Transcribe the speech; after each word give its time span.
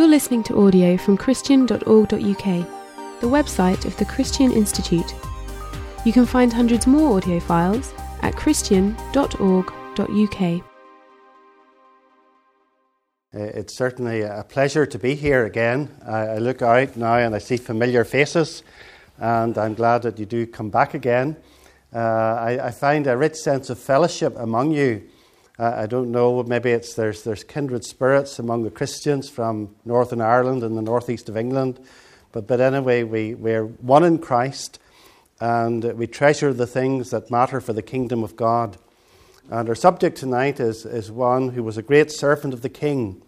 You're 0.00 0.08
listening 0.08 0.42
to 0.44 0.58
audio 0.58 0.96
from 0.96 1.18
Christian.org.uk, 1.18 2.44
the 3.20 3.28
website 3.28 3.84
of 3.84 3.94
the 3.98 4.06
Christian 4.06 4.50
Institute. 4.50 5.14
You 6.06 6.12
can 6.14 6.24
find 6.24 6.50
hundreds 6.50 6.86
more 6.86 7.18
audio 7.18 7.38
files 7.38 7.92
at 8.22 8.34
Christian.org.uk. 8.34 10.62
Uh, 13.34 13.38
It's 13.38 13.76
certainly 13.76 14.22
a 14.22 14.42
pleasure 14.48 14.86
to 14.86 14.98
be 14.98 15.14
here 15.14 15.44
again. 15.44 15.90
I, 16.06 16.38
look 16.38 16.62
out 16.62 16.96
now 16.96 17.16
and 17.16 17.34
I 17.34 17.38
see 17.38 17.58
familiar 17.58 18.04
faces, 18.04 18.62
and 19.18 19.58
I'm 19.58 19.74
glad 19.74 20.00
that 20.04 20.18
you 20.18 20.24
do 20.24 20.46
come 20.46 20.70
back 20.70 20.94
again. 20.94 21.36
Uh, 21.94 21.98
I, 21.98 22.68
I 22.68 22.70
find 22.70 23.06
a 23.06 23.18
rich 23.18 23.36
sense 23.36 23.68
of 23.68 23.78
fellowship 23.78 24.34
among 24.38 24.70
you. 24.70 25.09
I 25.62 25.86
don't 25.86 26.10
know, 26.10 26.42
maybe 26.42 26.70
it's 26.70 26.94
there's, 26.94 27.22
there's 27.22 27.44
kindred 27.44 27.84
spirits 27.84 28.38
among 28.38 28.62
the 28.62 28.70
Christians 28.70 29.28
from 29.28 29.74
Northern 29.84 30.22
Ireland 30.22 30.62
and 30.62 30.74
the 30.74 30.80
northeast 30.80 31.28
of 31.28 31.36
England. 31.36 31.78
But, 32.32 32.46
but 32.46 32.62
anyway, 32.62 33.02
we, 33.02 33.34
we're 33.34 33.66
one 33.66 34.02
in 34.02 34.20
Christ, 34.20 34.78
and 35.38 35.84
we 35.98 36.06
treasure 36.06 36.54
the 36.54 36.66
things 36.66 37.10
that 37.10 37.30
matter 37.30 37.60
for 37.60 37.74
the 37.74 37.82
kingdom 37.82 38.24
of 38.24 38.36
God. 38.36 38.78
And 39.50 39.68
our 39.68 39.74
subject 39.74 40.16
tonight 40.16 40.60
is, 40.60 40.86
is 40.86 41.12
one 41.12 41.50
who 41.50 41.62
was 41.62 41.76
a 41.76 41.82
great 41.82 42.10
servant 42.10 42.54
of 42.54 42.62
the 42.62 42.70
King, 42.70 43.20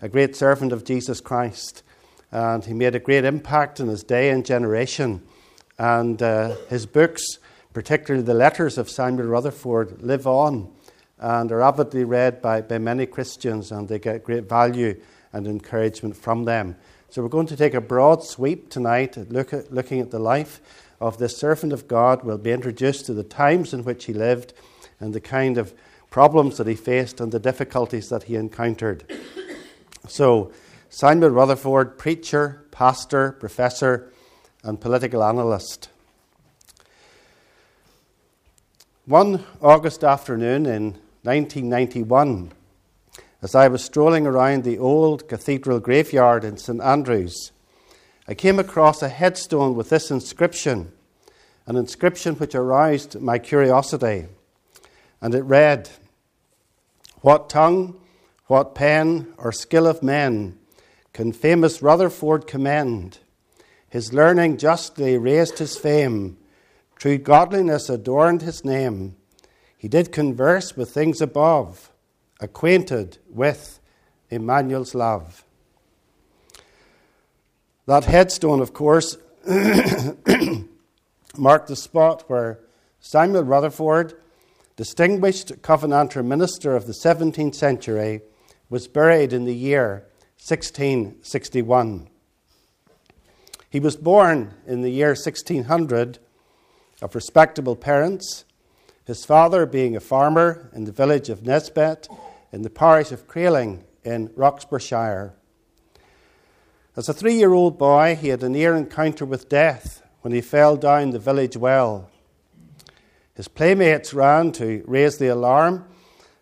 a 0.00 0.08
great 0.08 0.34
servant 0.34 0.72
of 0.72 0.84
Jesus 0.84 1.20
Christ. 1.20 1.82
And 2.30 2.64
he 2.64 2.72
made 2.72 2.94
a 2.94 3.00
great 3.00 3.26
impact 3.26 3.78
in 3.78 3.88
his 3.88 4.02
day 4.02 4.30
and 4.30 4.46
generation. 4.46 5.22
And 5.78 6.22
uh, 6.22 6.56
his 6.70 6.86
books, 6.86 7.38
particularly 7.74 8.24
the 8.24 8.32
letters 8.32 8.78
of 8.78 8.88
Samuel 8.88 9.26
Rutherford, 9.26 10.00
live 10.00 10.26
on 10.26 10.72
and 11.18 11.50
are 11.52 11.62
avidly 11.62 12.04
read 12.04 12.42
by, 12.42 12.60
by 12.60 12.78
many 12.78 13.06
Christians, 13.06 13.70
and 13.72 13.88
they 13.88 13.98
get 13.98 14.24
great 14.24 14.48
value 14.48 15.00
and 15.32 15.46
encouragement 15.46 16.16
from 16.16 16.44
them. 16.44 16.76
So 17.08 17.22
we're 17.22 17.28
going 17.28 17.46
to 17.46 17.56
take 17.56 17.74
a 17.74 17.80
broad 17.80 18.24
sweep 18.24 18.70
tonight, 18.70 19.16
at 19.16 19.30
look 19.30 19.52
at, 19.52 19.72
looking 19.72 20.00
at 20.00 20.10
the 20.10 20.18
life 20.18 20.60
of 21.00 21.18
this 21.18 21.36
servant 21.36 21.72
of 21.72 21.86
God. 21.86 22.24
We'll 22.24 22.38
be 22.38 22.50
introduced 22.50 23.06
to 23.06 23.14
the 23.14 23.22
times 23.22 23.72
in 23.72 23.84
which 23.84 24.06
he 24.06 24.12
lived 24.12 24.52
and 25.00 25.14
the 25.14 25.20
kind 25.20 25.58
of 25.58 25.74
problems 26.10 26.56
that 26.56 26.66
he 26.66 26.74
faced 26.74 27.20
and 27.20 27.30
the 27.30 27.38
difficulties 27.38 28.08
that 28.08 28.24
he 28.24 28.36
encountered. 28.36 29.04
So, 30.08 30.52
Samuel 30.88 31.30
Rutherford, 31.30 31.98
preacher, 31.98 32.64
pastor, 32.70 33.32
professor, 33.32 34.12
and 34.62 34.80
political 34.80 35.22
analyst. 35.22 35.88
One 39.06 39.44
August 39.60 40.02
afternoon 40.02 40.66
in 40.66 40.98
1991, 41.24 42.52
as 43.40 43.54
I 43.54 43.68
was 43.68 43.82
strolling 43.82 44.26
around 44.26 44.62
the 44.62 44.78
old 44.78 45.26
cathedral 45.26 45.80
graveyard 45.80 46.44
in 46.44 46.58
St 46.58 46.82
Andrews, 46.82 47.50
I 48.28 48.34
came 48.34 48.58
across 48.58 49.00
a 49.00 49.08
headstone 49.08 49.74
with 49.74 49.88
this 49.88 50.10
inscription, 50.10 50.92
an 51.66 51.76
inscription 51.76 52.34
which 52.34 52.54
aroused 52.54 53.18
my 53.22 53.38
curiosity. 53.38 54.26
And 55.22 55.34
it 55.34 55.44
read, 55.44 55.88
What 57.22 57.48
tongue, 57.48 57.98
what 58.48 58.74
pen, 58.74 59.32
or 59.38 59.50
skill 59.50 59.86
of 59.86 60.02
men 60.02 60.58
can 61.14 61.32
famous 61.32 61.80
Rutherford 61.80 62.46
commend? 62.46 63.20
His 63.88 64.12
learning 64.12 64.58
justly 64.58 65.16
raised 65.16 65.58
his 65.58 65.78
fame, 65.78 66.36
true 66.96 67.16
godliness 67.16 67.88
adorned 67.88 68.42
his 68.42 68.62
name. 68.62 69.16
He 69.84 69.88
did 69.88 70.12
converse 70.12 70.78
with 70.78 70.92
things 70.92 71.20
above, 71.20 71.92
acquainted 72.40 73.18
with 73.28 73.80
Emmanuel's 74.30 74.94
love. 74.94 75.44
That 77.84 78.06
headstone, 78.06 78.62
of 78.62 78.72
course, 78.72 79.18
marked 81.36 81.68
the 81.68 81.76
spot 81.76 82.24
where 82.28 82.60
Samuel 82.98 83.44
Rutherford 83.44 84.14
distinguished 84.76 85.60
Covenanter 85.60 86.24
minister 86.24 86.74
of 86.74 86.86
the 86.86 86.94
17th 86.94 87.54
century, 87.54 88.22
was 88.70 88.88
buried 88.88 89.34
in 89.34 89.44
the 89.44 89.54
year 89.54 90.06
1661. 90.38 92.08
He 93.68 93.80
was 93.80 93.96
born 93.96 94.54
in 94.66 94.80
the 94.80 94.88
year 94.88 95.08
1600 95.08 96.20
of 97.02 97.14
respectable 97.14 97.76
parents, 97.76 98.46
his 99.04 99.24
father 99.24 99.66
being 99.66 99.94
a 99.94 100.00
farmer 100.00 100.70
in 100.74 100.84
the 100.84 100.92
village 100.92 101.28
of 101.28 101.44
Nisbet 101.44 102.08
in 102.52 102.62
the 102.62 102.70
parish 102.70 103.12
of 103.12 103.26
Crailing 103.26 103.84
in 104.02 104.28
Roxburghshire. 104.36 105.34
As 106.96 107.08
a 107.08 107.12
three 107.12 107.34
year 107.34 107.52
old 107.52 107.76
boy, 107.78 108.16
he 108.20 108.28
had 108.28 108.42
a 108.42 108.48
near 108.48 108.74
encounter 108.74 109.24
with 109.24 109.48
death 109.48 110.02
when 110.22 110.32
he 110.32 110.40
fell 110.40 110.76
down 110.76 111.10
the 111.10 111.18
village 111.18 111.56
well. 111.56 112.08
His 113.34 113.48
playmates 113.48 114.14
ran 114.14 114.52
to 114.52 114.84
raise 114.86 115.18
the 115.18 115.28
alarm, 115.28 115.86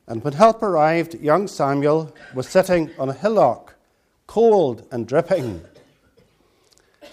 and 0.06 0.22
when 0.22 0.34
help 0.34 0.62
arrived, 0.62 1.14
young 1.14 1.48
Samuel 1.48 2.14
was 2.34 2.46
sitting 2.46 2.90
on 2.98 3.08
a 3.08 3.14
hillock, 3.14 3.76
cold 4.26 4.86
and 4.92 5.06
dripping. 5.06 5.64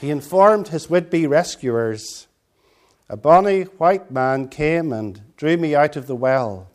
He 0.02 0.10
informed 0.10 0.68
his 0.68 0.90
would 0.90 1.10
be 1.10 1.26
rescuers 1.26 2.28
A 3.08 3.18
bonny 3.18 3.64
white 3.64 4.12
man 4.12 4.50
came 4.50 4.92
and 4.94 5.29
drew 5.40 5.56
me 5.56 5.74
out 5.74 5.96
of 5.96 6.06
the 6.06 6.16
well. 6.18 6.68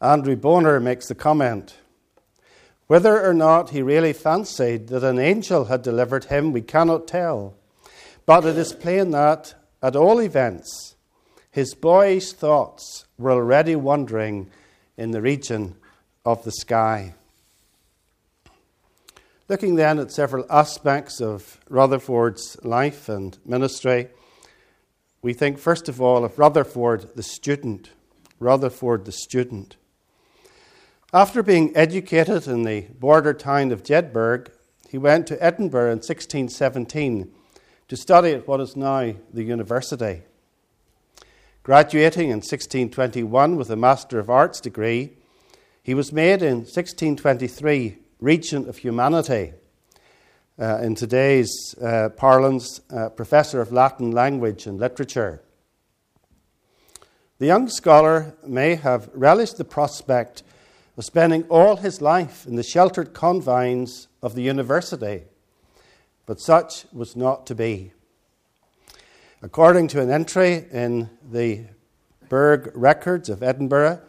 Andrew 0.00 0.34
Bonar 0.34 0.80
makes 0.80 1.06
the 1.06 1.14
comment 1.14 1.76
whether 2.88 3.24
or 3.24 3.32
not 3.32 3.70
he 3.70 3.82
really 3.82 4.12
fancied 4.12 4.88
that 4.88 5.04
an 5.04 5.20
angel 5.20 5.66
had 5.66 5.82
delivered 5.82 6.24
him, 6.24 6.52
we 6.52 6.62
cannot 6.62 7.06
tell. 7.06 7.54
But 8.26 8.44
it 8.44 8.58
is 8.58 8.72
plain 8.72 9.12
that, 9.12 9.54
at 9.80 9.94
all 9.94 10.20
events, 10.20 10.96
his 11.52 11.74
boyish 11.74 12.32
thoughts 12.32 13.06
were 13.16 13.30
already 13.30 13.76
wandering 13.76 14.50
in 14.96 15.12
the 15.12 15.22
region 15.22 15.76
of 16.24 16.42
the 16.42 16.52
sky. 16.52 17.14
Looking 19.48 19.76
then 19.76 20.00
at 20.00 20.10
several 20.10 20.46
aspects 20.50 21.20
of 21.20 21.60
Rutherford's 21.68 22.56
life 22.64 23.08
and 23.08 23.38
ministry, 23.44 24.08
we 25.26 25.32
think 25.32 25.58
first 25.58 25.88
of 25.88 26.00
all 26.00 26.24
of 26.24 26.38
Rutherford 26.38 27.16
the 27.16 27.22
student. 27.24 27.90
Rutherford 28.38 29.06
the 29.06 29.10
student. 29.10 29.74
After 31.12 31.42
being 31.42 31.76
educated 31.76 32.46
in 32.46 32.62
the 32.62 32.82
border 33.00 33.34
town 33.34 33.72
of 33.72 33.82
Jedburgh, 33.82 34.52
he 34.88 34.98
went 34.98 35.26
to 35.26 35.44
Edinburgh 35.44 35.90
in 35.90 35.98
1617 35.98 37.32
to 37.88 37.96
study 37.96 38.34
at 38.34 38.46
what 38.46 38.60
is 38.60 38.76
now 38.76 39.14
the 39.34 39.42
university. 39.42 40.22
Graduating 41.64 42.28
in 42.28 42.36
1621 42.36 43.56
with 43.56 43.68
a 43.68 43.74
Master 43.74 44.20
of 44.20 44.30
Arts 44.30 44.60
degree, 44.60 45.14
he 45.82 45.92
was 45.92 46.12
made 46.12 46.40
in 46.40 46.58
1623 46.58 47.98
Regent 48.20 48.68
of 48.68 48.78
Humanity. 48.78 49.54
Uh, 50.58 50.78
in 50.78 50.94
today's 50.94 51.74
uh, 51.82 52.08
parlance, 52.16 52.80
uh, 52.90 53.10
Professor 53.10 53.60
of 53.60 53.72
Latin 53.72 54.10
Language 54.10 54.66
and 54.66 54.80
Literature. 54.80 55.42
The 57.38 57.44
young 57.44 57.68
scholar 57.68 58.34
may 58.46 58.76
have 58.76 59.10
relished 59.12 59.58
the 59.58 59.66
prospect 59.66 60.42
of 60.96 61.04
spending 61.04 61.42
all 61.50 61.76
his 61.76 62.00
life 62.00 62.46
in 62.46 62.56
the 62.56 62.62
sheltered 62.62 63.12
confines 63.12 64.08
of 64.22 64.34
the 64.34 64.40
university, 64.40 65.24
but 66.24 66.40
such 66.40 66.86
was 66.90 67.16
not 67.16 67.46
to 67.48 67.54
be. 67.54 67.92
According 69.42 69.88
to 69.88 70.00
an 70.00 70.10
entry 70.10 70.64
in 70.72 71.10
the 71.30 71.66
Burgh 72.30 72.72
Records 72.74 73.28
of 73.28 73.42
Edinburgh 73.42 74.00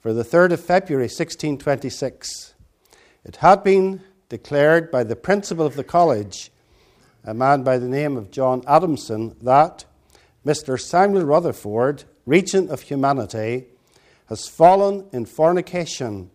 for 0.00 0.14
the 0.14 0.24
3rd 0.24 0.52
of 0.52 0.64
February 0.64 1.08
1626, 1.08 2.54
it 3.26 3.36
had 3.36 3.62
been 3.62 4.00
declared 4.28 4.90
by 4.90 5.04
the 5.04 5.16
principal 5.16 5.66
of 5.66 5.76
the 5.76 5.84
college, 5.84 6.50
a 7.24 7.34
man 7.34 7.62
by 7.62 7.78
the 7.78 7.88
name 7.88 8.16
of 8.16 8.30
John 8.30 8.62
Adamson, 8.66 9.36
that 9.42 9.84
Mr. 10.44 10.78
Samuel 10.80 11.24
Rutherford, 11.24 12.04
Regent 12.26 12.70
of 12.70 12.82
Humanity, 12.82 13.66
has 14.26 14.48
fallen 14.48 15.06
in 15.12 15.26
fornication 15.26 16.30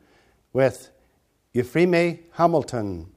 with 0.53 0.89
Euphemie 1.53 2.19
Hamilton 2.33 3.11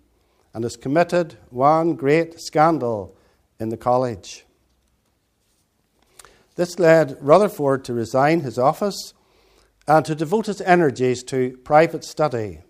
and 0.55 0.65
has 0.65 0.77
committed 0.77 1.37
one 1.51 1.95
great 1.95 2.41
scandal 2.41 3.17
in 3.59 3.69
the 3.69 3.77
college. 3.77 4.45
This 6.57 6.79
led 6.79 7.17
Rutherford 7.21 7.85
to 7.85 7.95
resign 7.95 8.41
his 8.41 8.59
office 8.59 9.15
and 9.87 10.05
to 10.05 10.15
devote 10.15 10.47
his 10.47 10.61
energies 10.61 11.23
to 11.25 11.57
private 11.65 12.05
study. 12.05 12.61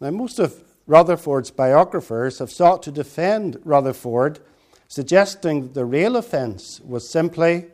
Now, 0.00 0.10
most 0.10 0.38
of 0.38 0.62
Rutherford's 0.86 1.50
biographers 1.50 2.38
have 2.38 2.50
sought 2.50 2.82
to 2.82 2.92
defend 2.92 3.58
Rutherford, 3.64 4.40
suggesting 4.88 5.62
that 5.62 5.74
the 5.74 5.84
real 5.84 6.16
offence 6.16 6.80
was 6.80 7.10
simply 7.10 7.66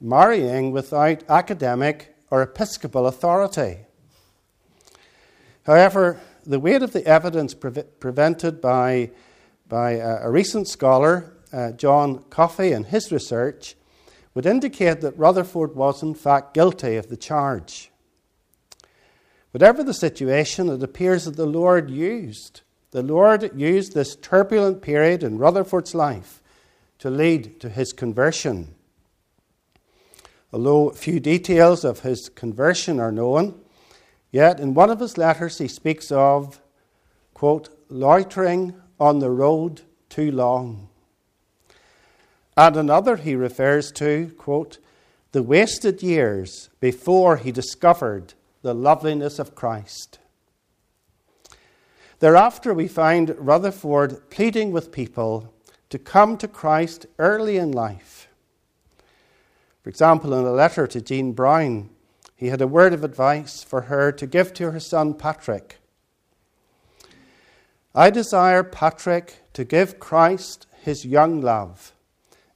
marrying 0.00 0.70
without 0.70 1.22
academic 1.28 2.14
or 2.30 2.42
episcopal 2.42 3.06
authority. 3.06 3.78
However, 5.64 6.20
the 6.44 6.60
weight 6.60 6.82
of 6.82 6.92
the 6.92 7.06
evidence 7.06 7.54
pre- 7.54 7.84
presented 8.00 8.60
by, 8.60 9.10
by 9.68 9.92
a, 9.92 10.26
a 10.26 10.30
recent 10.30 10.68
scholar, 10.68 11.32
uh, 11.52 11.72
John 11.72 12.24
Coffey, 12.30 12.72
in 12.72 12.84
his 12.84 13.12
research, 13.12 13.76
would 14.34 14.46
indicate 14.46 15.00
that 15.02 15.16
Rutherford 15.16 15.74
was 15.74 16.02
in 16.02 16.14
fact 16.14 16.54
guilty 16.54 16.96
of 16.96 17.08
the 17.08 17.16
charge. 17.16 17.91
Whatever 19.52 19.84
the 19.84 19.94
situation, 19.94 20.68
it 20.68 20.82
appears 20.82 21.24
that 21.26 21.36
the 21.36 21.46
Lord 21.46 21.88
used 21.90 22.62
the 22.92 23.02
Lord 23.02 23.58
used 23.58 23.94
this 23.94 24.16
turbulent 24.16 24.82
period 24.82 25.22
in 25.22 25.38
Rutherford's 25.38 25.94
life 25.94 26.42
to 26.98 27.08
lead 27.08 27.58
to 27.60 27.70
his 27.70 27.94
conversion. 27.94 28.74
Although 30.52 30.90
few 30.90 31.18
details 31.18 31.84
of 31.84 32.00
his 32.00 32.28
conversion 32.28 33.00
are 33.00 33.10
known, 33.10 33.58
yet 34.30 34.60
in 34.60 34.74
one 34.74 34.90
of 34.90 35.00
his 35.00 35.16
letters 35.16 35.56
he 35.56 35.68
speaks 35.68 36.12
of, 36.12 36.60
quote, 37.32 37.70
loitering 37.88 38.74
on 39.00 39.20
the 39.20 39.30
road 39.30 39.80
too 40.10 40.30
long. 40.30 40.90
And 42.58 42.76
another 42.76 43.16
he 43.16 43.34
refers 43.34 43.90
to, 43.92 44.34
quote, 44.36 44.76
the 45.32 45.42
wasted 45.42 46.02
years 46.02 46.68
before 46.78 47.38
he 47.38 47.50
discovered 47.50 48.34
the 48.62 48.74
loveliness 48.74 49.38
of 49.38 49.54
Christ. 49.54 50.18
Thereafter, 52.20 52.72
we 52.72 52.86
find 52.86 53.34
Rutherford 53.36 54.30
pleading 54.30 54.70
with 54.70 54.92
people 54.92 55.52
to 55.90 55.98
come 55.98 56.36
to 56.38 56.46
Christ 56.48 57.06
early 57.18 57.56
in 57.56 57.72
life. 57.72 58.28
For 59.82 59.90
example, 59.90 60.32
in 60.32 60.44
a 60.44 60.52
letter 60.52 60.86
to 60.86 61.00
Jean 61.00 61.32
Brown, 61.32 61.90
he 62.36 62.46
had 62.46 62.60
a 62.60 62.68
word 62.68 62.92
of 62.92 63.02
advice 63.02 63.64
for 63.64 63.82
her 63.82 64.12
to 64.12 64.26
give 64.26 64.54
to 64.54 64.70
her 64.70 64.78
son 64.78 65.14
Patrick. 65.14 65.78
I 67.94 68.10
desire 68.10 68.62
Patrick 68.62 69.38
to 69.54 69.64
give 69.64 69.98
Christ 69.98 70.66
his 70.80 71.04
young 71.04 71.40
love, 71.40 71.92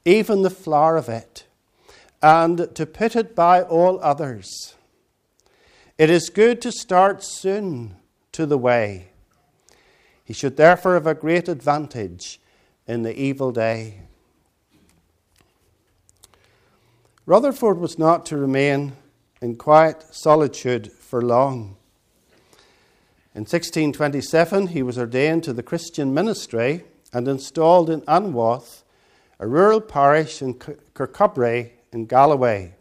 even 0.04 0.42
the 0.42 0.50
flower 0.50 0.96
of 0.96 1.08
it, 1.08 1.46
and 2.22 2.72
to 2.76 2.86
put 2.86 3.16
it 3.16 3.34
by 3.34 3.62
all 3.62 3.98
others. 4.00 4.75
It 5.98 6.10
is 6.10 6.28
good 6.28 6.60
to 6.62 6.72
start 6.72 7.22
soon 7.24 7.96
to 8.32 8.46
the 8.46 8.58
way 8.58 9.08
he 10.26 10.32
should 10.32 10.56
therefore 10.56 10.94
have 10.94 11.06
a 11.06 11.14
great 11.14 11.48
advantage 11.48 12.40
in 12.84 13.02
the 13.02 13.16
evil 13.16 13.52
day. 13.52 14.00
Rutherford 17.24 17.78
was 17.78 17.96
not 17.96 18.26
to 18.26 18.36
remain 18.36 18.96
in 19.40 19.54
quiet 19.54 20.04
solitude 20.10 20.90
for 20.90 21.22
long. 21.22 21.76
In 23.36 23.42
1627, 23.42 24.68
he 24.68 24.82
was 24.82 24.98
ordained 24.98 25.44
to 25.44 25.52
the 25.52 25.62
Christian 25.62 26.12
ministry 26.12 26.82
and 27.12 27.28
installed 27.28 27.88
in 27.88 28.00
Anwoth, 28.02 28.82
a 29.38 29.46
rural 29.46 29.80
parish 29.80 30.42
in 30.42 30.54
Kirkcudbright 30.54 31.70
in 31.92 32.06
Galloway. 32.06 32.74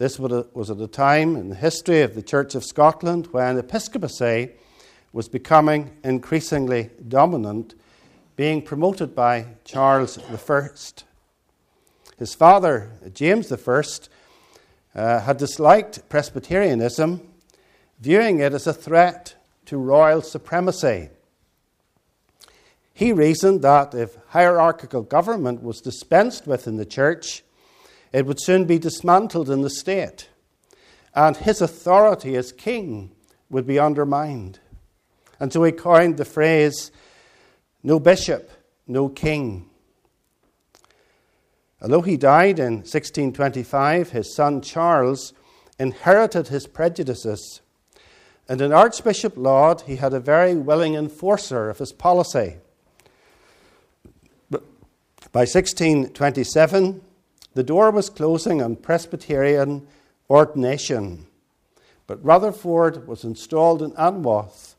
This 0.00 0.18
was 0.18 0.70
at 0.70 0.80
a 0.80 0.86
time 0.86 1.36
in 1.36 1.50
the 1.50 1.54
history 1.54 2.00
of 2.00 2.14
the 2.14 2.22
Church 2.22 2.54
of 2.54 2.64
Scotland 2.64 3.28
when 3.32 3.58
episcopacy 3.58 4.52
was 5.12 5.28
becoming 5.28 5.94
increasingly 6.02 6.88
dominant, 7.06 7.74
being 8.34 8.62
promoted 8.62 9.14
by 9.14 9.44
Charles 9.66 10.18
I. 10.18 10.68
His 12.16 12.34
father, 12.34 12.92
James 13.12 13.52
I, 13.52 13.82
uh, 14.94 15.20
had 15.20 15.36
disliked 15.36 16.08
Presbyterianism, 16.08 17.20
viewing 18.00 18.40
it 18.40 18.54
as 18.54 18.66
a 18.66 18.72
threat 18.72 19.34
to 19.66 19.76
royal 19.76 20.22
supremacy. 20.22 21.10
He 22.94 23.12
reasoned 23.12 23.60
that 23.60 23.94
if 23.94 24.16
hierarchical 24.28 25.02
government 25.02 25.62
was 25.62 25.82
dispensed 25.82 26.46
with 26.46 26.66
in 26.66 26.78
the 26.78 26.86
church, 26.86 27.42
it 28.12 28.26
would 28.26 28.40
soon 28.40 28.64
be 28.64 28.78
dismantled 28.78 29.50
in 29.50 29.62
the 29.62 29.70
state, 29.70 30.28
and 31.14 31.36
his 31.36 31.60
authority 31.60 32.36
as 32.36 32.52
king 32.52 33.12
would 33.48 33.66
be 33.66 33.78
undermined. 33.78 34.58
And 35.38 35.52
so 35.52 35.62
he 35.64 35.72
coined 35.72 36.16
the 36.16 36.24
phrase, 36.24 36.92
no 37.82 37.98
bishop, 37.98 38.50
no 38.86 39.08
king. 39.08 39.70
Although 41.82 42.02
he 42.02 42.16
died 42.16 42.58
in 42.58 42.78
1625, 42.78 44.10
his 44.10 44.34
son 44.34 44.60
Charles 44.60 45.32
inherited 45.78 46.48
his 46.48 46.66
prejudices. 46.66 47.62
And 48.48 48.60
in 48.60 48.72
Archbishop 48.72 49.36
Laud, 49.36 49.82
he 49.82 49.96
had 49.96 50.12
a 50.12 50.20
very 50.20 50.54
willing 50.54 50.94
enforcer 50.94 51.70
of 51.70 51.78
his 51.78 51.92
policy. 51.92 52.56
But 54.50 54.62
by 55.32 55.40
1627, 55.40 57.00
the 57.54 57.62
door 57.62 57.90
was 57.90 58.10
closing 58.10 58.62
on 58.62 58.76
Presbyterian 58.76 59.86
ordination. 60.28 61.26
But 62.06 62.24
Rutherford 62.24 63.06
was 63.06 63.24
installed 63.24 63.82
in 63.82 63.92
Anwoth 63.92 64.74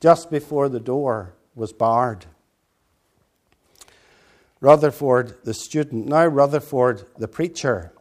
just 0.00 0.30
before 0.30 0.68
the 0.68 0.80
door 0.80 1.34
was 1.54 1.72
barred. 1.72 2.26
Rutherford, 4.60 5.44
the 5.44 5.54
student, 5.54 6.06
now 6.06 6.26
Rutherford, 6.26 7.06
the 7.18 7.28
preacher. 7.28 7.92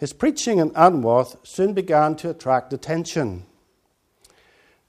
His 0.00 0.12
preaching 0.12 0.58
in 0.58 0.70
Anwoth 0.70 1.36
soon 1.46 1.74
began 1.74 2.16
to 2.16 2.30
attract 2.30 2.72
attention. 2.72 3.46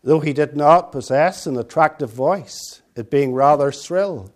Though 0.03 0.19
he 0.19 0.33
did 0.33 0.57
not 0.57 0.91
possess 0.91 1.45
an 1.45 1.55
attractive 1.57 2.11
voice, 2.11 2.81
it 2.95 3.09
being 3.09 3.33
rather 3.33 3.71
shrill, 3.71 4.33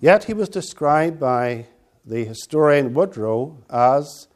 yet 0.00 0.24
he 0.24 0.34
was 0.34 0.48
described 0.48 1.18
by 1.18 1.66
the 2.04 2.24
historian 2.24 2.94
Wodrow 2.94 3.56
as, 3.70 4.28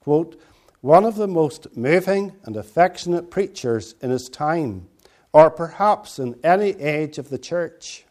quote, 0.00 0.40
one 0.80 1.04
of 1.04 1.16
the 1.16 1.28
most 1.28 1.76
moving 1.76 2.36
and 2.44 2.56
affectionate 2.56 3.30
preachers 3.30 3.94
in 4.00 4.10
his 4.10 4.28
time, 4.28 4.88
or 5.32 5.50
perhaps 5.50 6.18
in 6.18 6.38
any 6.42 6.70
age 6.80 7.18
of 7.18 7.28
the 7.28 7.38
church. 7.38 8.04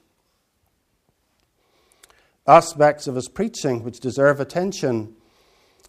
Aspects 2.48 3.08
of 3.08 3.16
his 3.16 3.28
preaching 3.28 3.84
which 3.84 4.00
deserve 4.00 4.40
attention 4.40 5.16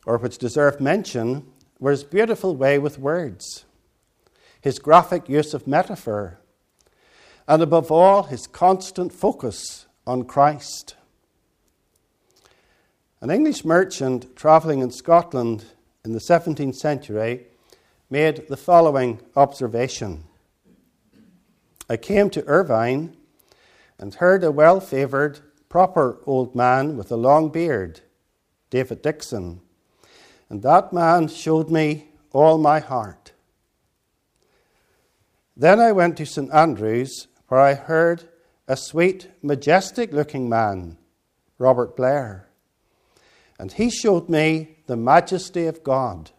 or 0.07 0.19
which 0.19 0.39
deserve 0.39 0.81
mention 0.81 1.47
were 1.79 1.91
his 1.91 2.05
beautiful 2.05 2.57
way 2.57 2.79
with 2.79 2.99
words, 2.99 3.65
his 4.61 4.79
graphic 4.79 5.29
use 5.29 5.55
of 5.55 5.67
metaphor, 5.67 6.39
and 7.47 7.62
above 7.62 7.91
all, 7.91 8.25
his 8.25 8.47
constant 8.47 9.12
focus 9.12 9.87
on 10.07 10.25
Christ. 10.25 10.95
An 13.23 13.31
English 13.31 13.67
merchant 13.67 14.35
travelling 14.35 14.81
in 14.81 14.91
Scotland 14.91 15.67
in 16.07 16.12
the 16.12 16.19
17th 16.19 16.75
century 16.75 17.49
made 18.09 18.49
the 18.49 18.57
following 18.57 19.21
observation 19.37 20.25
I 21.87 21.99
came 21.99 22.31
to 22.31 22.47
Irvine 22.47 23.15
and 23.99 24.15
heard 24.15 24.43
a 24.43 24.50
well 24.50 24.81
favoured, 24.81 25.41
proper 25.69 26.19
old 26.25 26.55
man 26.55 26.97
with 26.97 27.12
a 27.12 27.17
long 27.17 27.50
beard, 27.50 28.00
David 28.71 29.03
Dickson, 29.03 29.61
and 30.49 30.62
that 30.62 30.91
man 30.91 31.29
showed 31.29 31.69
me 31.69 32.09
all 32.33 32.57
my 32.57 32.79
heart. 32.79 33.33
Then 35.55 35.79
I 35.79 35.93
went 35.93 36.17
to 36.17 36.25
St 36.25 36.50
Andrews, 36.55 37.27
where 37.49 37.61
I 37.61 37.75
heard 37.75 38.23
a 38.67 38.79
sweet, 38.79 39.29
majestic 39.43 40.11
looking 40.11 40.49
man, 40.49 40.97
Robert 41.59 41.97
Blair 41.97 42.50
and 43.61 43.73
he 43.73 43.90
showed 43.90 44.31
me 44.31 44.79
the 44.87 44.97
majesty 44.97 45.67
of 45.67 45.85
God. 45.85 46.31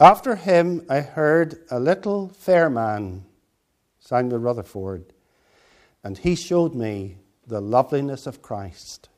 After 0.00 0.36
him, 0.36 0.86
I 0.88 1.00
heard 1.00 1.58
a 1.70 1.78
little 1.78 2.30
fair 2.30 2.70
man, 2.70 3.26
Samuel 4.00 4.38
Rutherford, 4.38 5.12
and 6.02 6.16
he 6.16 6.34
showed 6.34 6.74
me 6.74 7.18
the 7.46 7.60
loveliness 7.60 8.26
of 8.26 8.40
Christ. 8.40 9.10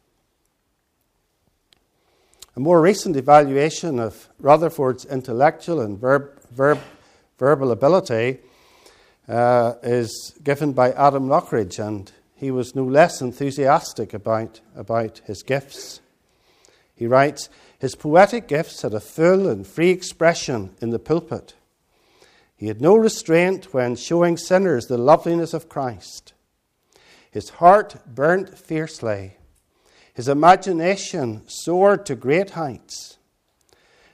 A 2.57 2.61
more 2.61 2.81
recent 2.81 3.15
evaluation 3.15 4.01
of 4.01 4.29
Rutherford's 4.41 5.05
intellectual 5.05 5.81
and 5.81 5.97
verb, 5.97 6.43
verb, 6.51 6.81
verbal 7.39 7.71
ability 7.71 8.41
uh, 9.29 9.75
is 9.85 10.35
given 10.43 10.73
by 10.73 10.91
Adam 10.91 11.29
Loughridge, 11.29 11.79
and 11.79 12.11
he 12.35 12.51
was 12.51 12.75
no 12.75 12.85
less 12.85 13.21
enthusiastic 13.21 14.13
about, 14.13 14.61
about 14.75 15.21
his 15.25 15.43
gifts. 15.43 16.01
He 16.95 17.07
writes, 17.07 17.49
His 17.79 17.95
poetic 17.95 18.49
gifts 18.49 18.83
had 18.83 18.95
a 18.95 19.01
full 19.01 19.49
and 19.49 19.67
free 19.67 19.91
expression 19.91 20.75
in 20.81 20.91
the 20.91 20.99
pulpit. 20.99 21.55
He 22.57 22.69
had 22.69 22.81
no 22.81 22.97
restraint 22.97 23.73
when 23.73 23.97
showing 23.97 24.37
sinners 24.37 24.87
the 24.87 24.99
loveliness 24.99 25.55
of 25.55 25.69
Christ. 25.69 26.33
His 27.31 27.51
heart 27.51 27.97
burnt 28.07 28.57
fiercely. 28.57 29.37
His 30.13 30.29
imagination 30.29 31.43
soared 31.49 32.07
to 32.07 32.15
great 32.15 32.51
heights. 32.51 33.19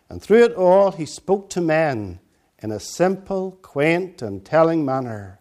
And 0.08 0.22
through 0.22 0.44
it 0.44 0.54
all, 0.54 0.92
he 0.92 1.04
spoke 1.04 1.50
to 1.50 1.60
men 1.60 2.20
in 2.58 2.72
a 2.72 2.80
simple, 2.80 3.58
quaint, 3.62 4.22
and 4.22 4.44
telling 4.44 4.84
manner. 4.84 5.39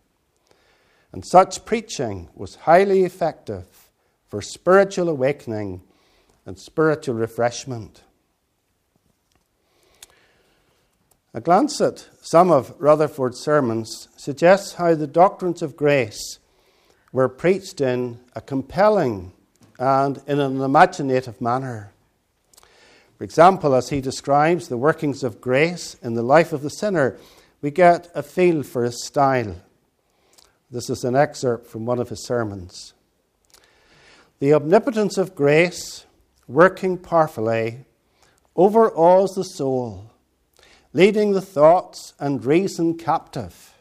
And 1.12 1.25
such 1.25 1.66
preaching 1.66 2.30
was 2.36 2.56
highly 2.56 3.04
effective 3.04 3.89
for 4.28 4.42
spiritual 4.42 5.10
awakening 5.10 5.82
and 6.46 6.58
spiritual 6.58 7.16
refreshment. 7.16 8.04
A 11.34 11.42
glance 11.42 11.80
at 11.80 12.08
some 12.22 12.51
of 12.51 12.74
Rutherford's 12.80 13.39
sermons 13.39 14.08
suggests 14.18 14.74
how 14.74 14.96
the 14.96 15.08
doctrines 15.08 15.62
of 15.62 15.78
grace 15.78 16.39
were 17.12 17.30
preached 17.30 17.82
in 17.82 18.20
a 18.36 18.42
compelling 18.42 19.32
and 19.78 20.22
in 20.28 20.39
an 20.39 20.62
imaginative 20.62 21.39
manner. 21.39 21.92
For 23.18 23.24
example, 23.24 23.75
as 23.75 23.89
he 23.89 24.01
describes 24.01 24.68
the 24.68 24.78
workings 24.78 25.24
of 25.24 25.42
grace 25.42 25.96
in 26.01 26.13
the 26.13 26.24
life 26.24 26.54
of 26.54 26.62
the 26.62 26.70
sinner, 26.70 27.18
we 27.62 27.70
get 27.70 28.10
a 28.16 28.24
feel 28.24 28.63
for 28.63 28.84
his 28.84 29.06
style. 29.06 29.56
This 30.71 30.89
is 30.89 31.03
an 31.03 31.15
excerpt 31.15 31.65
from 31.65 31.85
one 31.85 31.99
of 31.99 32.09
his 32.09 32.23
sermons. 32.23 32.93
The 34.39 34.53
omnipotence 34.53 35.17
of 35.17 35.35
grace, 35.35 36.05
working 36.47 36.97
powerfully, 36.97 37.85
overawes 38.55 39.33
the 39.33 39.43
soul, 39.43 40.11
leading 40.93 41.31
the 41.31 41.41
thoughts 41.41 42.13
and 42.19 42.45
reason 42.45 42.97
captive. 42.97 43.73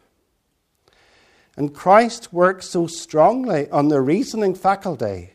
And 1.57 1.75
Christ 1.75 2.33
works 2.33 2.71
so 2.71 2.87
strongly 2.87 3.69
on 3.71 3.89
the 3.89 4.01
reasoning 4.01 4.55
faculty, 4.55 5.35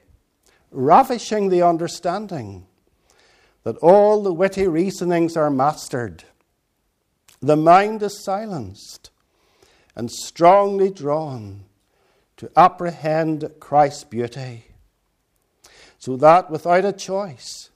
ravishing 0.72 1.50
the 1.50 1.62
understanding, 1.62 2.66
that 3.64 3.78
all 3.78 4.24
the 4.24 4.34
witty 4.34 4.68
reasonings 4.68 5.38
are 5.38 5.52
mastered. 5.52 6.24
The 7.42 7.58
mind 7.58 8.02
is 8.02 8.24
silenced 8.24 9.12
and 9.96 10.12
strongly 10.12 10.90
drawn 10.90 11.66
to 12.38 12.52
apprehend 12.56 13.50
Christ's 13.60 14.04
beauty, 14.04 14.66
so 16.00 16.18
that 16.18 16.50
without 16.50 16.86
a 16.86 16.92
choice, 16.92 17.70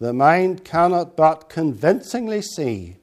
the 0.00 0.12
mind 0.12 0.64
cannot 0.64 1.16
but 1.16 1.48
convincingly 1.48 2.42
see 2.42 2.96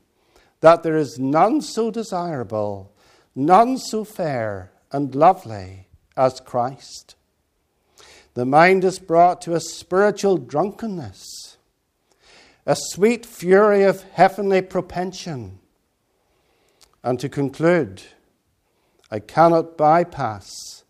that 0.61 0.83
there 0.83 0.97
is 0.97 1.17
none 1.17 1.61
so 1.61 1.89
desirable, 1.89 2.91
none 3.35 3.77
so 3.77 4.03
fair 4.03 4.71
and 4.91 5.15
lovely 5.15 5.87
as 6.17 6.41
Christ. 6.41 7.15
The 8.33 8.45
mind 8.45 8.83
is 8.83 8.99
brought 8.99 9.41
to 9.41 9.53
a 9.53 9.61
spiritual 9.61 10.37
drunkenness, 10.37 11.57
a 12.65 12.75
sweet 12.75 13.25
fury 13.25 13.83
of 13.83 14.03
heavenly 14.03 14.61
propension. 14.61 15.59
And 17.03 17.19
to 17.19 17.29
conclude, 17.29 18.03
I 19.11 19.19
cannot 19.19 19.77
bypass 19.77 20.83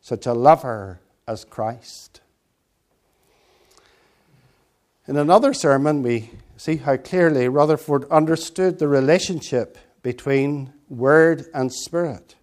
such 0.00 0.26
a 0.26 0.32
lover 0.32 1.00
as 1.26 1.44
Christ. 1.44 2.20
In 5.06 5.16
another 5.16 5.52
sermon, 5.52 6.02
we 6.02 6.30
see 6.56 6.76
how 6.76 6.96
clearly 6.96 7.48
Rutherford 7.48 8.04
understood 8.10 8.78
the 8.78 8.88
relationship 8.88 9.76
between 10.02 10.72
Word 10.88 11.46
and 11.52 11.72
Spirit 11.72 12.36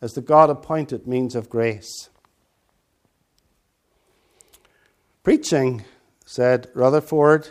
as 0.00 0.14
the 0.14 0.20
God 0.20 0.48
appointed 0.48 1.06
means 1.06 1.34
of 1.34 1.50
grace. 1.50 2.08
Preaching, 5.22 5.84
said 6.24 6.70
Rutherford, 6.74 7.48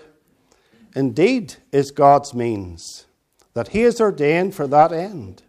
indeed 0.96 1.56
is 1.72 1.92
God's 1.92 2.34
means, 2.34 3.06
that 3.54 3.70
He 3.70 3.82
has 3.82 4.02
ordained 4.02 4.56
for 4.56 4.66
that 4.68 4.92
end 4.92 5.44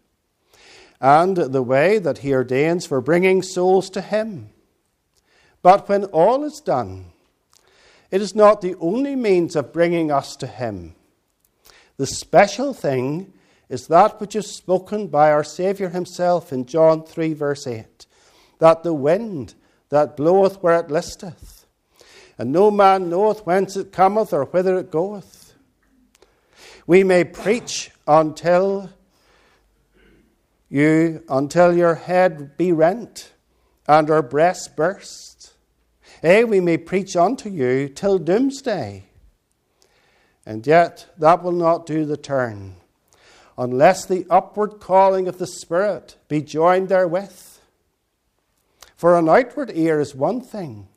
and 1.01 1.37
the 1.37 1.63
way 1.63 1.99
that 1.99 2.19
He 2.19 2.35
ordains 2.35 2.87
for 2.87 3.01
bringing 3.01 3.43
souls 3.43 3.91
to 3.91 4.01
Him. 4.01 4.51
But 5.63 5.89
when 5.89 6.05
all 6.07 6.45
is 6.45 6.61
done, 6.61 7.07
it 8.11 8.23
is 8.23 8.35
not 8.35 8.61
the 8.61 8.75
only 8.77 9.17
means 9.17 9.55
of 9.57 9.73
bringing 9.73 10.11
us 10.11 10.37
to 10.37 10.47
Him. 10.47 10.95
The 11.97 12.07
special 12.07 12.73
thing 12.73 13.33
is 13.69 13.89
that 13.89 14.21
which 14.21 14.35
is 14.35 14.51
spoken 14.51 15.09
by 15.09 15.31
our 15.31 15.45
Saviour 15.45 15.91
Himself 15.91 16.53
in 16.53 16.65
John 16.67 17.05
3, 17.05 17.35
verse 17.35 17.67
8 17.67 18.07
that 18.59 18.83
the 18.83 18.95
wind 18.95 19.55
that 19.89 20.17
bloweth 20.17 20.63
where 20.63 20.81
it 20.81 20.91
listeth, 20.91 21.67
and 22.37 22.53
no 22.53 22.71
man 22.71 23.09
knoweth 23.09 23.47
whence 23.47 23.77
it 23.77 23.93
cometh 23.93 24.33
or 24.33 24.45
whither 24.45 24.79
it 24.79 24.91
goeth. 24.91 25.55
We 26.87 27.05
may 27.05 27.25
preach 27.25 27.91
until 28.07 28.91
you 30.69 31.25
until 31.29 31.77
your 31.77 31.95
head 31.95 32.57
be 32.57 32.73
rent 32.73 33.33
and 33.87 34.11
our 34.11 34.23
breast 34.23 34.77
burst. 34.77 35.55
Eh, 36.23 36.43
we 36.45 36.61
may 36.61 36.77
preach 36.77 37.17
unto 37.17 37.49
you 37.49 37.89
till 37.89 38.19
doomsday. 38.19 39.05
And 40.45 40.67
yet 40.67 41.07
that 41.19 41.43
will 41.43 41.53
not 41.53 41.87
do 41.87 42.05
the 42.05 42.17
turn, 42.17 42.77
unless 43.57 44.05
the 44.05 44.27
upward 44.31 44.81
calling 44.81 45.29
of 45.29 45.39
the 45.39 45.47
Spirit 45.47 46.17
be 46.29 46.43
joined 46.43 46.89
therewith. 46.89 47.59
For 48.97 49.17
an 49.17 49.29
outward 49.29 49.71
ear 49.75 50.01
is 50.01 50.15
one 50.15 50.41
thing, 50.41 50.89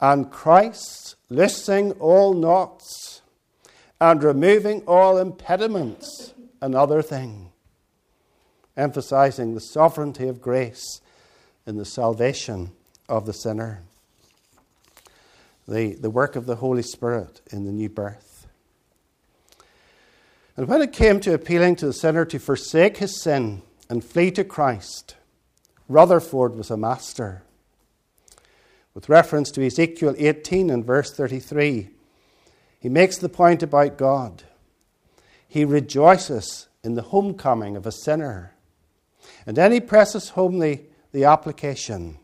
and 0.00 0.30
Christ 0.30 1.16
loosing 1.28 1.92
all 1.92 2.32
knots 2.32 3.22
and 4.00 4.22
removing 4.22 4.82
all 4.86 5.18
impediments 5.18 6.32
another 6.62 7.02
thing 7.02 7.49
emphasizing 8.76 9.54
the 9.54 9.60
sovereignty 9.60 10.28
of 10.28 10.40
grace 10.40 11.00
in 11.66 11.76
the 11.76 11.84
salvation 11.84 12.72
of 13.08 13.26
the 13.26 13.32
sinner, 13.32 13.82
the, 15.68 15.94
the 15.94 16.10
work 16.10 16.36
of 16.36 16.46
the 16.46 16.56
Holy 16.56 16.82
Spirit 16.82 17.40
in 17.50 17.64
the 17.64 17.72
new 17.72 17.88
birth. 17.88 18.46
And 20.56 20.68
when 20.68 20.82
it 20.82 20.92
came 20.92 21.20
to 21.20 21.34
appealing 21.34 21.76
to 21.76 21.86
the 21.86 21.92
sinner 21.92 22.24
to 22.26 22.38
forsake 22.38 22.98
his 22.98 23.22
sin 23.22 23.62
and 23.88 24.04
flee 24.04 24.30
to 24.32 24.44
Christ, 24.44 25.16
Rutherford 25.88 26.54
was 26.54 26.70
a 26.70 26.76
master. 26.76 27.42
With 28.94 29.08
reference 29.08 29.50
to 29.52 29.64
Ezekiel 29.64 30.14
18 30.18 30.70
and 30.70 30.84
verse 30.84 31.12
33, 31.12 31.90
he 32.80 32.88
makes 32.88 33.18
the 33.18 33.28
point 33.28 33.62
about 33.62 33.98
God. 33.98 34.42
He 35.46 35.64
rejoices 35.64 36.68
in 36.82 36.94
the 36.94 37.02
homecoming 37.02 37.76
of 37.76 37.86
a 37.86 37.92
sinner 37.92 38.54
and 39.46 39.56
then 39.56 39.72
he 39.72 39.80
presses 39.80 40.30
home 40.30 40.58
the, 40.58 40.80
the 41.12 41.24
application 41.24 42.18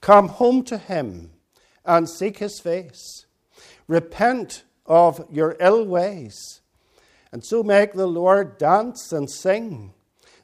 Come 0.00 0.28
home 0.28 0.62
to 0.64 0.78
him 0.78 1.32
and 1.84 2.08
seek 2.08 2.38
his 2.38 2.60
face. 2.60 3.26
Repent 3.88 4.64
of 4.84 5.24
your 5.30 5.56
ill 5.58 5.84
ways, 5.84 6.60
and 7.32 7.44
so 7.44 7.62
make 7.62 7.92
the 7.92 8.06
Lord 8.06 8.58
dance 8.58 9.12
and 9.12 9.30
sing 9.30 9.94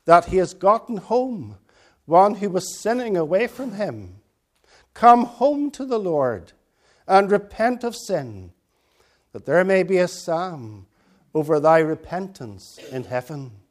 that 0.04 0.26
he 0.26 0.38
has 0.38 0.54
gotten 0.54 0.96
home 0.96 1.58
one 2.06 2.34
who 2.36 2.50
was 2.50 2.80
sinning 2.80 3.16
away 3.16 3.46
from 3.46 3.72
him. 3.72 4.20
Come 4.94 5.24
home 5.24 5.70
to 5.72 5.84
the 5.84 5.98
Lord 5.98 6.52
and 7.06 7.30
repent 7.30 7.84
of 7.84 7.96
sin, 7.96 8.52
that 9.32 9.46
there 9.46 9.64
may 9.64 9.82
be 9.82 9.98
a 9.98 10.08
psalm 10.08 10.86
over 11.34 11.58
thy 11.58 11.78
repentance 11.78 12.78
in 12.90 13.04
heaven. 13.04 13.61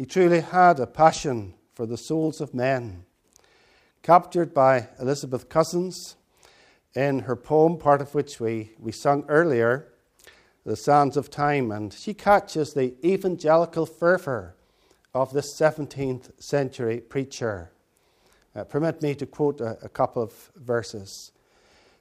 He 0.00 0.06
truly 0.06 0.40
had 0.40 0.80
a 0.80 0.86
passion 0.86 1.52
for 1.74 1.84
the 1.84 1.98
souls 1.98 2.40
of 2.40 2.54
men. 2.54 3.04
Captured 4.02 4.54
by 4.54 4.88
Elizabeth 4.98 5.50
Cousins 5.50 6.16
in 6.94 7.18
her 7.18 7.36
poem, 7.36 7.76
part 7.76 8.00
of 8.00 8.14
which 8.14 8.40
we, 8.40 8.70
we 8.78 8.92
sung 8.92 9.26
earlier, 9.28 9.92
The 10.64 10.74
Sands 10.74 11.18
of 11.18 11.28
Time, 11.28 11.70
and 11.70 11.92
she 11.92 12.14
catches 12.14 12.72
the 12.72 12.94
evangelical 13.06 13.84
fervour 13.84 14.56
of 15.12 15.34
this 15.34 15.54
17th 15.60 16.30
century 16.42 17.00
preacher. 17.00 17.70
Uh, 18.56 18.64
permit 18.64 19.02
me 19.02 19.14
to 19.16 19.26
quote 19.26 19.60
a, 19.60 19.76
a 19.82 19.90
couple 19.90 20.22
of 20.22 20.50
verses. 20.56 21.30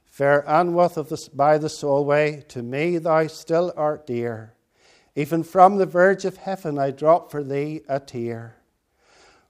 Fair 0.06 0.44
Anwoth 0.48 0.96
of 0.96 1.10
the, 1.10 1.30
by 1.34 1.58
the 1.58 1.68
Solway, 1.68 2.46
to 2.48 2.64
me 2.64 2.98
thou 2.98 3.28
still 3.28 3.74
art 3.76 4.08
dear. 4.08 4.54
Even 5.20 5.44
from 5.44 5.76
the 5.76 5.86
verge 5.86 6.24
of 6.24 6.38
heaven 6.38 6.80
I 6.80 6.92
drop 6.92 7.30
for 7.30 7.44
thee 7.44 7.82
a 7.90 8.00
tear. 8.00 8.56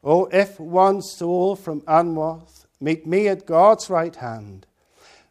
Oh, 0.03 0.25
if 0.31 0.59
one 0.59 1.03
soul 1.03 1.55
from 1.55 1.81
Anwoth 1.81 2.65
meet 2.81 3.05
me 3.05 3.27
at 3.27 3.45
God's 3.45 3.87
right 3.87 4.15
hand, 4.15 4.65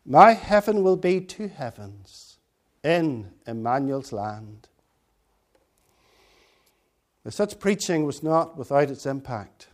my 0.07 0.35
heaven 0.35 0.85
will 0.85 0.97
be 0.97 1.21
two 1.21 1.49
heavens 1.49 2.39
in 2.85 3.33
Emmanuel's 3.49 4.13
land. 4.13 4.69
Such 7.29 7.59
preaching 7.59 8.07
was 8.07 8.23
not 8.23 8.57
without 8.57 8.91
its 8.91 9.07
impact. 9.07 9.67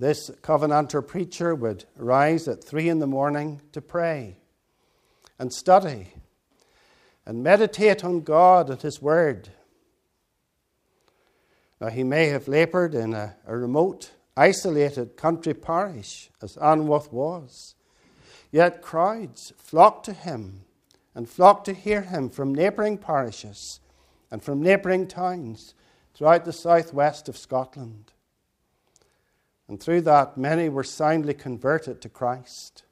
This 0.00 0.32
Covenanter 0.42 1.00
preacher 1.00 1.54
would 1.54 1.84
rise 1.96 2.48
at 2.48 2.64
three 2.64 2.88
in 2.88 2.98
the 2.98 3.06
morning 3.06 3.60
to 3.70 3.80
pray 3.80 4.38
and 5.38 5.52
study 5.52 6.08
and 7.24 7.42
meditate 7.42 8.04
on 8.04 8.20
God 8.20 8.70
and 8.70 8.80
His 8.80 9.00
Word. 9.00 9.50
Now, 11.82 11.88
he 11.88 12.04
may 12.04 12.26
have 12.26 12.46
laboured 12.46 12.94
in 12.94 13.12
a, 13.12 13.34
a, 13.44 13.56
remote, 13.56 14.12
isolated 14.36 15.16
country 15.16 15.52
parish, 15.52 16.30
as 16.40 16.56
Anwoth 16.56 17.12
was, 17.12 17.74
yet 18.52 18.82
crowds 18.82 19.52
flocked 19.56 20.04
to 20.04 20.12
him 20.12 20.60
and 21.12 21.28
flocked 21.28 21.64
to 21.64 21.74
hear 21.74 22.02
him 22.02 22.30
from 22.30 22.54
neighbouring 22.54 22.98
parishes 22.98 23.80
and 24.30 24.40
from 24.44 24.62
neighbouring 24.62 25.08
towns 25.08 25.74
throughout 26.14 26.44
the 26.44 26.52
southwest 26.52 27.28
of 27.28 27.36
Scotland. 27.36 28.12
And 29.66 29.80
through 29.80 30.02
that, 30.02 30.38
many 30.38 30.68
were 30.68 30.84
soundly 30.84 31.34
converted 31.34 32.00
to 32.02 32.08
Christ. 32.08 32.84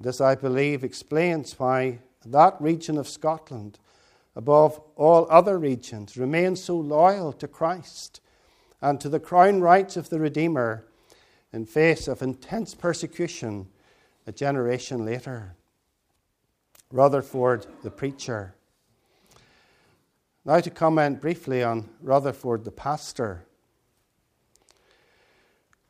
This, 0.00 0.20
I 0.20 0.34
believe, 0.34 0.82
explains 0.82 1.56
why 1.56 2.00
that 2.26 2.60
region 2.60 2.98
of 2.98 3.08
Scotland 3.08 3.78
above 4.36 4.80
all 4.96 5.26
other 5.30 5.58
regions, 5.58 6.16
remain 6.16 6.56
so 6.56 6.76
loyal 6.76 7.32
to 7.32 7.48
Christ 7.48 8.20
and 8.80 9.00
to 9.00 9.08
the 9.08 9.20
crown 9.20 9.60
rights 9.60 9.96
of 9.96 10.08
the 10.08 10.20
Redeemer 10.20 10.84
in 11.52 11.66
face 11.66 12.08
of 12.08 12.22
intense 12.22 12.74
persecution 12.74 13.68
a 14.26 14.32
generation 14.32 15.04
later. 15.04 15.54
Rutherford 16.92 17.66
the 17.82 17.90
preacher. 17.90 18.54
Now 20.44 20.60
to 20.60 20.70
comment 20.70 21.20
briefly 21.20 21.62
on 21.62 21.88
Rutherford 22.02 22.64
the 22.64 22.70
pastor. 22.70 23.44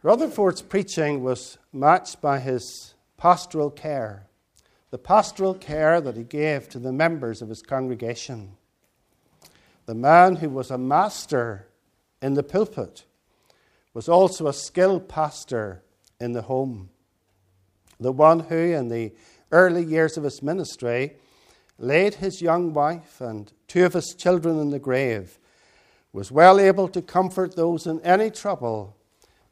Rutherford's 0.03 0.63
preaching 0.63 1.23
was 1.23 1.59
matched 1.73 2.21
by 2.21 2.39
his 2.39 2.95
pastoral 3.17 3.71
care 3.71 4.30
the 4.91 4.99
pastoral 4.99 5.55
care 5.55 6.01
that 6.01 6.17
he 6.17 6.25
gave 6.25 6.69
to 6.69 6.79
the 6.79 6.93
members 6.93 7.43
of 7.43 7.49
his 7.49 7.63
congregation. 7.63 8.57
The 9.87 9.95
man 9.95 10.37
who 10.37 10.51
was 10.51 10.71
a 10.71 10.79
master 10.79 11.69
in 12.21 12.35
the 12.35 12.43
pulpit 12.43 13.05
was 13.95 14.09
also 14.09 14.47
a 14.47 14.53
skilled 14.53 15.09
pastor 15.09 15.83
in 16.21 16.33
the 16.33 16.43
home. 16.43 16.91
The 17.99 18.13
one 18.13 18.41
who, 18.41 18.57
in 18.57 18.89
the 18.89 19.13
early 19.53 19.85
years 19.85 20.17
of 20.17 20.25
his 20.25 20.43
ministry, 20.43 21.17
laid 21.79 22.15
his 22.15 22.43
young 22.43 22.73
wife 22.73 23.21
and 23.21 23.53
two 23.69 23.85
of 23.85 23.95
his 23.95 24.15
children 24.15 24.59
in 24.59 24.71
the 24.71 24.79
grave, 24.79 25.39
was 26.13 26.33
well 26.33 26.59
able 26.59 26.89
to 26.89 27.03
comfort 27.03 27.57
those 27.57 27.87
in 27.87 28.01
any 28.01 28.31
trouble 28.31 28.97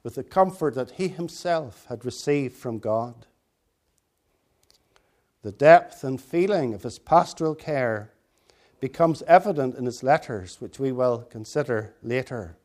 with 0.02 0.14
the 0.14 0.24
comfort 0.24 0.74
that 0.74 0.92
he 0.92 1.08
himself 1.08 1.86
had 1.88 2.04
received 2.04 2.56
from 2.56 2.78
God. 2.78 3.26
The 5.42 5.52
depth 5.52 6.02
and 6.02 6.20
feeling 6.20 6.74
of 6.74 6.82
his 6.82 6.98
pastoral 6.98 7.54
care 7.54 8.12
becomes 8.80 9.22
evident 9.22 9.76
in 9.76 9.84
his 9.84 10.02
letters, 10.02 10.60
which 10.60 10.78
we 10.78 10.92
will 10.92 11.26
consider 11.30 11.94
later. 12.02 12.56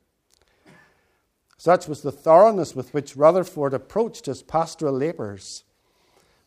Such 1.57 1.87
was 1.87 2.01
the 2.01 2.11
thoroughness 2.11 2.75
with 2.75 2.93
which 2.93 3.15
Rutherford 3.15 3.73
approached 3.73 4.25
his 4.25 4.43
pastoral 4.43 4.95
labours 4.95 5.63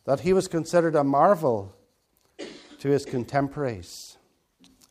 that 0.05 0.21
he 0.21 0.33
was 0.33 0.47
considered 0.47 0.95
a 0.95 1.05
marvel 1.05 1.75
to 2.79 2.89
his 2.89 3.05
contemporaries. 3.05 4.19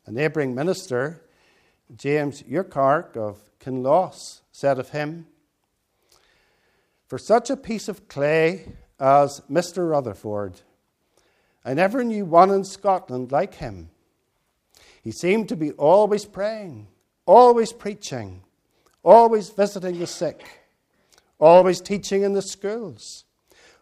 A 0.06 0.12
neighbouring 0.12 0.56
minister, 0.56 1.22
James 1.96 2.44
Urquhart 2.52 3.16
of 3.16 3.40
Kinloss, 3.60 4.42
said 4.52 4.80
of 4.80 4.90
him, 4.90 5.28
For 7.08 7.18
such 7.18 7.50
a 7.50 7.58
piece 7.58 7.88
of 7.88 8.08
clay 8.08 8.74
as 9.00 9.42
Mr. 9.50 9.90
Rutherford, 9.90 10.62
I 11.66 11.74
never 11.74 12.04
knew 12.04 12.26
one 12.26 12.52
in 12.52 12.64
Scotland 12.64 13.32
like 13.32 13.56
him. 13.56 13.90
He 15.02 15.12
seemed 15.12 15.50
to 15.50 15.56
be 15.56 15.72
always 15.72 16.24
praying, 16.24 16.88
always 17.26 17.74
preaching, 17.74 18.44
always 19.04 19.50
visiting 19.50 19.98
the 19.98 20.06
sick, 20.06 20.44
always 21.40 21.82
teaching 21.82 22.22
in 22.22 22.34
the 22.34 22.42
schools, 22.44 23.26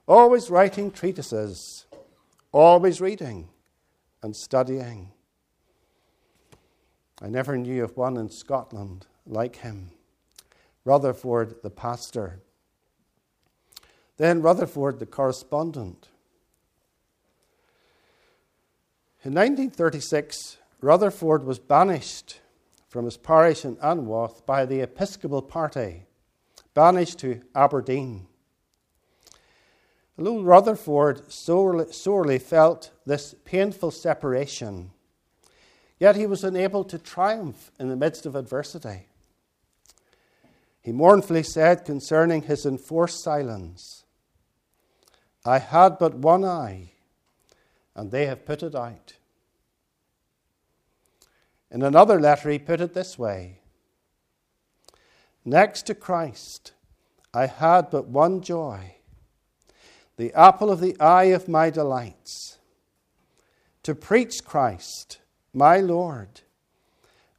always 0.07 0.49
writing 0.49 0.91
treatises, 0.91 1.85
always 2.53 3.01
reading 3.01 3.49
and 4.21 4.33
studying. 4.33 5.11
I 7.21 7.27
never 7.27 7.57
knew 7.57 7.83
of 7.83 7.97
one 7.97 8.15
in 8.15 8.29
Scotland 8.29 9.07
like 9.25 9.57
him. 9.57 9.91
Rutherford, 10.85 11.61
the 11.63 11.69
pastor. 11.69 12.41
Then 14.17 14.41
Rutherford, 14.41 14.99
the 14.99 15.05
correspondent. 15.05 16.09
In 19.25 19.31
1936, 19.35 20.57
Rutherford 20.81 21.45
was 21.45 21.57
banished 21.57 22.41
from 22.89 23.05
his 23.05 23.15
parish 23.15 23.63
in 23.63 23.77
Anwoth 23.77 24.45
by 24.45 24.65
the 24.65 24.81
Episcopal 24.81 25.41
party, 25.41 26.07
banished 26.73 27.19
to 27.19 27.39
Aberdeen. 27.55 28.27
Although 30.17 30.41
Rutherford 30.41 31.31
sorely, 31.31 31.89
sorely 31.93 32.37
felt 32.37 32.91
this 33.05 33.33
painful 33.45 33.91
separation, 33.91 34.91
yet 35.99 36.17
he 36.17 36.27
was 36.27 36.43
unable 36.43 36.83
to 36.83 36.97
triumph 36.97 37.71
in 37.79 37.87
the 37.87 37.95
midst 37.95 38.25
of 38.25 38.35
adversity. 38.35 39.07
He 40.81 40.91
mournfully 40.91 41.43
said 41.43 41.85
concerning 41.85 42.41
his 42.41 42.65
enforced 42.65 43.23
silence, 43.23 44.03
I 45.45 45.59
had 45.59 45.97
but 45.97 46.13
one 46.13 46.43
eye 46.43 46.92
and 47.95 48.11
they 48.11 48.25
have 48.25 48.45
put 48.45 48.63
it 48.63 48.75
out. 48.75 49.13
In 51.71 51.81
another 51.81 52.19
letter, 52.19 52.49
he 52.49 52.59
put 52.59 52.81
it 52.81 52.93
this 52.93 53.17
way 53.17 53.59
Next 55.45 55.83
to 55.87 55.95
Christ, 55.95 56.71
I 57.33 57.47
had 57.47 57.89
but 57.89 58.07
one 58.07 58.41
joy, 58.41 58.95
the 60.15 60.33
apple 60.33 60.71
of 60.71 60.79
the 60.79 60.97
eye 60.99 61.25
of 61.25 61.49
my 61.49 61.69
delights, 61.69 62.59
to 63.81 63.93
preach 63.93 64.45
Christ, 64.45 65.19
my 65.53 65.77
Lord, 65.77 66.41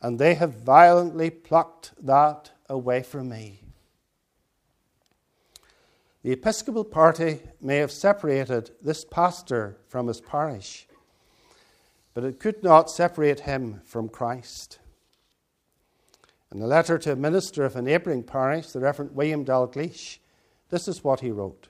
and 0.03 0.19
they 0.19 0.35
have 0.35 0.53
violently 0.53 1.31
plucked 1.31 1.93
that 2.05 2.51
away 2.69 3.03
from 3.03 3.31
me. 3.31 3.63
The 6.25 6.33
Episcopal 6.33 6.85
party 6.85 7.41
may 7.61 7.77
have 7.77 7.93
separated 7.93 8.71
this 8.81 9.05
pastor 9.05 9.77
from 9.89 10.07
his 10.07 10.23
parish, 10.23 10.87
but 12.15 12.25
it 12.25 12.41
could 12.41 12.63
not 12.63 12.91
separate 12.91 13.41
him 13.41 13.83
from 13.85 14.09
Christ. 14.09 14.79
In 16.51 16.63
a 16.63 16.67
letter 16.67 16.97
to 16.97 17.13
a 17.13 17.17
minister 17.17 17.67
of 17.67 17.77
a 17.77 17.83
neighbouring 17.83 18.23
parish, 18.23 18.69
the 18.69 18.81
Reverend 18.81 19.15
William 19.15 19.45
Dalgleish, 19.45 20.17
this 20.71 20.89
is 20.89 21.05
what 21.05 21.21
he 21.21 21.31
wrote 21.31 21.69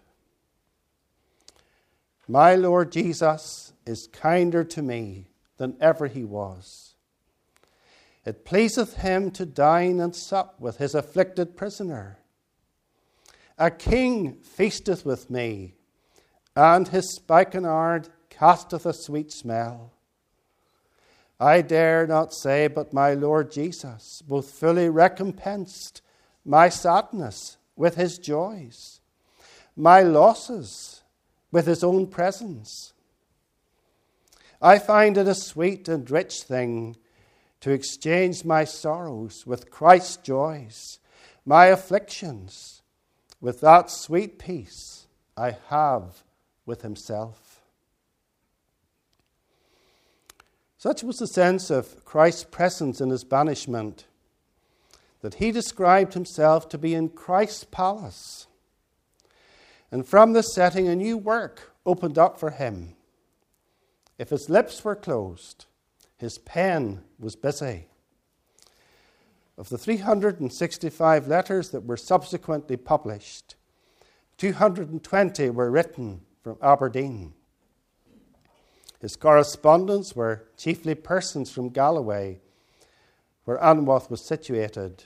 My 2.29 2.55
Lord 2.55 2.93
Jesus 2.93 3.73
is 3.85 4.09
kinder 4.13 4.63
to 4.63 4.83
me 4.83 5.27
than 5.57 5.77
ever 5.81 6.07
he 6.07 6.23
was. 6.23 6.95
It 8.25 8.45
pleaseth 8.45 8.99
him 8.99 9.33
to 9.33 9.47
dine 9.47 9.99
and 9.99 10.15
sup 10.15 10.61
with 10.61 10.77
his 10.77 10.95
afflicted 10.95 11.57
prisoner 11.57 12.21
a 13.59 13.71
king 13.71 14.35
feasteth 14.43 15.05
with 15.05 15.31
me, 15.31 15.75
and 16.57 16.89
his 16.89 17.15
spikenard 17.15 18.09
casteth 18.29 18.85
a 18.85 18.93
sweet 18.93 19.33
smell. 19.33 19.93
I 21.39 21.63
dare 21.63 22.07
not 22.07 22.33
say, 22.33 22.69
but 22.69 22.93
my 22.93 23.15
Lord 23.15 23.51
Jesus 23.53 24.23
both 24.27 24.51
fully 24.51 24.89
recompensed 24.89 26.03
my 26.45 26.69
sadness 26.69 27.59
with 27.77 27.97
his 27.97 28.19
joys, 28.19 29.01
my 29.77 30.03
losses 30.03 31.03
with 31.51 31.67
his 31.67 31.85
own 31.85 32.07
presence. 32.07 32.93
I 34.61 34.79
find 34.79 35.17
it 35.19 35.29
a 35.29 35.35
sweet 35.35 35.89
and 35.89 36.09
rich 36.11 36.43
thing 36.43 36.97
to 37.61 37.71
exchange 37.71 38.45
my 38.45 38.65
sorrows 38.65 39.47
with 39.47 39.71
Christ's 39.71 40.17
joys, 40.19 40.99
my 41.45 41.67
afflictions 41.67 42.74
with 43.45 43.61
that 43.61 43.91
sweet 43.91 44.39
peace 44.39 45.07
I 45.37 45.59
have 45.69 46.23
with 46.65 46.81
himself. 46.81 47.61
Such 50.79 51.03
was 51.03 51.19
the 51.19 51.27
sense 51.27 51.69
of 51.69 52.07
Christ's 52.07 52.45
presence 52.45 53.03
in 53.03 53.11
his 53.11 53.23
banishment 53.23 54.07
that 55.21 55.35
he 55.35 55.53
described 55.53 56.15
himself 56.15 56.71
to 56.71 56.79
be 56.79 56.95
in 56.95 57.11
Christ's 57.11 57.65
palace. 57.65 58.47
And 59.93 60.09
from 60.09 60.33
this 60.33 60.55
setting, 60.55 60.89
a 60.89 60.97
new 60.97 61.19
work 61.19 61.75
opened 61.85 62.17
up 62.17 62.41
for 62.41 62.49
him. 62.49 62.97
If 64.19 64.31
his 64.31 64.49
lips 64.49 64.83
were 64.83 64.97
closed, 64.97 65.67
his 66.17 66.39
pen 66.39 67.03
was 67.19 67.37
busy. 67.37 67.89
Of 69.57 69.69
the 69.69 69.79
365 69.79 71.29
letters 71.29 71.71
that 71.71 71.87
were 71.87 71.97
subsequently 71.97 72.77
published, 72.77 73.55
220 74.39 75.51
were 75.51 75.71
written 75.71 76.23
from 76.43 76.59
Aberdeen. 76.61 77.35
His 79.01 79.17
correspondents 79.17 80.17
were 80.17 80.49
chiefly 80.57 80.95
persons 80.95 81.53
from 81.53 81.69
Galloway, 81.69 82.41
where 83.45 83.59
Anwoth 83.59 84.11
was 84.11 84.25
situated, 84.25 85.05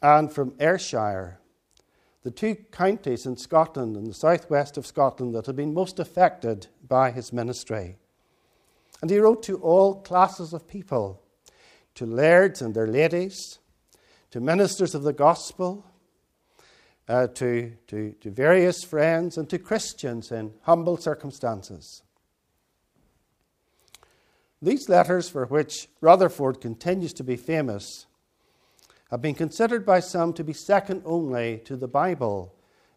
and 0.00 0.32
from 0.32 0.54
Ayrshire, 0.60 1.40
the 2.22 2.30
two 2.30 2.54
counties 2.70 3.26
in 3.26 3.36
Scotland 3.36 3.96
and 3.96 4.06
the 4.06 4.14
southwest 4.14 4.76
of 4.76 4.86
Scotland 4.86 5.34
that 5.34 5.46
had 5.46 5.56
been 5.56 5.74
most 5.74 5.98
affected 5.98 6.68
by 6.86 7.10
his 7.10 7.32
ministry. 7.32 7.96
And 9.00 9.10
he 9.10 9.18
wrote 9.18 9.42
to 9.44 9.56
all 9.56 10.02
classes 10.02 10.52
of 10.52 10.68
people 10.68 11.22
to 11.94 12.06
lairds 12.06 12.62
and 12.62 12.74
their 12.74 12.86
ladies, 12.86 13.58
to 14.30 14.40
ministers 14.40 14.94
of 14.94 15.02
the 15.02 15.12
gospel, 15.12 15.84
uh, 17.08 17.26
to, 17.26 17.72
to, 17.88 18.12
to 18.20 18.30
various 18.30 18.82
friends, 18.82 19.36
and 19.36 19.48
to 19.50 19.58
Christians 19.58 20.32
in 20.32 20.52
humble 20.62 20.96
circumstances. 20.96 22.02
These 24.62 24.88
letters, 24.88 25.28
for 25.28 25.44
which 25.46 25.88
Rutherford 26.00 26.60
continues 26.60 27.12
to 27.14 27.24
be 27.24 27.36
famous, 27.36 28.06
have 29.10 29.20
been 29.20 29.34
considered 29.34 29.84
by 29.84 30.00
some 30.00 30.32
to 30.34 30.44
be 30.44 30.52
second 30.52 31.02
only 31.04 31.58
to 31.64 31.76
the 31.76 31.88
Bible 31.88 32.54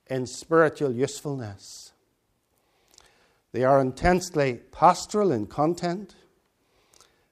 in 0.07 0.27
spiritual 0.27 0.93
usefulness. 0.93 1.91
They 3.51 3.63
are 3.63 3.81
intensely 3.81 4.61
pastoral 4.71 5.31
in 5.31 5.47
content 5.47 6.15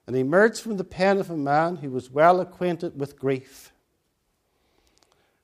and 0.05 0.15
emerged 0.15 0.61
from 0.61 0.77
the 0.77 0.83
pen 0.83 1.17
of 1.17 1.29
a 1.29 1.37
man 1.37 1.77
who 1.77 1.89
was 1.89 2.09
well 2.09 2.41
acquainted 2.41 2.99
with 2.99 3.17
grief. 3.17 3.71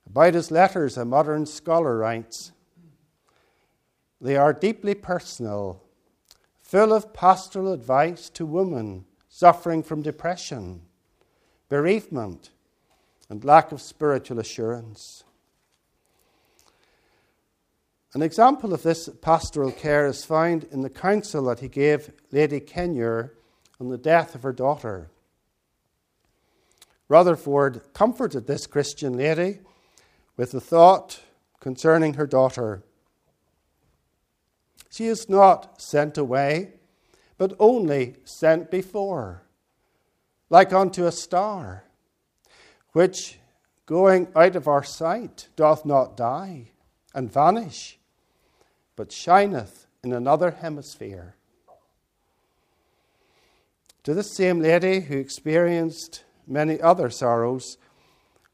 About 0.06 0.34
his 0.34 0.50
letters, 0.50 0.96
a 0.96 1.04
modern 1.04 1.46
scholar 1.46 1.96
writes 1.96 2.52
They 4.20 4.36
are 4.36 4.52
deeply 4.52 4.94
personal 4.94 5.82
full 6.60 6.92
of 6.92 7.12
pastoral 7.12 7.72
advice 7.72 8.28
to 8.30 8.46
women 8.46 9.04
suffering 9.28 9.82
from 9.82 10.02
depression, 10.02 10.82
bereavement, 11.68 12.50
and 13.28 13.44
lack 13.44 13.72
of 13.72 13.80
spiritual 13.80 14.38
assurance. 14.38 15.24
An 18.12 18.22
example 18.22 18.74
of 18.74 18.82
this 18.82 19.08
pastoral 19.22 19.70
care 19.70 20.06
is 20.06 20.24
found 20.24 20.64
in 20.72 20.82
the 20.82 20.90
counsel 20.90 21.44
that 21.44 21.60
he 21.60 21.68
gave 21.68 22.12
Lady 22.32 22.58
Kenmure 22.60 23.30
on 23.80 23.88
the 23.88 23.98
death 23.98 24.34
of 24.34 24.42
her 24.42 24.52
daughter. 24.52 25.10
Rutherford 27.08 27.80
comforted 27.94 28.46
this 28.46 28.66
Christian 28.66 29.14
lady 29.14 29.60
with 30.36 30.52
the 30.52 30.60
thought 30.60 31.20
concerning 31.60 32.14
her 32.14 32.26
daughter 32.26 32.82
she 34.90 35.06
is 35.06 35.28
not 35.28 35.80
sent 35.80 36.18
away, 36.18 36.72
but 37.38 37.54
only 37.60 38.16
sent 38.24 38.70
before, 38.70 39.44
like 40.50 40.72
unto 40.72 41.06
a 41.06 41.12
star, 41.12 41.84
which, 42.92 43.38
going 43.86 44.28
out 44.34 44.56
of 44.56 44.66
our 44.66 44.82
sight, 44.82 45.48
doth 45.54 45.86
not 45.86 46.16
die 46.16 46.72
and 47.14 47.32
vanish, 47.32 47.98
but 48.96 49.12
shineth 49.12 49.86
in 50.02 50.12
another 50.12 50.50
hemisphere. 50.50 51.36
To 54.04 54.14
this 54.14 54.30
same 54.30 54.60
lady 54.60 55.00
who 55.00 55.18
experienced 55.18 56.24
many 56.46 56.80
other 56.80 57.10
sorrows, 57.10 57.76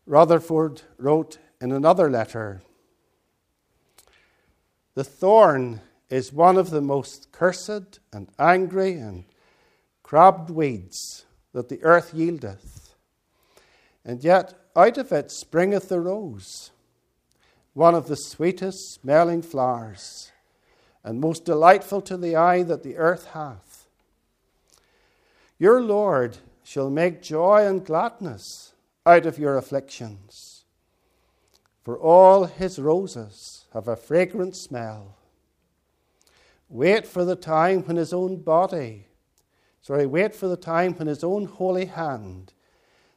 Rutherford 0.05 0.83
wrote 0.99 1.39
in 1.61 1.71
another 1.71 2.11
letter 2.11 2.63
The 4.95 5.05
thorn 5.05 5.81
is 6.11 6.33
one 6.33 6.57
of 6.57 6.71
the 6.71 6.81
most 6.81 7.31
cursed 7.31 8.01
and 8.13 8.29
angry 8.39 8.95
and 8.95 9.25
crabbed 10.03 10.51
weeds 10.51 11.27
that 11.53 11.69
the 11.69 11.83
earth 11.83 12.13
yieldeth. 12.15 12.95
And 14.05 14.23
yet 14.25 14.55
out 14.75 14.99
of 14.99 15.13
it 15.13 15.31
springeth 15.31 15.89
the 15.89 16.01
rose, 16.01 16.71
one 17.73 17.95
of 17.95 18.09
the 18.09 18.17
sweetest 18.17 18.95
smelling 18.95 19.43
flowers, 19.43 20.33
and 21.05 21.21
most 21.21 21.45
delightful 21.45 22.01
to 22.03 22.17
the 22.17 22.37
eye 22.37 22.63
that 22.63 22.83
the 22.83 22.97
earth 22.97 23.27
hath. 23.27 23.76
Your 25.59 25.81
Lord 25.81 26.39
shall 26.63 26.91
make 26.91 27.23
joy 27.23 27.67
and 27.67 27.85
gladness 27.85 28.75
out 29.05 29.27
of 29.27 29.39
your 29.39 29.57
afflictions, 29.57 30.65
for 31.83 31.99
all 31.99 32.45
his 32.45 32.79
roses 32.79 33.67
have 33.73 33.89
a 33.89 33.97
fragrant 33.97 34.57
smell 34.57 35.17
Wait 36.69 37.07
for 37.07 37.25
the 37.25 37.37
time 37.37 37.83
when 37.83 37.97
his 37.97 38.13
own 38.13 38.37
body, 38.37 39.07
sorry, 39.81 40.07
wait 40.07 40.35
for 40.35 40.49
the 40.49 40.57
time 40.57 40.93
when 40.95 41.07
his 41.07 41.23
own 41.23 41.45
holy 41.45 41.87
hand 41.87 42.53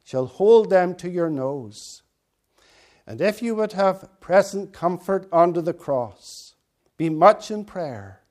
shall 0.04 0.28
hold 0.28 0.70
them 0.70 0.94
to 0.96 1.10
your 1.10 1.30
nose. 1.30 2.04
And 3.08 3.22
if 3.22 3.42
you 3.42 3.56
would 3.56 3.74
have 3.74 4.08
present 4.20 4.72
comfort 4.72 5.28
under 5.32 5.62
the 5.62 5.74
cross, 5.74 6.54
be 6.96 7.10
much 7.10 7.50
in 7.50 7.66
prayer. 7.66 8.22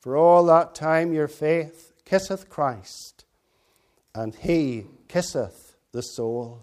For 0.00 0.16
all 0.16 0.44
that 0.46 0.74
time 0.74 1.12
your 1.12 1.28
faith 1.28 1.92
kisseth 2.06 2.48
Christ, 2.48 3.26
and 4.14 4.34
he 4.34 4.86
kisseth 5.08 5.76
the 5.92 6.02
soul. 6.02 6.62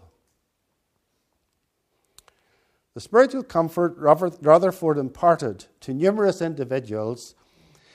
The 2.95 3.01
spiritual 3.01 3.43
comfort 3.43 3.95
Rutherford 3.97 4.97
imparted 4.97 5.65
to 5.81 5.93
numerous 5.93 6.41
individuals 6.41 7.35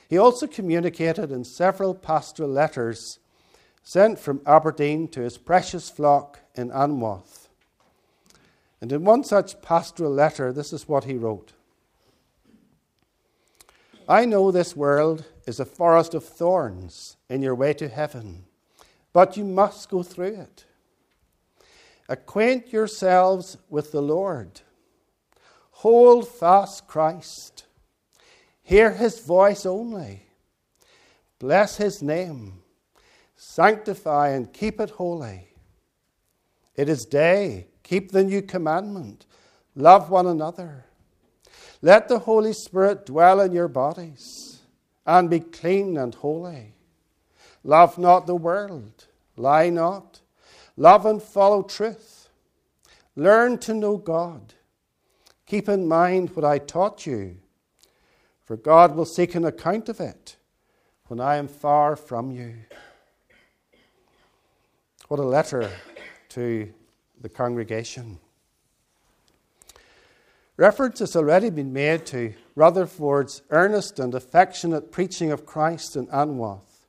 he 0.08 0.16
also 0.16 0.46
communicated 0.46 1.30
in 1.30 1.44
several 1.44 1.94
pastoral 1.94 2.48
letters 2.48 3.18
sent 3.82 4.18
from 4.18 4.40
Aberdeen 4.46 5.08
to 5.08 5.20
his 5.20 5.36
precious 5.36 5.90
flock 5.90 6.40
in 6.54 6.70
Anwoth. 6.70 7.48
And 8.80 8.90
in 8.92 9.04
one 9.04 9.22
such 9.22 9.60
pastoral 9.60 10.12
letter, 10.12 10.52
this 10.52 10.72
is 10.72 10.88
what 10.88 11.04
he 11.04 11.14
wrote 11.14 11.52
I 14.08 14.24
know 14.24 14.50
this 14.50 14.74
world 14.74 15.24
is 15.46 15.60
a 15.60 15.64
forest 15.64 16.14
of 16.14 16.24
thorns 16.24 17.16
in 17.28 17.42
your 17.42 17.54
way 17.54 17.74
to 17.74 17.88
heaven, 17.88 18.46
but 19.12 19.36
you 19.36 19.44
must 19.44 19.90
go 19.90 20.02
through 20.02 20.40
it. 20.40 20.64
Acquaint 22.08 22.72
yourselves 22.72 23.58
with 23.68 23.92
the 23.92 24.00
Lord. 24.00 24.62
Hold 25.70 26.26
fast 26.26 26.88
Christ 26.88 27.66
Hear 28.68 28.90
his 28.90 29.20
voice 29.20 29.64
only. 29.64 30.24
Bless 31.38 31.78
his 31.78 32.02
name. 32.02 32.60
Sanctify 33.34 34.28
and 34.28 34.52
keep 34.52 34.78
it 34.78 34.90
holy. 34.90 35.54
It 36.74 36.90
is 36.90 37.06
day. 37.06 37.68
Keep 37.82 38.12
the 38.12 38.22
new 38.22 38.42
commandment. 38.42 39.24
Love 39.74 40.10
one 40.10 40.26
another. 40.26 40.84
Let 41.80 42.08
the 42.08 42.20
Holy 42.20 42.52
Spirit 42.52 43.06
dwell 43.06 43.40
in 43.40 43.52
your 43.52 43.68
bodies 43.68 44.60
and 45.06 45.30
be 45.30 45.40
clean 45.40 45.96
and 45.96 46.14
holy. 46.14 46.74
Love 47.62 47.98
not 47.98 48.26
the 48.26 48.34
world. 48.34 49.06
Lie 49.36 49.70
not. 49.70 50.20
Love 50.76 51.06
and 51.06 51.22
follow 51.22 51.62
truth. 51.62 52.28
Learn 53.16 53.58
to 53.58 53.74
know 53.74 53.96
God. 53.96 54.54
Keep 55.46 55.68
in 55.68 55.88
mind 55.88 56.30
what 56.36 56.44
I 56.44 56.58
taught 56.58 57.06
you 57.06 57.38
for 58.48 58.56
God 58.56 58.96
will 58.96 59.04
seek 59.04 59.34
an 59.34 59.44
account 59.44 59.90
of 59.90 60.00
it 60.00 60.36
when 61.08 61.20
I 61.20 61.36
am 61.36 61.48
far 61.48 61.96
from 61.96 62.30
you. 62.30 62.54
What 65.08 65.20
a 65.20 65.22
letter 65.22 65.70
to 66.30 66.72
the 67.20 67.28
congregation. 67.28 68.18
Reference 70.58 70.98
has 70.98 71.14
already 71.14 71.50
been 71.50 71.72
made 71.72 72.04
to 72.06 72.34
Rutherford's 72.56 73.42
earnest 73.50 74.00
and 74.00 74.12
affectionate 74.12 74.90
preaching 74.90 75.30
of 75.30 75.46
Christ 75.46 75.94
in 75.94 76.08
Anwoth 76.08 76.88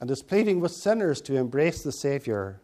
and 0.00 0.10
his 0.10 0.24
pleading 0.24 0.58
with 0.58 0.72
sinners 0.72 1.20
to 1.22 1.36
embrace 1.36 1.84
the 1.84 1.92
Saviour. 1.92 2.60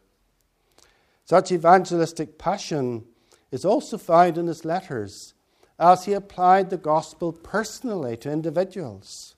Such 1.25 1.53
evangelistic 1.53 2.39
passion 2.39 3.05
is 3.53 3.65
also 3.65 3.97
found 3.97 4.37
in 4.37 4.49
his 4.49 4.65
letters 4.65 5.35
as 5.79 6.07
he 6.07 6.13
applied 6.13 6.71
the 6.71 6.77
gospel 6.77 7.33
personally 7.33 8.17
to 8.17 8.33
individuals. 8.33 9.37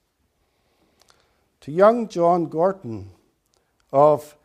To 1.61 1.71
young 1.71 2.09
John 2.09 2.47
Gordon 2.47 3.11
of 3.93 4.39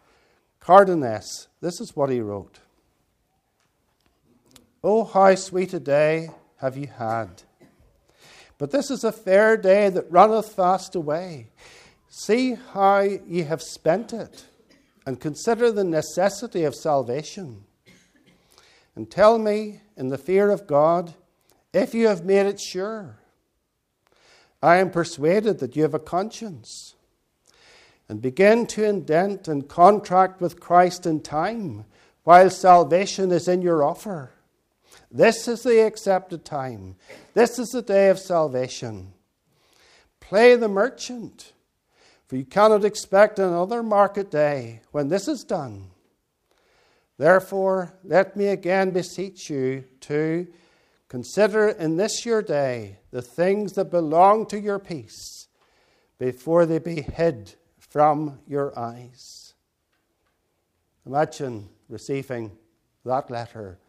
Cardoness, 0.60 1.48
this 1.62 1.80
is 1.80 1.96
what 1.96 2.10
he 2.10 2.20
wrote 2.20 2.60
Oh, 4.84 5.06
how 5.06 5.34
sweet 5.36 5.74
a 5.74 5.80
day 5.80 6.32
have 6.60 6.78
you 6.78 6.88
had! 6.88 7.44
But 8.58 8.72
this 8.72 8.92
is 8.92 9.04
a 9.04 9.12
fair 9.12 9.58
day 9.58 9.90
that 9.90 10.12
runneth 10.12 10.54
fast 10.54 10.96
away. 10.96 11.48
See 12.10 12.56
how 12.56 13.00
ye 13.02 13.44
have 13.44 13.62
spent 13.62 14.14
it, 14.14 14.46
and 15.06 15.20
consider 15.20 15.72
the 15.72 15.84
necessity 15.84 16.64
of 16.64 16.76
salvation. 16.76 17.64
And 18.96 19.10
tell 19.10 19.38
me, 19.40 19.82
in 19.96 20.10
the 20.10 20.18
fear 20.18 20.50
of 20.50 20.68
God, 20.68 21.14
if 21.74 21.94
you 21.94 22.08
have 22.08 22.26
made 22.26 22.48
it 22.48 22.60
sure. 22.60 23.20
I 24.62 24.78
am 24.78 24.92
persuaded 24.92 25.60
that 25.60 25.76
you 25.76 25.84
have 25.84 25.94
a 25.94 26.00
conscience. 26.00 26.96
and 28.10 28.24
begin 28.24 28.66
to 28.66 28.84
indent 28.84 29.48
and 29.48 29.70
contract 29.70 30.42
with 30.42 30.60
Christ 30.60 31.06
in 31.06 31.22
time 31.22 31.86
while 32.24 32.50
salvation 32.50 33.32
is 33.32 33.48
in 33.48 33.62
your 33.62 33.84
offer. 33.84 34.32
This 35.12 35.48
is 35.48 35.64
the 35.64 35.86
accepted 35.86 36.46
time. 36.46 36.96
This 37.34 37.58
is 37.58 37.70
the 37.70 37.82
day 37.82 38.10
of 38.10 38.20
salvation. 38.20 39.14
Play 40.20 40.56
the 40.56 40.68
merchant, 40.68 41.54
for 42.28 42.36
you 42.36 42.46
cannot 42.46 42.86
expect 42.86 43.40
another 43.40 43.82
market 43.82 44.30
day 44.30 44.82
when 44.92 45.10
this 45.10 45.28
is 45.28 45.44
done. 45.44 45.90
Therefore, 47.18 47.94
let 48.04 48.38
me 48.38 48.48
again 48.48 48.92
beseech 48.92 49.50
you 49.50 49.84
to 50.02 50.48
consider 51.08 51.70
in 51.70 51.98
this 51.98 52.26
your 52.26 52.44
day 52.44 53.00
the 53.10 53.24
things 53.24 53.74
that 53.74 53.92
belong 53.92 54.46
to 54.46 54.60
your 54.60 54.80
peace 54.80 55.48
before 56.20 56.66
they 56.68 56.78
be 56.78 57.02
hid 57.02 57.56
from 57.80 58.40
your 58.48 58.78
eyes. 58.78 59.56
Imagine 61.06 61.68
receiving 61.90 62.52
that 63.04 63.32
letter 63.32 63.80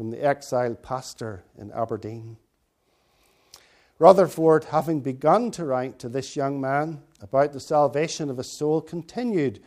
from 0.00 0.10
the 0.10 0.26
exiled 0.26 0.82
pastor 0.82 1.44
in 1.58 1.70
Aberdeen. 1.72 2.38
Rutherford, 3.98 4.64
having 4.64 5.00
begun 5.00 5.50
to 5.50 5.66
write 5.66 5.98
to 5.98 6.08
this 6.08 6.34
young 6.34 6.58
man 6.58 7.02
about 7.20 7.52
the 7.52 7.60
salvation 7.60 8.30
of 8.30 8.38
his 8.38 8.56
soul, 8.56 8.80
continued 8.80 9.62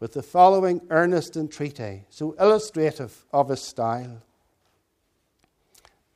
with 0.00 0.14
the 0.14 0.22
following 0.22 0.80
earnest 0.88 1.36
entreaty, 1.36 2.04
so 2.08 2.34
illustrative 2.40 3.26
of 3.34 3.50
his 3.50 3.60
style 3.60 4.22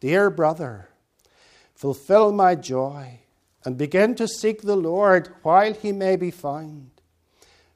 Dear 0.01 0.31
brother, 0.31 0.89
fulfill 1.75 2.33
my 2.33 2.55
joy 2.55 3.21
and 3.63 3.77
begin 3.77 4.15
to 4.15 4.27
seek 4.27 4.63
the 4.63 4.75
Lord 4.75 5.29
while 5.43 5.75
he 5.75 5.93
may 5.93 6.17
be 6.17 6.31
found. 6.31 6.93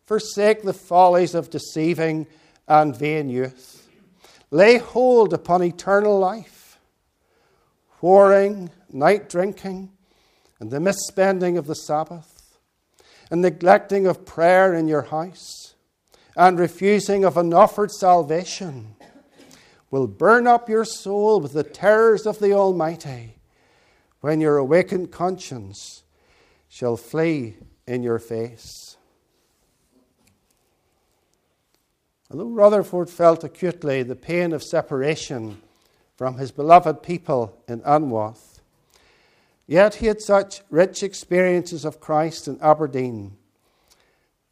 Forsake 0.06 0.62
the 0.62 0.72
follies 0.72 1.34
of 1.34 1.50
deceiving 1.50 2.26
and 2.66 2.96
vain 2.96 3.28
youth 3.28 3.73
Lay 4.54 4.78
hold 4.78 5.34
upon 5.34 5.64
eternal 5.64 6.16
life. 6.16 6.78
Whoring, 8.00 8.70
night 8.88 9.28
drinking, 9.28 9.90
and 10.60 10.70
the 10.70 10.78
misspending 10.78 11.58
of 11.58 11.66
the 11.66 11.74
Sabbath, 11.74 12.56
and 13.32 13.42
neglecting 13.42 14.06
of 14.06 14.24
prayer 14.24 14.72
in 14.72 14.86
your 14.86 15.02
house, 15.02 15.74
and 16.36 16.56
refusing 16.56 17.24
of 17.24 17.36
an 17.36 17.52
offered 17.52 17.90
salvation, 17.90 18.94
will 19.90 20.06
burn 20.06 20.46
up 20.46 20.68
your 20.68 20.84
soul 20.84 21.40
with 21.40 21.52
the 21.52 21.64
terrors 21.64 22.24
of 22.24 22.38
the 22.38 22.52
Almighty 22.52 23.38
when 24.20 24.40
your 24.40 24.56
awakened 24.56 25.10
conscience 25.10 26.04
shall 26.68 26.96
flee 26.96 27.56
in 27.88 28.04
your 28.04 28.20
face. 28.20 28.96
Although 32.34 32.46
Rutherford 32.46 33.10
felt 33.10 33.44
acutely 33.44 34.02
the 34.02 34.16
pain 34.16 34.52
of 34.52 34.60
separation 34.60 35.62
from 36.16 36.36
his 36.36 36.50
beloved 36.50 37.00
people 37.00 37.62
in 37.68 37.80
Anwoth, 37.82 38.58
yet 39.68 39.94
he 39.94 40.06
had 40.06 40.20
such 40.20 40.62
rich 40.68 41.04
experiences 41.04 41.84
of 41.84 42.00
Christ 42.00 42.48
in 42.48 42.60
Aberdeen 42.60 43.36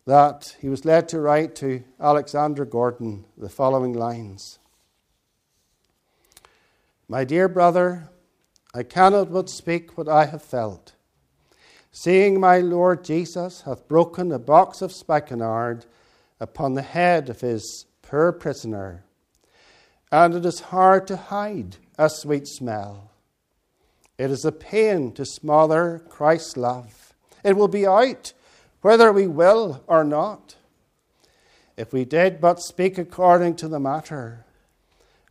that 0.07 0.57
he 0.61 0.69
was 0.69 0.85
led 0.85 1.09
to 1.09 1.19
write 1.19 1.57
to 1.57 1.83
Alexander 1.99 2.65
Gordon 2.65 3.25
the 3.37 3.49
following 3.49 3.95
lines 3.95 4.61
My 7.09 7.25
dear 7.25 7.49
brother, 7.49 8.11
I 8.73 8.85
cannot 8.85 9.33
but 9.33 9.51
speak 9.51 9.99
what 9.99 10.09
I 10.09 10.27
have 10.27 10.43
felt. 10.43 10.93
Seeing 11.91 12.39
my 12.39 12.59
Lord 12.59 13.03
Jesus 13.03 13.63
hath 13.63 13.89
broken 13.89 14.31
a 14.31 14.39
box 14.39 14.83
of 14.83 14.93
spikenard 14.93 15.85
upon 16.43 16.75
the 16.75 16.83
head 16.83 17.31
of 17.31 17.41
his 17.41 17.87
poor 18.03 18.33
prisoner, 18.33 19.05
and 20.11 20.35
it 20.35 20.45
is 20.45 20.59
hard 20.59 21.07
to 21.07 21.17
hide 21.17 21.77
a 21.97 22.11
sweet 22.11 22.49
smell. 22.49 23.13
It 24.19 24.29
is 24.29 24.45
a 24.45 24.51
pain 24.51 25.13
to 25.13 25.25
smother 25.25 26.03
Christ's 26.09 26.57
love. 26.57 27.15
It 27.45 27.57
will 27.57 27.69
be 27.69 27.87
out 27.87 28.33
whether 28.81 29.13
we 29.13 29.29
will 29.29 29.85
or 29.87 30.03
not. 30.03 30.57
If 31.77 31.93
we 31.93 32.05
did 32.05 32.41
but 32.41 32.61
speak 32.61 32.99
according 32.99 33.55
to 33.57 33.69
the 33.69 33.81
matter, 33.81 34.45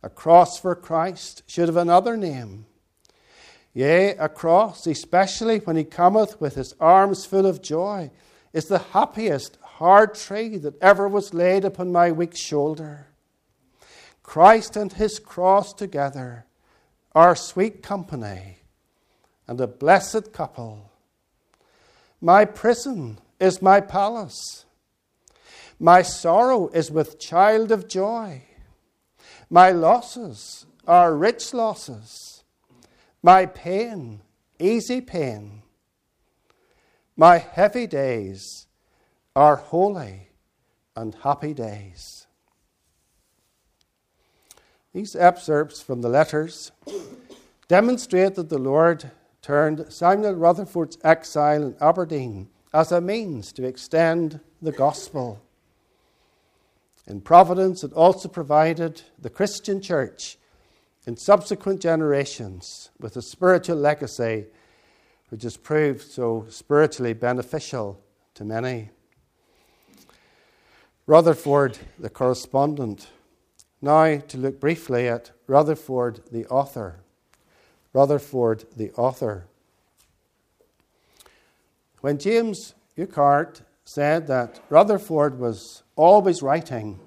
a 0.02 0.08
cross 0.08 0.58
for 0.58 0.74
Christ 0.74 1.42
should 1.46 1.68
have 1.68 1.76
another 1.76 2.16
name. 2.16 2.64
Yea, 3.74 4.16
a 4.16 4.30
cross, 4.30 4.86
especially 4.86 5.58
when 5.58 5.76
he 5.76 5.84
cometh 5.84 6.40
with 6.40 6.54
his 6.54 6.74
arms 6.80 7.26
full 7.26 7.46
of 7.46 7.62
joy, 7.62 8.10
is 8.54 8.66
the 8.66 8.78
happiest 8.78 9.58
hard 9.76 10.14
tree 10.14 10.56
that 10.58 10.80
ever 10.82 11.08
was 11.08 11.34
laid 11.34 11.64
upon 11.64 11.90
my 11.90 12.12
weak 12.12 12.36
shoulder. 12.36 13.06
Christ 14.22 14.76
and 14.76 14.92
his 14.92 15.18
cross 15.18 15.72
together 15.72 16.46
are 17.14 17.34
sweet 17.34 17.82
company 17.82 18.58
and 19.46 19.60
a 19.60 19.66
blessed 19.66 20.32
couple. 20.32 20.90
My 22.20 22.44
prison 22.44 23.18
is 23.40 23.60
my 23.60 23.80
palace. 23.80 24.64
My 25.80 26.02
sorrow 26.02 26.68
is 26.68 26.90
with 26.90 27.18
child 27.18 27.72
of 27.72 27.88
joy. 27.88 28.42
My 29.50 29.70
losses 29.70 30.66
are 30.86 31.16
rich 31.16 31.52
losses. 31.52 32.44
My 33.22 33.46
pain, 33.46 34.20
easy 34.58 35.00
pain. 35.00 35.62
My 37.16 37.38
heavy 37.38 37.86
days 37.86 38.66
are 39.34 39.56
holy 39.56 40.28
and 40.94 41.14
happy 41.22 41.54
days. 41.54 42.26
These 44.92 45.16
excerpts 45.16 45.80
from 45.80 46.02
the 46.02 46.08
letters 46.08 46.70
demonstrate 47.68 48.34
that 48.34 48.50
the 48.50 48.58
Lord 48.58 49.10
turned 49.40 49.86
Samuel 49.88 50.34
Rutherford's 50.34 50.98
exile 51.02 51.62
in 51.62 51.76
Aberdeen 51.80 52.50
as 52.74 52.92
a 52.92 53.00
means 53.00 53.52
to 53.52 53.64
extend 53.64 54.40
the 54.60 54.72
gospel. 54.72 55.42
In 57.06 57.20
Providence, 57.20 57.82
it 57.82 57.92
also 57.94 58.28
provided 58.28 59.02
the 59.18 59.30
Christian 59.30 59.80
church 59.80 60.36
in 61.06 61.16
subsequent 61.16 61.80
generations 61.80 62.90
with 63.00 63.16
a 63.16 63.22
spiritual 63.22 63.76
legacy 63.76 64.46
which 65.30 65.42
has 65.42 65.56
proved 65.56 66.02
so 66.02 66.46
spiritually 66.50 67.14
beneficial 67.14 67.98
to 68.34 68.44
many. 68.44 68.90
Rutherford, 71.06 71.78
the 71.98 72.08
correspondent. 72.08 73.08
Now, 73.80 74.18
to 74.18 74.38
look 74.38 74.60
briefly 74.60 75.08
at 75.08 75.32
Rutherford, 75.48 76.20
the 76.30 76.46
author. 76.46 77.00
Rutherford, 77.92 78.66
the 78.76 78.92
author. 78.92 79.46
When 82.00 82.18
James 82.18 82.74
Urquhart 82.96 83.62
said 83.84 84.28
that 84.28 84.60
Rutherford 84.68 85.40
was 85.40 85.82
always 85.96 86.40
writing, 86.40 87.00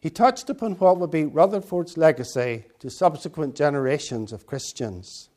he 0.00 0.08
touched 0.08 0.48
upon 0.48 0.74
what 0.74 0.98
would 0.98 1.10
be 1.10 1.24
Rutherford's 1.24 1.96
legacy 1.96 2.64
to 2.78 2.90
subsequent 2.90 3.56
generations 3.56 4.32
of 4.32 4.46
Christians. 4.46 5.30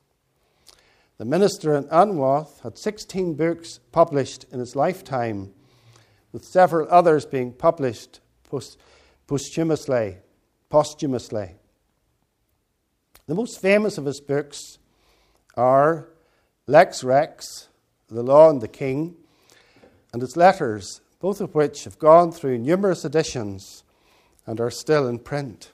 The 1.18 1.26
minister 1.26 1.74
in 1.74 1.86
Anwoth 1.86 2.62
had 2.62 2.78
16 2.78 3.34
books 3.34 3.80
published 3.92 4.46
in 4.52 4.60
his 4.60 4.76
lifetime 4.76 5.54
with 6.32 6.44
several 6.44 6.88
others 6.90 7.26
being 7.26 7.52
published 7.52 8.20
post- 8.44 8.78
posthumously. 9.28 10.18
posthumously. 10.70 11.56
The 13.28 13.36
most 13.36 13.62
famous 13.62 13.98
of 13.98 14.06
his 14.06 14.22
books 14.22 14.78
are 15.56 16.08
Lex 16.66 17.04
Rex, 17.04 17.68
The 18.10 18.24
Law 18.24 18.50
and 18.50 18.62
the 18.62 18.68
King, 18.68 19.16
and 20.14 20.22
his 20.22 20.38
letters, 20.38 21.02
both 21.20 21.42
of 21.42 21.56
which 21.56 21.84
have 21.84 22.00
gone 22.00 22.32
through 22.32 22.58
numerous 22.58 23.04
editions 23.04 23.84
and 24.46 24.62
are 24.62 24.72
still 24.72 25.08
in 25.08 25.20
print. 25.20 25.72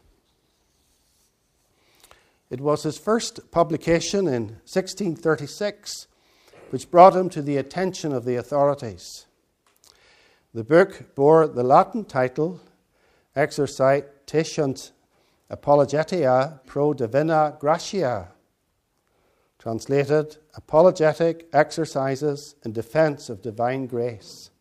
It 2.50 2.62
was 2.62 2.84
his 2.84 2.98
first 2.98 3.52
publication 3.52 4.28
in 4.28 4.60
1636 4.66 6.08
which 6.74 6.90
brought 6.90 7.16
him 7.16 7.30
to 7.30 7.44
the 7.44 7.58
attention 7.58 8.12
of 8.12 8.26
the 8.26 8.36
authorities. 8.36 9.28
The 10.56 10.64
book 10.64 11.16
bore 11.16 11.48
the 11.48 11.64
Latin 11.64 12.06
title 12.06 12.62
Exercitationes 13.36 14.92
Apologeticae 15.50 16.64
pro 16.68 16.94
Divina 16.94 17.58
Gratia, 17.60 18.28
translated 19.58 20.38
Apologetic 20.56 21.48
Exercises 21.52 22.54
in 22.64 22.72
Defense 22.72 23.30
of 23.30 23.42
Divine 23.42 23.88
Grace. 23.88 24.52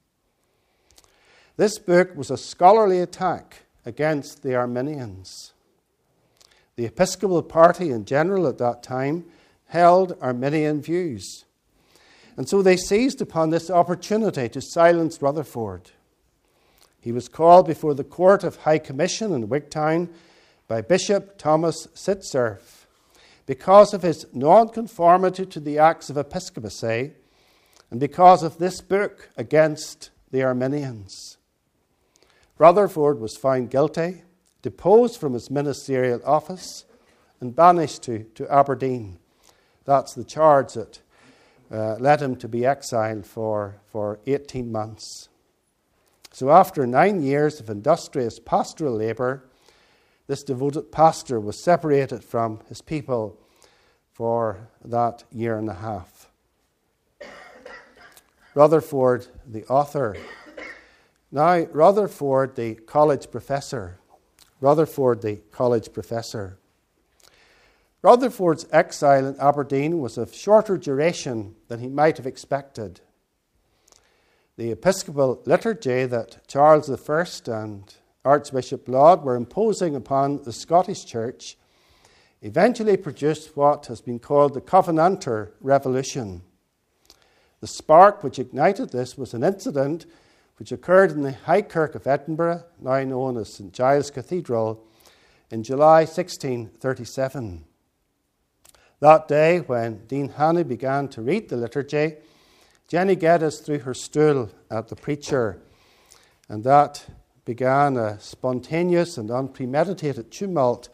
This 1.59 1.79
book 1.79 2.17
was 2.17 2.31
a 2.31 2.39
scholarly 2.39 3.01
attack 3.01 3.65
against 3.85 4.43
the 4.43 4.55
Arminians. 4.55 5.53
The 6.77 6.87
Episcopal 6.87 7.43
party 7.43 7.91
in 7.91 8.07
general 8.07 8.47
at 8.47 8.57
that 8.57 8.83
time 8.83 9.27
held 9.67 10.17
Arminian 10.23 10.81
views. 10.81 11.45
And 12.37 12.49
so 12.49 12.63
they 12.63 12.77
seized 12.77 13.21
upon 13.21 13.51
this 13.51 13.71
opportunity 13.71 14.49
to 14.49 14.61
silence 14.61 15.21
Rutherford. 15.21 15.91
He 17.01 17.13
was 17.13 17.29
called 17.29 17.67
before 17.67 17.95
the 17.95 18.05
Court 18.05 18.45
of 18.45 18.57
High 18.57 18.79
Commission 18.79 19.33
in 19.33 19.49
Wigtown 19.49 20.09
by 20.69 20.81
Bishop 20.81 21.37
Thomas 21.37 21.89
Sydserf 21.95 22.87
because 23.45 23.93
of 23.93 24.03
his 24.03 24.27
nonconformity 24.33 25.45
to 25.47 25.61
the 25.61 25.79
Acts 25.79 26.09
of 26.11 26.17
Episcopacy 26.17 27.13
and 27.91 28.01
because 28.01 28.43
of 28.43 28.59
this 28.59 28.81
book 28.81 29.29
against 29.37 30.11
the 30.31 30.43
Arminians. 30.43 31.37
Rutherford 32.57 33.19
was 33.19 33.37
found 33.37 33.71
guilty, 33.71 34.23
deposed 34.63 35.19
from 35.19 35.35
his 35.35 35.51
ministerial 35.51 36.21
office, 36.25 36.85
and 37.41 37.55
banished 37.55 38.05
to, 38.05 38.25
to 38.37 38.51
Aberdeen. 38.51 39.19
That's 39.85 40.15
the 40.15 40.25
charge 40.25 40.75
that 40.75 41.01
uh, 41.73 41.97
led 41.99 42.21
him 42.21 42.37
to 42.37 42.49
be 42.49 42.67
exiled 42.67 43.27
for, 43.27 43.77
for 43.87 44.21
18 44.27 44.71
months. 44.71 45.29
So, 46.33 46.51
after 46.51 46.87
nine 46.87 47.23
years 47.23 47.61
of 47.61 47.71
industrious 47.71 48.39
pastoral 48.39 48.97
labour, 48.97 49.45
this 50.27 50.43
devoted 50.43 50.93
pastor 50.93 51.41
was 51.41 51.59
separated 51.59 52.23
from 52.23 52.61
his 52.69 52.81
people 52.81 53.39
for 54.13 54.69
that 54.85 55.25
year 55.33 55.59
and 55.59 55.69
a 55.69 55.75
half. 55.75 56.29
Rutherford, 58.55 59.27
the 59.47 59.65
author, 59.67 60.17
now 61.31 61.65
Rutherford, 61.73 62.55
the 62.55 62.75
college 62.75 63.31
professor, 63.31 63.99
Rutherford, 64.61 65.23
the 65.23 65.37
college 65.51 65.93
professor. 65.93 66.59
Rutherford's 68.03 68.67
exile 68.73 69.27
in 69.27 69.39
Aberdeen 69.39 70.01
was 70.01 70.19
of 70.19 70.35
shorter 70.35 70.77
duration 70.77 71.55
than 71.69 71.79
he 71.79 71.89
might 71.89 72.17
have 72.17 72.27
expected. 72.27 73.01
The 74.57 74.73
episcopal 74.73 75.41
liturgy 75.47 76.05
that 76.07 76.49
Charles 76.49 76.91
I 76.91 77.63
and 77.63 77.95
Archbishop 78.25 78.89
Laud 78.89 79.23
were 79.23 79.37
imposing 79.37 79.95
upon 79.95 80.43
the 80.43 80.53
Scottish 80.53 81.05
Church 81.05 81.57
eventually 82.41 82.97
produced 82.97 83.57
what 83.57 83.87
has 83.87 84.01
been 84.01 84.19
called 84.19 84.55
the 84.55 84.61
Covenanter 84.61 85.53
Revolution. 85.61 86.43
The 87.61 87.69
spark 87.69 88.25
which 88.25 88.41
ignited 88.41 88.91
this 88.91 89.17
was 89.17 89.33
an 89.33 89.45
incident 89.45 90.07
which 90.59 90.73
occurred 90.73 91.13
in 91.13 91.23
the 91.23 91.33
High 91.33 91.63
Kirk 91.63 91.95
of 91.95 92.09
Edinburgh, 92.09 92.65
now 92.81 93.03
known 93.05 93.37
as 93.37 93.55
St 93.55 93.73
Giles 93.73 94.11
Cathedral, 94.11 94.85
in 95.51 95.63
July 95.63 96.01
1637. 96.01 97.65
That 99.03 99.27
day, 99.27 99.59
when 99.59 100.07
Dean 100.07 100.29
Hannay 100.29 100.63
began 100.63 101.09
to 101.09 101.23
read 101.23 101.49
the 101.49 101.57
liturgy, 101.57 102.19
Jenny 102.87 103.17
Geddes 103.17 103.59
threw 103.59 103.81
her 103.81 103.95
stool 103.95 104.49
at 104.71 104.87
the 104.87 104.95
preacher, 104.95 105.61
and 106.49 106.63
that 106.63 107.05
began 107.45 107.97
a 107.97 108.21
spontaneous 108.21 109.19
and 109.19 109.29
unpremeditated 109.29 110.31
tumult, 110.31 110.89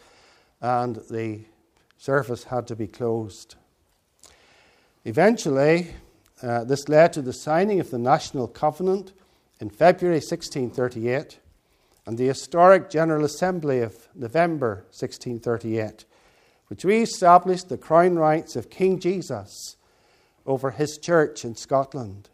and 0.62 0.96
the 1.10 1.40
service 1.98 2.44
had 2.44 2.66
to 2.68 2.76
be 2.76 2.86
closed. 2.86 3.56
Eventually, 5.04 5.88
uh, 6.42 6.64
this 6.64 6.88
led 6.88 7.12
to 7.12 7.20
the 7.20 7.34
signing 7.34 7.78
of 7.78 7.90
the 7.90 7.98
National 7.98 8.48
Covenant 8.48 9.12
in 9.60 9.68
February 9.68 10.20
1638 10.20 11.40
and 12.06 12.16
the 12.16 12.28
historic 12.28 12.88
General 12.88 13.26
Assembly 13.26 13.80
of 13.80 14.08
November 14.14 14.76
1638, 14.92 16.06
which 16.68 16.84
re 16.84 17.02
established 17.02 17.68
the 17.68 17.78
crown 17.78 18.16
rights 18.16 18.56
of 18.56 18.70
King 18.70 19.00
Jesus 19.00 19.76
over 20.46 20.70
his 20.70 20.98
church 20.98 21.44
in 21.44 21.56
Scotland. 21.56 22.28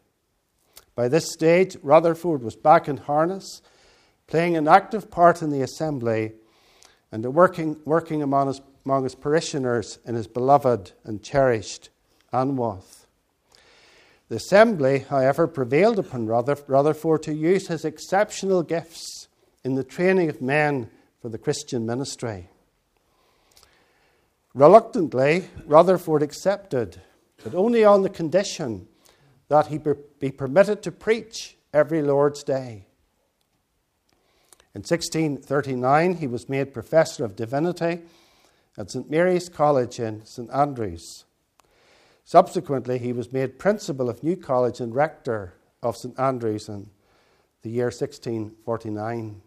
By 0.94 1.08
this 1.08 1.32
stage, 1.32 1.76
Rutherford 1.82 2.42
was 2.42 2.54
back 2.54 2.88
in 2.88 2.98
harness, 2.98 3.62
playing 4.26 4.56
an 4.56 4.68
active 4.68 5.10
part 5.10 5.42
in 5.42 5.50
the 5.50 5.62
assembly 5.62 6.32
and 7.10 7.24
working, 7.34 7.80
working 7.84 8.22
among, 8.22 8.48
his, 8.48 8.60
among 8.84 9.04
his 9.04 9.14
parishioners 9.14 9.98
in 10.04 10.14
his 10.14 10.26
beloved 10.26 10.92
and 11.04 11.22
cherished 11.22 11.90
Anwoth. 12.32 13.06
The 14.28 14.36
assembly, 14.36 15.00
however, 15.00 15.46
prevailed 15.46 15.98
upon 15.98 16.26
Rutherford 16.26 17.22
to 17.24 17.34
use 17.34 17.68
his 17.68 17.84
exceptional 17.84 18.62
gifts 18.62 19.28
in 19.62 19.74
the 19.74 19.84
training 19.84 20.30
of 20.30 20.40
men 20.40 20.90
for 21.20 21.28
the 21.28 21.38
Christian 21.38 21.86
ministry. 21.86 22.48
Reluctantly, 24.54 25.48
Rutherford 25.66 26.22
accepted, 26.22 27.00
but 27.42 27.56
only 27.56 27.84
on 27.84 28.02
the 28.02 28.08
condition 28.08 28.86
that 29.48 29.66
he 29.66 29.78
be 29.78 30.30
permitted 30.30 30.80
to 30.84 30.92
preach 30.92 31.56
every 31.72 32.02
Lord's 32.02 32.44
Day. 32.44 32.86
In 34.74 34.80
1639, 34.80 36.14
he 36.16 36.26
was 36.28 36.48
made 36.48 36.72
Professor 36.72 37.24
of 37.24 37.36
Divinity 37.36 38.02
at 38.78 38.90
St. 38.90 39.10
Mary's 39.10 39.48
College 39.48 39.98
in 39.98 40.24
St. 40.24 40.50
Andrews. 40.52 41.24
Subsequently, 42.24 42.98
he 42.98 43.12
was 43.12 43.32
made 43.32 43.58
principal 43.58 44.08
of 44.08 44.22
New 44.22 44.36
College 44.36 44.80
and 44.80 44.94
rector 44.94 45.54
of 45.82 45.96
St 45.96 46.18
Andrews 46.18 46.68
in 46.68 46.90
the 47.62 47.70
year 47.70 47.86
1649. 47.86 49.42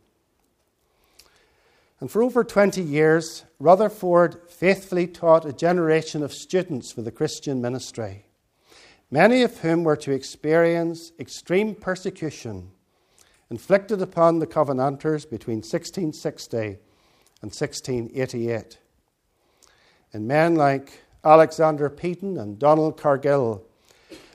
And 1.99 2.11
for 2.11 2.21
over 2.21 2.43
20 2.43 2.81
years, 2.81 3.45
Rutherford 3.59 4.49
faithfully 4.49 5.07
taught 5.07 5.45
a 5.45 5.53
generation 5.53 6.21
of 6.21 6.31
students 6.31 6.91
for 6.91 7.01
the 7.01 7.11
Christian 7.11 7.59
ministry, 7.59 8.25
many 9.09 9.41
of 9.41 9.57
whom 9.59 9.83
were 9.83 9.95
to 9.97 10.11
experience 10.11 11.11
extreme 11.19 11.73
persecution 11.73 12.69
inflicted 13.49 14.01
upon 14.01 14.39
the 14.39 14.47
Covenanters 14.47 15.25
between 15.25 15.57
1660 15.57 16.57
and 17.41 17.51
1688. 17.51 18.77
And 20.13 20.27
men 20.27 20.55
like 20.55 21.01
Alexander 21.23 21.89
Peden 21.89 22.37
and 22.37 22.59
Donald 22.59 22.97
Cargill, 22.97 23.63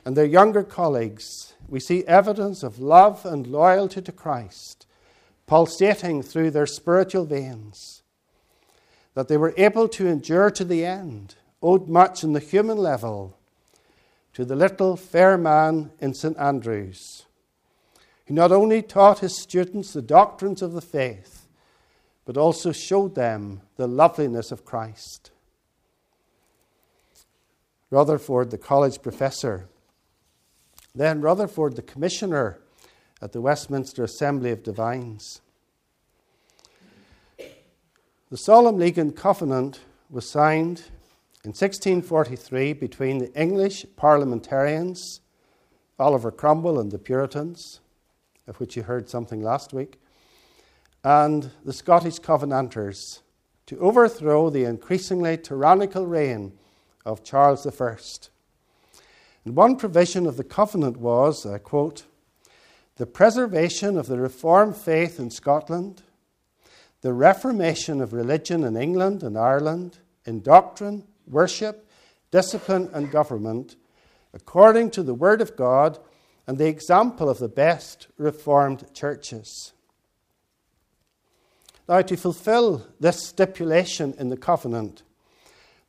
and 0.03 0.17
their 0.17 0.25
younger 0.25 0.63
colleagues, 0.63 1.53
we 1.69 1.79
see 1.79 2.03
evidence 2.05 2.61
of 2.61 2.79
love 2.79 3.25
and 3.25 3.47
loyalty 3.47 4.01
to 4.01 4.11
Christ 4.11 4.85
pulsating 5.45 6.23
through 6.23 6.51
their 6.51 6.65
spiritual 6.65 7.25
veins. 7.25 8.03
That 9.13 9.27
they 9.27 9.37
were 9.37 9.53
able 9.57 9.87
to 9.89 10.07
endure 10.07 10.49
to 10.51 10.65
the 10.65 10.85
end 10.85 11.35
owed 11.61 11.87
much 11.87 12.23
on 12.23 12.33
the 12.33 12.39
human 12.39 12.77
level 12.77 13.37
to 14.33 14.43
the 14.43 14.55
little 14.55 14.97
fair 14.97 15.37
man 15.37 15.91
in 15.99 16.13
St. 16.13 16.37
Andrews, 16.37 17.25
who 18.25 18.33
not 18.33 18.51
only 18.51 18.81
taught 18.81 19.19
his 19.19 19.37
students 19.37 19.93
the 19.93 20.01
doctrines 20.01 20.61
of 20.61 20.73
the 20.73 20.81
faith, 20.81 21.47
but 22.25 22.37
also 22.37 22.71
showed 22.71 23.15
them 23.15 23.61
the 23.75 23.87
loveliness 23.87 24.51
of 24.51 24.65
Christ. 24.65 25.31
Rutherford, 27.91 28.49
the 28.49 28.57
college 28.57 29.01
professor. 29.01 29.69
Then 30.95 31.21
Rutherford, 31.21 31.75
the 31.75 31.81
commissioner 31.83 32.59
at 33.23 33.31
the 33.31 33.39
Westminster 33.39 34.03
Assembly 34.03 34.51
of 34.51 34.63
Divines. 34.63 35.39
The 38.29 38.35
Solemn 38.35 38.77
League 38.77 38.97
and 38.97 39.15
Covenant 39.15 39.79
was 40.09 40.29
signed 40.29 40.79
in 41.45 41.51
1643 41.51 42.73
between 42.73 43.19
the 43.19 43.33
English 43.33 43.85
parliamentarians, 43.95 45.21
Oliver 45.97 46.31
Cromwell 46.31 46.79
and 46.79 46.91
the 46.91 46.99
Puritans, 46.99 47.79
of 48.45 48.59
which 48.59 48.75
you 48.75 48.83
heard 48.83 49.09
something 49.09 49.41
last 49.41 49.71
week, 49.71 50.01
and 51.05 51.49
the 51.63 51.71
Scottish 51.71 52.19
Covenanters 52.19 53.21
to 53.67 53.79
overthrow 53.79 54.49
the 54.49 54.65
increasingly 54.65 55.37
tyrannical 55.37 56.05
reign 56.05 56.51
of 57.05 57.23
Charles 57.23 57.65
I. 57.65 57.95
And 59.45 59.55
one 59.55 59.77
provision 59.77 60.27
of 60.27 60.35
the 60.35 60.43
covenant 60.43 60.97
was, 60.97 61.45
I 61.45 61.57
quote, 61.57 62.03
the 62.97 63.07
preservation 63.07 63.97
of 63.97 64.07
the 64.07 64.19
Reformed 64.19 64.77
faith 64.77 65.19
in 65.19 65.31
Scotland, 65.31 66.03
the 67.01 67.13
reformation 67.13 68.01
of 68.01 68.13
religion 68.13 68.63
in 68.63 68.77
England 68.77 69.23
and 69.23 69.37
Ireland, 69.37 69.97
in 70.25 70.41
doctrine, 70.41 71.03
worship, 71.27 71.89
discipline, 72.31 72.89
and 72.93 73.11
government, 73.11 73.75
according 74.33 74.91
to 74.91 75.03
the 75.03 75.13
Word 75.13 75.41
of 75.41 75.55
God 75.55 75.97
and 76.45 76.57
the 76.57 76.67
example 76.67 77.29
of 77.29 77.39
the 77.39 77.49
best 77.49 78.07
Reformed 78.17 78.93
churches. 78.93 79.73
Now, 81.89 82.01
to 82.01 82.15
fulfill 82.15 82.87
this 82.99 83.27
stipulation 83.27 84.13
in 84.17 84.29
the 84.29 84.37
covenant, 84.37 85.03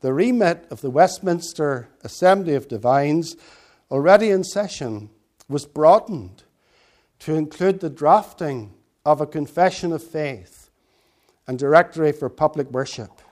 the 0.01 0.13
remit 0.13 0.67
of 0.71 0.81
the 0.81 0.91
Westminster 0.91 1.89
Assembly 2.03 2.55
of 2.55 2.67
Divines, 2.67 3.37
already 3.91 4.31
in 4.31 4.43
session, 4.43 5.11
was 5.49 5.67
broadened 5.67 6.44
to 7.25 7.35
include 7.35 7.81
the 7.81 7.91
drafting 7.91 8.73
of 9.05 9.21
a 9.21 9.27
confession 9.27 9.93
of 9.93 10.03
faith 10.03 10.71
and 11.47 11.59
directory 11.59 12.13
for 12.13 12.29
public 12.29 12.71
worship. 12.71 13.23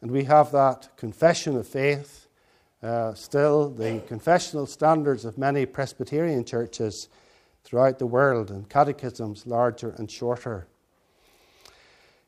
And 0.00 0.10
we 0.10 0.24
have 0.24 0.50
that 0.52 0.96
confession 0.96 1.56
of 1.56 1.66
faith 1.66 2.26
uh, 2.82 3.14
still 3.14 3.70
the 3.70 4.02
confessional 4.06 4.66
standards 4.66 5.24
of 5.24 5.38
many 5.38 5.64
Presbyterian 5.64 6.44
churches 6.44 7.08
throughout 7.64 7.98
the 7.98 8.06
world, 8.06 8.50
and 8.50 8.68
catechisms 8.68 9.46
larger 9.46 9.94
and 9.98 10.10
shorter. 10.10 10.66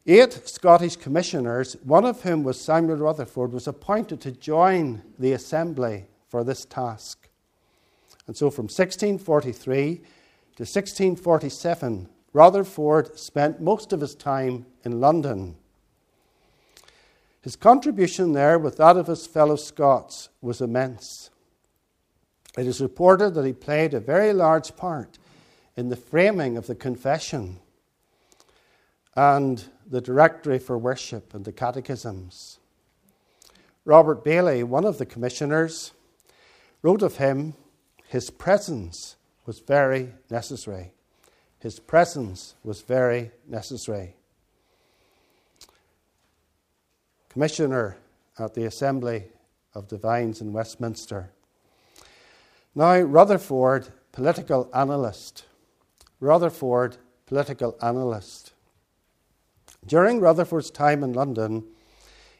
Eight 0.07 0.49
Scottish 0.49 0.97
commissioners, 0.97 1.77
one 1.83 2.05
of 2.05 2.23
whom 2.23 2.43
was 2.43 2.61
Samuel 2.61 2.97
Rutherford, 2.97 3.53
was 3.53 3.69
appointed 3.69 4.21
to 4.23 4.33
join 4.33 5.03
the 5.19 5.33
assembly 5.33 6.07
for 6.29 6.43
this 6.43 6.65
task. 6.65 7.29
And 8.27 8.37
so 8.37 8.51
from 8.51 8.65
1643 8.65 10.01
to 10.59 10.63
1647, 10.63 12.09
Rutherford 12.33 13.17
spent 13.17 13.61
most 13.61 13.93
of 13.93 14.01
his 14.01 14.17
time 14.17 14.67
in 14.83 15.01
London. 15.01 15.57
His 17.43 17.55
contribution 17.55 18.33
there, 18.33 18.59
with 18.59 18.77
that 18.79 18.97
of 18.97 19.07
his 19.07 19.25
fellow 19.25 19.55
Scots, 19.55 20.31
was 20.41 20.61
immense. 20.61 21.31
It 22.57 22.67
is 22.67 22.81
reported 22.81 23.35
that 23.35 23.45
he 23.45 23.53
played 23.53 23.95
a 23.95 24.01
very 24.01 24.33
large 24.33 24.75
part 24.75 25.17
in 25.77 25.91
the 25.91 25.97
framing 25.97 26.57
of 26.57 26.67
the 26.67 26.75
confession 26.75 27.61
and 29.15 29.63
the 29.87 30.01
directory 30.01 30.59
for 30.59 30.77
worship 30.77 31.35
and 31.35 31.45
the 31.45 31.53
catechisms. 31.53 32.59
Robert 33.85 34.25
Baillie, 34.25 34.65
one 34.65 34.85
of 34.85 34.99
the 34.99 35.07
commissioners, 35.07 35.93
wrote 36.83 37.03
of 37.03 37.19
him, 37.19 37.55
his 38.09 38.29
presence 38.31 39.15
was 39.49 39.61
very 39.61 40.13
necessary. 40.31 40.93
His 41.59 41.81
presence 41.81 42.55
was 42.63 42.83
very 42.83 43.31
necessary. 43.49 44.15
Commissioner 47.31 47.97
at 48.39 48.53
the 48.53 48.67
Assembly 48.67 49.25
of 49.75 49.89
Divines 49.89 50.43
in 50.43 50.53
Westminster. 50.53 51.31
Now, 52.75 53.01
Rutherford, 53.01 53.89
political 54.13 54.69
analyst. 54.75 55.47
Rutherford, 56.21 56.99
political 57.25 57.75
analyst. 57.81 58.53
During 59.87 60.21
Rutherford's 60.21 60.71
time 60.71 61.03
in 61.03 61.15
London, 61.15 61.65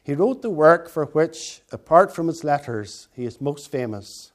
he 0.03 0.13
wrote 0.13 0.43
the 0.43 0.51
work 0.51 0.87
for 0.87 1.05
which, 1.05 1.61
apart 1.71 2.13
from 2.13 2.27
his 2.27 2.43
letters, 2.43 3.07
he 3.13 3.25
is 3.25 3.41
most 3.41 3.71
famous. 3.71 4.31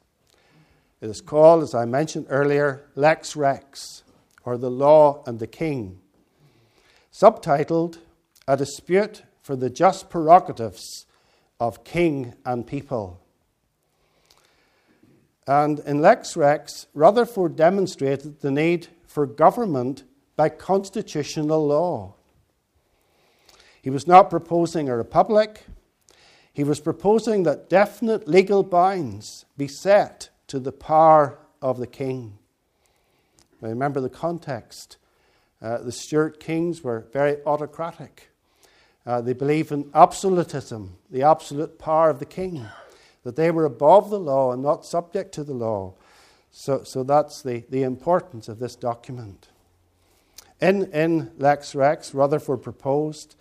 It 1.00 1.10
is 1.10 1.20
called, 1.20 1.62
as 1.62 1.74
I 1.74 1.84
mentioned 1.84 2.26
earlier, 2.28 2.88
Lex 2.94 3.36
Rex, 3.36 4.04
or 4.44 4.56
The 4.56 4.70
Law 4.70 5.22
and 5.26 5.38
the 5.38 5.46
King. 5.46 6.00
Subtitled, 7.12 7.98
A 8.48 8.56
Dispute 8.56 9.22
for 9.42 9.56
the 9.56 9.70
Just 9.70 10.08
Prerogatives 10.08 11.06
of 11.60 11.84
King 11.84 12.34
and 12.44 12.66
People. 12.66 13.20
And 15.46 15.80
in 15.80 16.00
Lex 16.00 16.36
Rex, 16.36 16.86
Rutherford 16.94 17.54
demonstrated 17.54 18.40
the 18.40 18.50
need 18.50 18.88
for 19.06 19.26
government 19.26 20.04
by 20.36 20.48
constitutional 20.48 21.66
law. 21.66 22.14
He 23.82 23.90
was 23.90 24.06
not 24.06 24.30
proposing 24.30 24.88
a 24.88 24.96
republic, 24.96 25.66
he 26.52 26.64
was 26.64 26.80
proposing 26.80 27.42
that 27.42 27.68
definite 27.68 28.26
legal 28.26 28.62
bounds 28.62 29.44
be 29.56 29.68
set 29.68 30.30
to 30.54 30.60
the 30.60 30.70
power 30.70 31.36
of 31.60 31.78
the 31.78 31.86
king. 31.86 32.38
Now 33.60 33.70
remember 33.70 34.00
the 34.00 34.08
context. 34.08 34.98
Uh, 35.60 35.78
the 35.78 35.90
Stuart 35.90 36.38
kings 36.38 36.84
were 36.84 37.08
very 37.12 37.38
autocratic. 37.44 38.28
Uh, 39.04 39.20
they 39.20 39.32
believed 39.32 39.72
in 39.72 39.90
absolutism, 39.94 40.96
the 41.10 41.22
absolute 41.22 41.76
power 41.76 42.08
of 42.08 42.20
the 42.20 42.24
king, 42.24 42.68
that 43.24 43.34
they 43.34 43.50
were 43.50 43.64
above 43.64 44.10
the 44.10 44.20
law 44.20 44.52
and 44.52 44.62
not 44.62 44.86
subject 44.86 45.34
to 45.34 45.42
the 45.42 45.52
law. 45.52 45.94
So, 46.52 46.84
so 46.84 47.02
that's 47.02 47.42
the, 47.42 47.64
the 47.68 47.82
importance 47.82 48.48
of 48.48 48.60
this 48.60 48.76
document. 48.76 49.48
In, 50.60 50.84
in 50.92 51.32
Lex 51.36 51.74
Rex, 51.74 52.14
Rutherford 52.14 52.62
proposed 52.62 53.34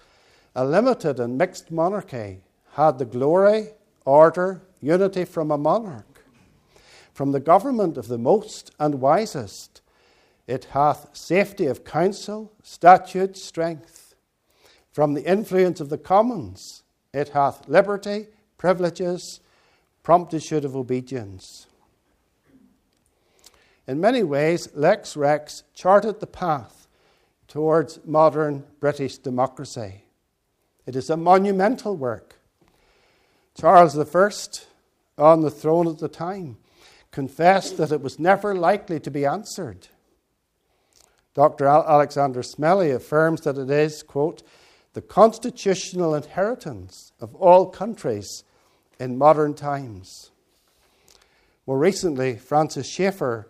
a 0.56 0.66
limited 0.66 1.20
and 1.20 1.38
mixed 1.38 1.70
monarchy 1.70 2.40
had 2.72 2.98
the 2.98 3.06
glory, 3.06 3.68
order, 4.04 4.64
unity 4.82 5.26
from 5.26 5.52
a 5.52 5.60
monarch. 5.60 6.13
From 7.14 7.32
the 7.32 7.40
government 7.40 7.98
of 7.98 8.08
the 8.08 8.18
most 8.18 8.72
and 8.80 8.96
wisest, 8.96 9.82
it 10.48 10.66
hath 10.72 11.16
safety 11.16 11.68
of 11.68 11.86
counsel, 11.86 12.52
statute, 12.64 13.38
strength. 13.38 14.16
From 14.92 15.14
the 15.14 15.24
influence 15.24 15.80
of 15.80 15.90
the 15.90 15.98
commons, 15.98 16.84
it 17.14 17.30
hath 17.30 17.68
liberty, 17.68 18.28
privileges, 18.58 19.40
promptitude 20.02 20.66
of 20.66 20.76
obedience. 20.76 21.68
In 23.88 24.02
many 24.02 24.24
ways, 24.24 24.70
Lex 24.74 25.16
Rex 25.16 25.64
charted 25.74 26.20
the 26.20 26.28
path 26.28 26.88
towards 27.48 28.00
modern 28.06 28.64
British 28.80 29.18
democracy. 29.18 30.06
It 30.86 30.96
is 30.96 31.10
a 31.10 31.18
monumental 31.18 31.96
work. 31.96 32.40
Charles 33.56 33.98
I, 33.98 34.32
on 35.22 35.42
the 35.42 35.52
throne 35.52 35.88
at 35.88 36.00
the 36.00 36.08
time, 36.08 36.58
confessed 37.14 37.78
that 37.78 37.92
it 37.92 38.02
was 38.02 38.20
never 38.20 38.56
likely 38.56 39.00
to 39.00 39.12
be 39.12 39.24
answered. 39.24 39.88
Dr. 41.36 41.68
Alexander 41.68 42.42
Smellie 42.42 42.94
affirms 42.94 43.42
that 43.42 43.58
it 43.58 43.70
is, 43.70 44.04
quote, 44.04 44.44
the 44.94 45.02
constitutional 45.02 46.16
inheritance 46.16 47.14
of 47.22 47.34
all 47.36 47.68
countries 47.68 48.44
in 49.00 49.18
modern 49.18 49.54
times. 49.54 50.32
More 51.66 51.78
recently, 51.78 52.36
Francis 52.36 52.88
Schaeffer 52.88 53.48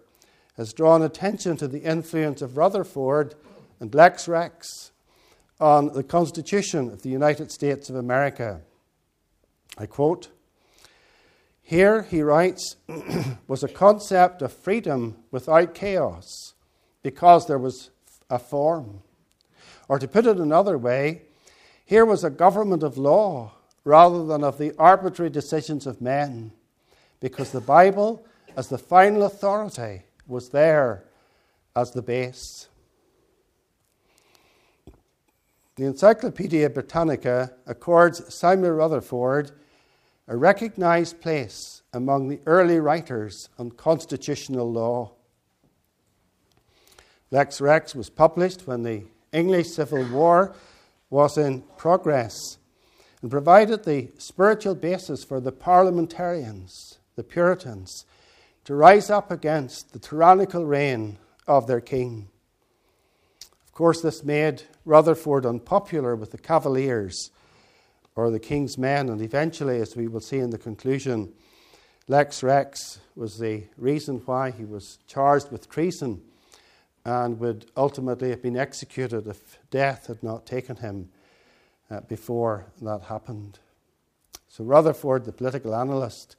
has 0.58 0.74
drawn 0.74 1.02
attention 1.02 1.58
to 1.58 1.68
the 1.68 1.80
influence 1.80 2.42
of 2.42 2.58
Rutherford 2.58 3.34
and 3.80 3.94
Lex 3.96 4.28
Rex 4.28 4.92
on 5.60 5.94
the 5.94 6.04
Constitution 6.04 6.90
of 6.92 7.02
the 7.02 7.10
United 7.10 7.52
States 7.52 7.90
of 7.90 7.96
America. 7.96 8.62
I 9.78 9.86
quote 9.86 10.30
Here, 11.74 12.04
he 12.04 12.22
writes, 12.22 12.76
was 13.48 13.64
a 13.64 13.68
concept 13.68 14.44
of 14.44 14.54
freedom 14.54 15.18
without 15.32 15.74
chaos 15.74 16.54
because 17.02 17.48
there 17.48 17.58
was 17.58 17.90
a 18.30 18.38
form. 18.38 19.02
Or 19.88 19.98
to 19.98 20.08
put 20.08 20.28
it 20.28 20.38
another 20.38 20.78
way, 20.78 21.24
here 21.84 22.06
was 22.06 22.24
a 22.24 22.30
government 22.30 22.84
of 22.84 23.00
law 23.00 23.54
rather 23.84 24.24
than 24.24 24.44
of 24.44 24.60
the 24.60 24.76
arbitrary 24.78 25.32
decisions 25.32 25.88
of 25.88 26.00
men 26.00 26.52
because 27.20 27.52
the 27.52 27.60
Bible, 27.60 28.24
as 28.56 28.68
the 28.68 28.78
final 28.78 29.24
authority, 29.24 30.04
was 30.28 30.50
there 30.50 31.06
as 31.76 31.90
the 31.90 32.04
base. 32.04 32.68
The 35.78 35.86
Encyclopedia 35.86 36.70
Britannica 36.70 37.52
accords 37.66 38.32
Samuel 38.32 38.74
Rutherford 38.74 39.54
a 40.28 40.38
recognized 40.38 41.22
place 41.22 41.82
among 41.94 42.28
the 42.28 42.40
early 42.46 42.80
writers 42.80 43.50
on 43.60 43.72
constitutional 43.72 44.72
law. 44.72 45.12
Lex 47.32 47.60
Rex 47.60 47.94
was 47.96 48.10
published 48.10 48.68
when 48.68 48.84
the 48.84 49.04
English 49.32 49.70
Civil 49.70 50.08
War 50.10 50.56
was 51.10 51.38
in 51.38 51.64
progress 51.78 52.58
and 53.22 53.32
provided 53.32 53.84
the 53.84 54.12
spiritual 54.18 54.76
basis 54.76 55.24
for 55.24 55.40
the 55.40 55.52
parliamentarians, 55.52 57.00
the 57.16 57.24
Puritans, 57.24 58.06
to 58.66 58.76
rise 58.76 59.10
up 59.10 59.32
against 59.32 59.92
the 59.92 60.00
tyrannical 60.00 60.66
reign 60.66 61.18
of 61.48 61.68
their 61.68 61.82
king. 61.82 62.30
Of 63.66 63.74
course, 63.74 64.02
this 64.02 64.24
made 64.24 64.64
Rutherford 64.86 65.46
unpopular 65.46 66.16
with 66.16 66.32
the 66.32 66.38
Cavaliers 66.38 67.32
or 68.16 68.30
the 68.30 68.40
King's 68.40 68.78
men, 68.78 69.10
and 69.10 69.22
eventually, 69.22 69.80
as 69.80 69.96
we 69.96 70.08
will 70.08 70.20
see 70.20 70.40
in 70.40 70.50
the 70.50 70.58
conclusion, 70.58 71.34
Lex 72.08 72.44
Rex 72.44 73.00
was 73.16 73.40
the 73.40 73.64
reason 73.78 74.22
why 74.26 74.52
he 74.52 74.66
was 74.66 75.00
charged 75.08 75.52
with 75.52 75.70
treason 75.70 76.22
and 77.06 77.40
would 77.40 77.66
ultimately 77.76 78.30
have 78.30 78.42
been 78.42 78.58
executed 78.58 79.28
if 79.28 79.58
death 79.70 80.08
had 80.08 80.22
not 80.22 80.46
taken 80.46 80.76
him 80.78 81.10
uh, 81.90 82.02
before 82.02 82.66
that 82.82 83.02
happened. 83.04 83.60
So, 84.48 84.64
Rutherford, 84.64 85.26
the 85.26 85.32
political 85.32 85.74
analyst. 85.76 86.36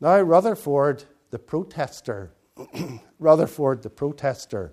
Now, 0.00 0.20
Rutherford, 0.20 1.04
the 1.30 1.38
protester. 1.38 2.32
Rutherford, 3.18 3.82
the 3.82 3.90
protester. 3.90 4.72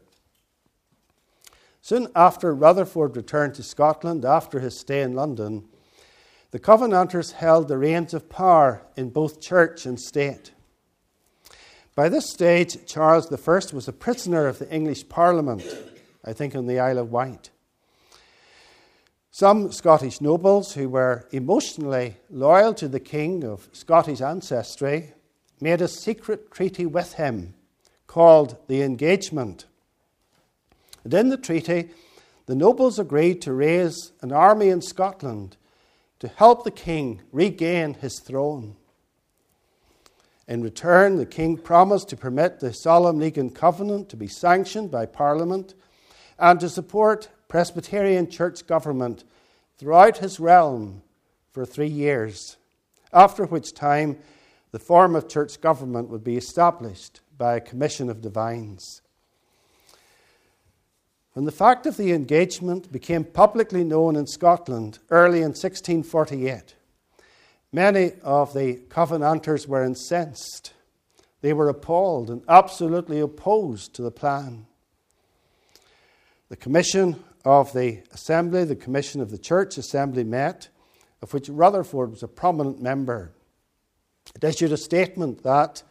Soon 1.81 2.07
after 2.15 2.53
Rutherford 2.53 3.15
returned 3.15 3.53
to 3.55 3.63
Scotland 3.63 4.25
after 4.25 4.59
his 4.59 4.77
stay 4.77 5.01
in 5.01 5.13
London, 5.13 5.65
the 6.51 6.59
Covenanters 6.59 7.33
held 7.33 7.67
the 7.67 7.77
reins 7.77 8.13
of 8.13 8.29
power 8.29 8.81
in 8.95 9.09
both 9.09 9.41
church 9.41 9.85
and 9.85 9.99
state. 9.99 10.51
By 11.95 12.09
this 12.09 12.29
stage, 12.29 12.85
Charles 12.85 13.31
I 13.31 13.75
was 13.75 13.87
a 13.87 13.93
prisoner 13.93 14.47
of 14.47 14.59
the 14.59 14.71
English 14.73 15.09
Parliament, 15.09 15.63
I 16.23 16.31
think 16.31 16.55
on 16.55 16.67
the 16.67 16.79
Isle 16.79 16.99
of 16.99 17.11
Wight. 17.11 17.49
Some 19.31 19.71
Scottish 19.71 20.21
nobles 20.21 20.73
who 20.73 20.89
were 20.89 21.27
emotionally 21.31 22.17
loyal 22.29 22.73
to 22.75 22.87
the 22.87 22.99
king 22.99 23.43
of 23.43 23.67
Scottish 23.71 24.21
ancestry 24.21 25.13
made 25.59 25.81
a 25.81 25.87
secret 25.87 26.51
treaty 26.51 26.85
with 26.85 27.13
him 27.13 27.53
called 28.07 28.57
the 28.67 28.81
Engagement. 28.81 29.65
And 31.03 31.13
in 31.13 31.29
the 31.29 31.37
treaty, 31.37 31.89
the 32.45 32.55
nobles 32.55 32.97
agreed 32.97 33.41
to 33.41 33.53
raise 33.53 34.11
an 34.21 34.31
army 34.31 34.69
in 34.69 34.81
Scotland 34.81 35.56
to 36.19 36.27
help 36.27 36.63
the 36.63 36.71
king 36.71 37.21
regain 37.31 37.93
his 37.93 38.19
throne. 38.19 38.75
In 40.47 40.61
return, 40.61 41.17
the 41.17 41.25
king 41.25 41.57
promised 41.57 42.09
to 42.09 42.17
permit 42.17 42.59
the 42.59 42.73
Solemn 42.73 43.19
League 43.19 43.37
and 43.37 43.53
Covenant 43.53 44.09
to 44.09 44.17
be 44.17 44.27
sanctioned 44.27 44.89
by 44.89 45.05
Parliament 45.05 45.73
and 46.39 46.59
to 46.59 46.69
support 46.69 47.29
Presbyterian 47.47 48.29
church 48.29 48.65
government 48.65 49.23
throughout 49.77 50.17
his 50.17 50.39
realm 50.39 51.01
for 51.51 51.65
three 51.65 51.87
years, 51.87 52.57
after 53.11 53.45
which 53.45 53.73
time 53.73 54.17
the 54.71 54.79
form 54.79 55.15
of 55.15 55.27
church 55.27 55.59
government 55.59 56.09
would 56.09 56.23
be 56.23 56.37
established 56.37 57.21
by 57.37 57.55
a 57.55 57.61
commission 57.61 58.09
of 58.09 58.21
divines. 58.21 59.01
When 61.37 61.45
the 61.45 61.51
fact 61.51 61.85
of 61.85 61.97
the 61.97 62.13
engagement 62.13 62.91
became 62.91 63.23
publicly 63.23 63.83
known 63.83 64.15
in 64.15 64.25
Scotland 64.25 64.97
early 65.11 65.43
in 65.43 65.53
1648, 65.53 66.73
many 67.71 68.13
of 68.23 68.55
the 68.55 68.77
Covenanters 68.89 69.67
were 69.67 69.83
incensed. 69.83 70.73
They 71.41 71.53
were 71.53 71.69
appalled 71.69 72.31
and 72.31 72.41
absolutely 72.49 73.19
opposed 73.19 73.93
to 73.93 74.01
the 74.01 74.09
plan. 74.09 74.65
The 76.49 76.55
commission 76.55 77.23
of 77.45 77.71
the 77.71 78.01
assembly, 78.11 78.63
the 78.63 78.75
commission 78.75 79.21
of 79.21 79.29
the 79.29 79.37
church 79.37 79.77
assembly 79.77 80.23
met, 80.23 80.69
of 81.21 81.35
which 81.35 81.49
Rutherford 81.49 82.09
was 82.09 82.23
a 82.23 82.27
prominent 82.27 82.81
member. 82.81 83.31
It 84.33 84.43
issued 84.43 84.71
a 84.71 84.77
statement 84.77 85.43
that 85.43 85.83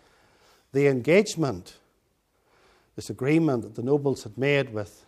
the 0.73 0.89
engagement, 0.89 1.77
this 2.97 3.11
agreement 3.11 3.63
that 3.63 3.77
the 3.77 3.85
nobles 3.85 4.25
had 4.25 4.37
made 4.37 4.75
with 4.75 5.06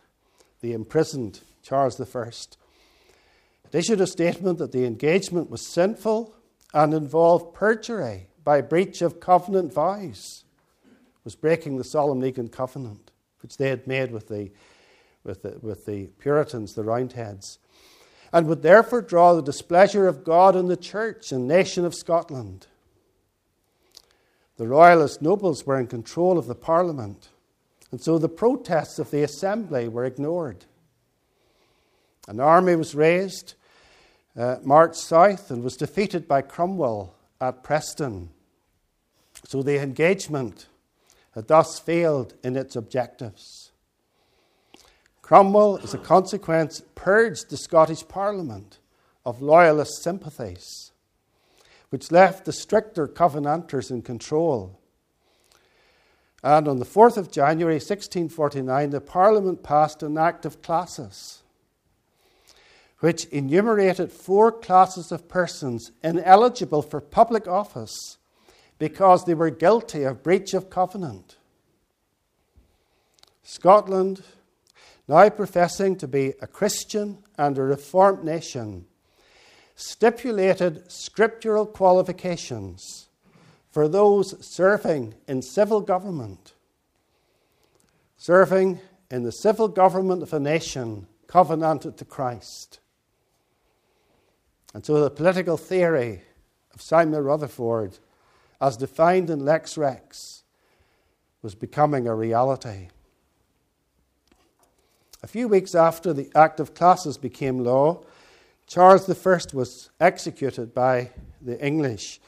the 0.61 0.73
imprisoned 0.73 1.41
Charles 1.63 2.01
I, 2.01 2.29
it 2.29 3.75
issued 3.75 4.01
a 4.01 4.07
statement 4.07 4.59
that 4.59 4.73
the 4.73 4.85
engagement 4.85 5.51
was 5.51 5.67
sinful 5.67 6.35
and 6.73 6.95
involved 6.95 7.55
perjury 7.55 8.29
by 8.45 8.61
breach 8.61 9.03
of 9.03 9.21
covenant 9.21 9.73
vows, 9.73 10.45
was 11.25 11.35
breaking 11.35 11.77
the 11.77 11.85
solemn 11.85 12.23
covenant 12.49 13.11
which 13.43 13.57
they 13.57 13.69
had 13.69 13.87
made 13.87 14.11
with 14.11 14.29
the 14.29 14.51
with 15.25 15.43
the, 15.43 15.59
with 15.61 15.85
the 15.85 16.07
Puritans, 16.19 16.75
the 16.75 16.85
Roundheads, 16.85 17.59
and 18.33 18.47
would 18.47 18.63
therefore 18.63 19.03
draw 19.03 19.35
the 19.35 19.43
displeasure 19.43 20.09
of 20.09 20.25
God 20.25 20.57
and 20.57 20.71
the 20.71 20.77
Church 20.77 21.33
and 21.33 21.47
nation 21.47 21.85
of 21.85 21.95
Scotland. 21.95 22.67
The 24.57 24.67
Royalist 24.67 25.23
nobles 25.23 25.67
were 25.67 25.79
in 25.79 25.87
control 25.87 26.39
of 26.39 26.47
the 26.47 26.55
Parliament, 26.55 27.29
and 27.91 28.01
so 28.01 28.19
the 28.19 28.29
protests 28.29 28.99
of 28.99 29.11
the 29.11 29.23
Assembly 29.23 29.89
were 29.89 30.05
ignored. 30.05 30.65
An 32.27 32.41
army 32.41 32.77
was 32.77 32.95
raised, 32.95 33.55
uh, 34.37 34.57
marched 34.63 34.97
south, 34.97 35.51
and 35.51 35.65
was 35.65 35.77
defeated 35.77 36.29
by 36.29 36.43
Cromwell 36.43 37.15
at 37.41 37.63
Preston. 37.63 38.29
So 39.45 39.63
the 39.63 39.81
engagement 39.81 40.67
had 41.35 41.49
thus 41.49 41.79
failed 41.79 42.35
in 42.43 42.57
its 42.57 42.77
objectives. 42.77 43.73
Cromwell, 45.23 45.79
as 45.83 45.95
a 45.95 45.99
consequence, 45.99 46.83
purged 46.95 47.51
the 47.51 47.57
Scottish 47.57 48.07
Parliament 48.09 48.79
of 49.25 49.43
loyalist 49.43 50.03
sympathies, 50.03 50.93
which 51.91 52.11
left 52.11 52.45
the 52.45 52.53
stricter 52.53 53.07
Covenanters 53.07 53.91
in 53.91 54.03
control. 54.03 54.81
And 56.43 56.69
on 56.69 56.79
the 56.79 56.85
4th 56.85 57.17
of 57.17 57.33
January 57.33 57.77
1649, 57.77 58.91
the 58.91 59.01
Parliament 59.01 59.63
passed 59.63 60.03
an 60.03 60.17
Act 60.17 60.47
of 60.47 60.63
Classes, 60.63 61.43
which 63.01 63.25
enumerated 63.27 64.13
four 64.13 64.53
classes 64.53 65.11
of 65.11 65.29
persons 65.29 65.91
ineligible 66.03 66.83
for 66.83 67.01
public 67.01 67.49
office 67.49 68.19
because 68.79 69.25
they 69.25 69.35
were 69.35 69.51
guilty 69.51 70.05
of 70.05 70.23
breach 70.23 70.55
of 70.55 70.71
covenant. 70.71 71.37
Scotland, 73.43 74.23
now 75.09 75.29
professing 75.31 75.97
to 75.97 76.07
be 76.07 76.35
a 76.41 76.47
Christian 76.47 77.19
and 77.37 77.59
a 77.59 77.63
reformed 77.63 78.23
nation, 78.23 78.87
stipulated 79.75 80.91
scriptural 80.91 81.67
qualifications 81.67 83.08
for 83.79 83.87
those 83.87 84.45
serving 84.45 85.15
in 85.29 85.41
civil 85.41 85.81
government. 85.81 86.55
Serving 88.17 88.81
in 89.09 89.23
the 89.23 89.31
civil 89.31 89.69
government 89.69 90.21
of 90.21 90.33
a 90.33 90.41
nation 90.41 91.07
covenanted 91.29 91.97
to 91.97 92.05
Christ. 92.05 92.81
And 94.75 94.85
so 94.85 95.01
the 95.01 95.11
political 95.11 95.57
theory 95.57 96.23
of 96.75 96.83
Samuel 96.83 97.21
Rutherford, 97.21 98.01
as 98.61 98.77
defined 98.77 99.31
in 99.31 99.45
Lex 99.45 99.79
Rex, 99.79 100.43
was 101.41 101.55
becoming 101.55 102.09
a 102.09 102.17
reality. 102.17 102.89
A 105.23 105.29
few 105.29 105.47
weeks 105.47 105.77
after 105.77 106.13
the 106.13 106.33
Act 106.35 106.59
of 106.59 106.75
Classes 106.75 107.17
became 107.17 107.61
law, 107.61 108.03
Charles 108.67 109.09
I 109.09 109.39
was 109.55 109.91
executed 110.01 110.75
by 110.75 111.11
the 111.41 111.65
English 111.65 112.21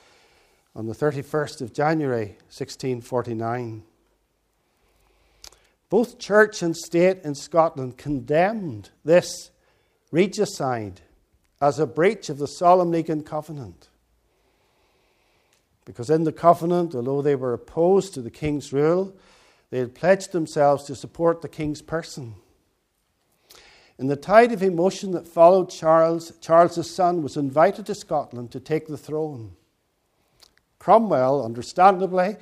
on 0.74 0.86
the 0.86 0.94
31st 0.94 1.62
of 1.62 1.72
January 1.72 2.36
1649. 2.48 3.82
Both 5.88 6.18
church 6.18 6.62
and 6.62 6.76
state 6.76 7.18
in 7.24 7.34
Scotland 7.34 7.98
condemned 7.98 8.90
this 9.04 9.50
regicide 10.12 11.00
as 11.60 11.78
a 11.78 11.86
breach 11.86 12.28
of 12.28 12.38
the 12.38 12.46
Solemn 12.46 12.92
League 12.92 13.10
and 13.10 13.26
Covenant. 13.26 13.88
Because 15.84 16.08
in 16.08 16.24
the 16.24 16.32
covenant, 16.32 16.94
although 16.94 17.22
they 17.22 17.34
were 17.34 17.52
opposed 17.52 18.14
to 18.14 18.22
the 18.22 18.30
king's 18.30 18.72
rule, 18.72 19.12
they 19.70 19.78
had 19.78 19.94
pledged 19.94 20.30
themselves 20.30 20.84
to 20.84 20.94
support 20.94 21.42
the 21.42 21.48
king's 21.48 21.82
person. 21.82 22.36
In 23.98 24.06
the 24.06 24.16
tide 24.16 24.52
of 24.52 24.62
emotion 24.62 25.10
that 25.12 25.28
followed 25.28 25.68
Charles, 25.68 26.32
Charles's 26.40 26.94
son 26.94 27.22
was 27.22 27.36
invited 27.36 27.86
to 27.86 27.94
Scotland 27.94 28.50
to 28.52 28.60
take 28.60 28.86
the 28.86 28.96
throne. 28.96 29.56
Cromwell, 30.80 31.44
understandably, 31.44 32.36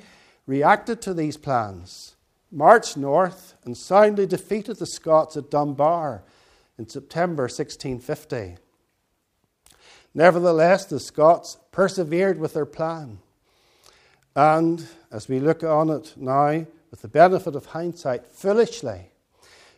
reacted 0.47 1.01
to 1.03 1.13
these 1.13 1.37
plans, 1.37 2.15
marched 2.51 2.97
north, 2.97 3.53
and 3.63 3.77
soundly 3.77 4.25
defeated 4.25 4.77
the 4.77 4.87
Scots 4.87 5.37
at 5.37 5.51
Dunbar 5.51 6.23
in 6.79 6.87
September 6.89 7.43
1650. 7.43 8.57
Nevertheless, 10.15 10.85
the 10.85 10.99
Scots 10.99 11.57
persevered 11.71 12.39
with 12.39 12.53
their 12.53 12.65
plan. 12.65 13.19
And 14.35 14.87
as 15.11 15.27
we 15.27 15.39
look 15.39 15.63
on 15.63 15.89
it 15.89 16.13
now, 16.15 16.65
with 16.89 17.01
the 17.01 17.07
benefit 17.07 17.55
of 17.55 17.67
hindsight, 17.67 18.25
foolishly, 18.25 19.11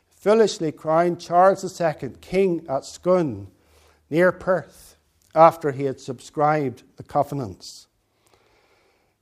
foolishly 0.07 0.71
crowned 0.71 1.19
Charles 1.19 1.81
II 1.81 2.11
king 2.21 2.65
at 2.69 2.85
Scone, 2.85 3.47
near 4.09 4.31
Perth, 4.31 4.95
after 5.33 5.71
he 5.71 5.85
had 5.85 5.99
subscribed 5.99 6.83
the 6.97 7.03
covenants. 7.03 7.87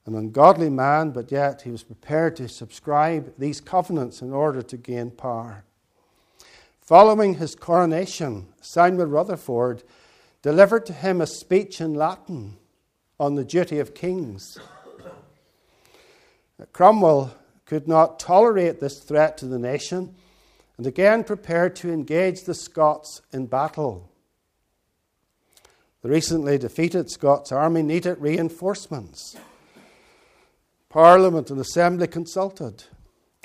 An 0.10 0.16
ungodly 0.16 0.72
man, 0.72 1.12
but 1.12 1.32
yet 1.32 1.62
he 1.62 1.70
was 1.70 1.84
prepared 1.84 2.36
to 2.38 2.50
subscribe 2.50 3.32
these 3.38 3.62
covenants 3.62 4.24
in 4.24 4.34
order 4.34 4.64
to 4.64 4.76
gain 4.76 5.12
power. 5.12 5.64
Following 6.82 7.36
his 7.36 7.54
coronation, 7.54 8.48
Samuel 8.60 9.06
Rutherford 9.06 9.84
delivered 10.42 10.88
to 10.88 10.94
him 10.94 11.22
a 11.22 11.28
speech 11.28 11.80
in 11.80 11.94
Latin 11.94 12.58
on 13.20 13.36
the 13.36 13.44
duty 13.44 13.78
of 13.78 13.94
kings. 13.94 14.58
Cromwell 16.74 17.36
could 17.68 17.88
not 17.88 18.20
tolerate 18.20 18.80
this 18.80 18.98
threat 19.02 19.38
to 19.38 19.46
the 19.46 19.60
nation 19.60 20.16
and 20.78 20.88
again 20.88 21.24
prepared 21.24 21.76
to 21.76 21.94
engage 21.94 22.46
the 22.46 22.56
Scots 22.56 23.22
in 23.32 23.46
battle. 23.46 24.10
The 26.02 26.10
recently 26.10 26.58
defeated 26.58 27.12
Scots 27.12 27.52
army 27.52 27.84
needed 27.84 28.18
reinforcements. 28.20 29.38
Parliament 30.90 31.52
and 31.52 31.60
Assembly 31.60 32.08
consulted 32.08 32.84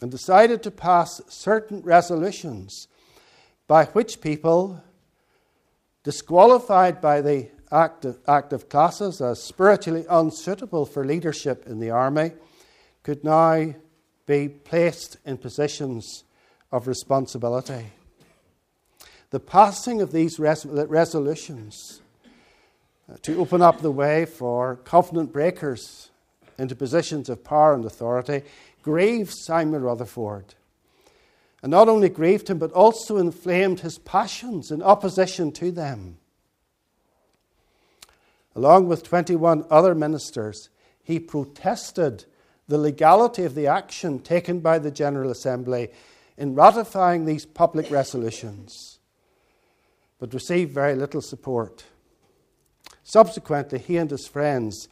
and 0.00 0.10
decided 0.10 0.62
to 0.62 0.70
pass 0.70 1.20
certain 1.28 1.82
resolutions 1.82 2.88
by 3.68 3.84
which 3.86 4.20
people 4.20 4.82
disqualified 6.02 7.00
by 7.00 7.20
the 7.20 7.48
active, 7.70 8.18
active 8.26 8.68
classes 8.68 9.20
as 9.20 9.42
spiritually 9.42 10.06
unsuitable 10.08 10.86
for 10.86 11.04
leadership 11.04 11.66
in 11.66 11.80
the 11.80 11.90
army 11.90 12.32
could 13.02 13.22
now 13.24 13.74
be 14.26 14.48
placed 14.48 15.18
in 15.26 15.36
positions 15.36 16.24
of 16.72 16.88
responsibility. 16.88 17.92
the 19.30 19.40
passing 19.40 20.00
of 20.00 20.12
these 20.12 20.38
res- 20.38 20.64
resolutions 20.64 22.00
uh, 23.10 23.16
to 23.20 23.38
open 23.38 23.60
up 23.60 23.80
the 23.80 23.90
way 23.90 24.24
for 24.24 24.76
covenant 24.76 25.32
breakers 25.32 26.10
into 26.58 26.74
positions 26.74 27.28
of 27.28 27.44
power 27.44 27.74
and 27.74 27.84
authority 27.84 28.42
grieved 28.82 29.32
Simon 29.32 29.82
Rutherford. 29.82 30.54
And 31.62 31.70
not 31.70 31.88
only 31.88 32.08
grieved 32.08 32.48
him, 32.48 32.58
but 32.58 32.72
also 32.72 33.16
inflamed 33.16 33.80
his 33.80 33.98
passions 33.98 34.70
in 34.70 34.82
opposition 34.82 35.50
to 35.52 35.70
them. 35.70 36.18
Along 38.54 38.86
with 38.86 39.02
21 39.02 39.64
other 39.70 39.94
ministers, 39.94 40.68
he 41.02 41.18
protested 41.18 42.26
the 42.68 42.78
legality 42.78 43.44
of 43.44 43.54
the 43.54 43.66
action 43.66 44.18
taken 44.18 44.60
by 44.60 44.78
the 44.78 44.90
General 44.90 45.30
Assembly 45.30 45.90
in 46.36 46.54
ratifying 46.54 47.24
these 47.24 47.46
public 47.46 47.90
resolutions, 47.90 48.98
but 50.18 50.34
received 50.34 50.72
very 50.72 50.94
little 50.94 51.20
support. 51.20 51.84
Subsequently, 53.02 53.78
he 53.78 53.96
and 53.96 54.10
his 54.10 54.26
friends 54.26 54.88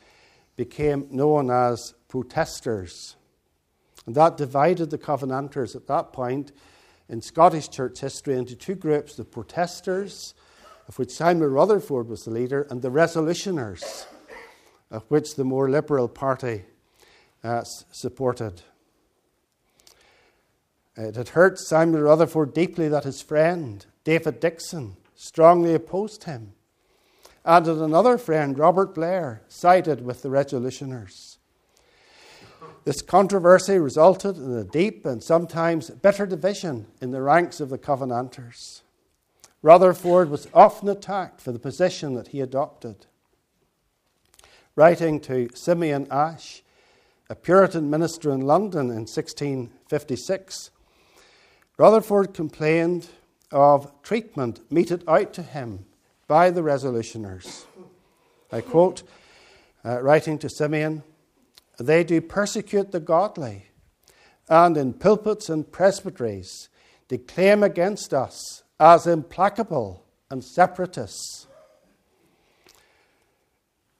became 0.57 1.07
known 1.11 1.50
as 1.50 1.94
protesters. 2.09 3.16
And 4.07 4.14
that 4.14 4.36
divided 4.36 4.90
the 4.90 4.98
Covenanters 4.98 5.74
at 5.74 5.86
that 5.86 6.12
point 6.12 6.53
in 7.09 7.20
Scottish 7.20 7.68
church 7.68 8.00
history 8.00 8.36
into 8.36 8.55
two 8.55 8.74
groups 8.74 9.14
the 9.14 9.24
protesters, 9.24 10.34
of 10.88 10.98
which 10.98 11.11
Simon 11.11 11.50
Rutherford 11.50 12.09
was 12.09 12.24
the 12.24 12.30
leader, 12.30 12.66
and 12.70 12.82
the 12.82 12.90
resolutioners, 12.90 14.07
of 14.90 15.05
which 15.09 15.36
the 15.36 15.44
more 15.44 15.70
liberal 15.70 16.09
party 16.09 16.64
uh, 17.44 17.62
supported. 17.64 18.62
It 20.96 21.16
had 21.16 21.30
hurt 21.30 21.59
Simon 21.59 22.03
Rutherford 22.03 22.53
deeply 22.53 22.88
that 22.88 23.05
his 23.05 23.22
friend, 23.22 23.84
David 24.05 24.40
Dickson, 24.40 24.96
strongly 25.14 25.74
opposed 25.74 26.24
him 26.24 26.53
and 27.45 27.66
another 27.66 28.18
friend, 28.18 28.59
Robert 28.59 28.95
Blair, 28.95 29.43
sided 29.49 30.05
with 30.05 30.22
the 30.22 30.28
resolutioners. 30.28 31.38
This 32.84 33.03
controversy 33.03 33.78
resulted 33.78 34.36
in 34.36 34.57
a 34.57 34.64
deep 34.64 35.07
and 35.07 35.22
sometimes 35.22 35.90
bitter 35.90 36.26
division 36.26 36.86
in 37.01 37.11
the 37.11 37.22
ranks 37.22 37.61
of 37.61 37.68
the 37.68 37.78
Covenanters. 37.78 38.82
Rutherford 39.62 40.30
was 40.30 40.49
often 40.53 40.88
attacked 40.88 41.40
for 41.40 41.53
the 41.53 41.59
position 41.59 42.14
that 42.14 42.28
he 42.28 42.40
adopted. 42.40 43.07
Writing 44.74 45.20
to 45.20 45.49
Simeon 45.55 46.09
Ash, 46.11 46.62
a 47.28 47.34
Puritan 47.34 47.88
minister 47.88 48.32
in 48.32 48.40
London 48.40 48.86
in 48.86 49.07
1656, 49.07 50.70
Rutherford 51.78 52.34
complained 52.34 53.09
of 53.53 53.93
treatment 54.03 54.61
meted 54.70 55.05
out 55.07 55.32
to 55.34 55.43
him 55.43 55.84
by 56.32 56.48
the 56.48 56.62
resolutioners. 56.62 57.66
I 58.50 58.62
quote, 58.62 59.02
uh, 59.84 60.00
writing 60.00 60.38
to 60.38 60.48
Simeon, 60.48 61.02
they 61.78 62.02
do 62.04 62.22
persecute 62.22 62.90
the 62.90 63.00
godly, 63.00 63.66
and 64.48 64.78
in 64.78 64.94
pulpits 64.94 65.50
and 65.50 65.70
presbyteries 65.70 66.70
declaim 67.06 67.62
against 67.62 68.14
us 68.14 68.62
as 68.80 69.06
implacable 69.06 70.06
and 70.30 70.42
separatists. 70.42 71.48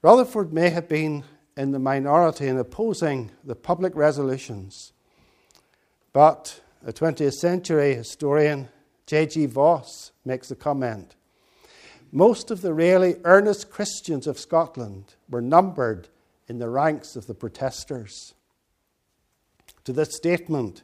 Rutherford 0.01 0.55
may 0.55 0.71
have 0.71 0.89
been 0.89 1.25
in 1.55 1.73
the 1.73 1.79
minority 1.79 2.49
in 2.49 2.57
opposing 2.57 3.31
the 3.45 3.55
public 3.55 3.95
resolutions, 3.95 4.95
but 6.15 6.63
a 6.83 6.95
20th 6.95 7.35
century 7.35 7.95
historian, 7.95 8.71
J.G. 9.05 9.45
Vos, 9.45 10.13
makes 10.25 10.49
the 10.49 10.57
comment 10.57 11.15
most 12.13 12.51
of 12.51 12.61
the 12.61 12.75
really 12.75 13.17
earnest 13.25 13.71
Christians 13.71 14.27
of 14.27 14.39
Scotland 14.39 15.15
were 15.31 15.41
numbered 15.41 16.09
in 16.47 16.59
the 16.59 16.69
ranks 16.69 17.17
of 17.17 17.27
the 17.27 17.35
protesters. 17.35 18.35
To 19.85 19.95
this 19.95 20.15
statement, 20.15 20.83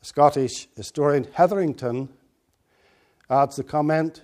Scottish 0.00 0.66
historian 0.76 1.28
Hetherington 1.34 2.08
adds 3.28 3.56
the 3.56 3.64
comment 3.64 4.22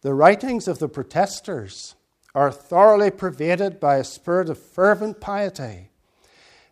The 0.00 0.14
writings 0.14 0.66
of 0.66 0.78
the 0.78 0.88
protesters 0.88 1.94
are 2.34 2.50
thoroughly 2.50 3.10
pervaded 3.10 3.78
by 3.78 3.96
a 3.96 4.04
spirit 4.04 4.48
of 4.48 4.58
fervent 4.58 5.20
piety 5.20 5.90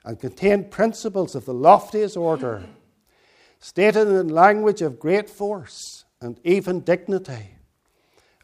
and 0.05 0.19
contain 0.19 0.65
principles 0.65 1.35
of 1.35 1.45
the 1.45 1.53
loftiest 1.53 2.17
order, 2.17 2.65
stated 3.59 4.09
in 4.09 4.29
language 4.29 4.81
of 4.81 4.99
great 4.99 5.29
force 5.29 6.05
and 6.23 6.41
even 6.45 6.81
dignity 6.81 7.58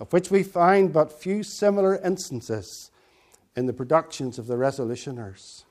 of 0.01 0.13
which 0.13 0.31
we 0.31 0.43
find 0.43 0.93
but 0.93 1.13
few 1.13 1.43
similar 1.43 1.97
instances 2.05 2.91
in 3.57 3.67
the 3.67 3.73
productions 3.73 4.39
of 4.39 4.47
the 4.47 4.57
resolutioners. 4.57 5.65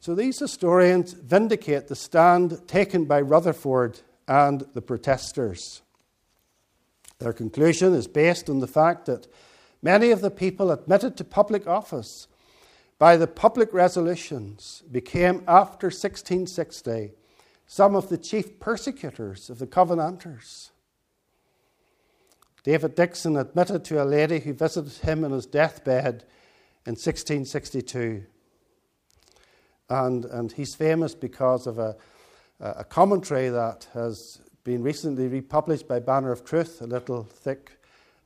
So 0.00 0.14
these 0.14 0.38
historians 0.38 1.14
vindicate 1.14 1.88
the 1.88 1.96
stand 1.96 2.68
taken 2.68 3.06
by 3.06 3.20
Rutherford 3.20 4.00
and 4.28 4.66
the 4.74 4.82
protesters. 4.82 5.82
Their 7.18 7.32
conclusion 7.32 7.94
is 7.94 8.06
based 8.06 8.50
on 8.50 8.60
the 8.60 8.66
fact 8.66 9.06
that 9.06 9.26
many 9.82 10.10
of 10.10 10.20
the 10.20 10.30
people 10.30 10.70
admitted 10.70 11.16
to 11.16 11.24
public 11.24 11.66
office 11.66 12.28
by 12.98 13.16
the 13.16 13.26
public 13.26 13.72
resolutions 13.72 14.82
became, 14.90 15.42
after 15.46 15.86
1660, 15.86 17.12
some 17.66 17.94
of 17.94 18.08
the 18.08 18.18
chief 18.18 18.60
persecutors 18.60 19.50
of 19.50 19.58
the 19.58 19.66
Covenanters. 19.66 20.70
David 22.66 22.96
Dickson 22.96 23.36
admitted 23.36 23.84
to 23.84 24.02
a 24.02 24.04
lady 24.04 24.40
who 24.40 24.52
visited 24.52 24.92
him 24.94 25.22
in 25.22 25.30
his 25.30 25.46
deathbed 25.46 26.24
in 26.84 26.94
1662. 26.94 28.24
And, 29.88 30.24
and 30.24 30.50
he's 30.50 30.74
famous 30.74 31.14
because 31.14 31.68
of 31.68 31.78
a, 31.78 31.94
a 32.58 32.82
commentary 32.82 33.50
that 33.50 33.86
has 33.94 34.40
been 34.64 34.82
recently 34.82 35.28
republished 35.28 35.86
by 35.86 36.00
Banner 36.00 36.32
of 36.32 36.44
Truth, 36.44 36.82
a 36.82 36.88
little 36.88 37.22
thick, 37.22 37.70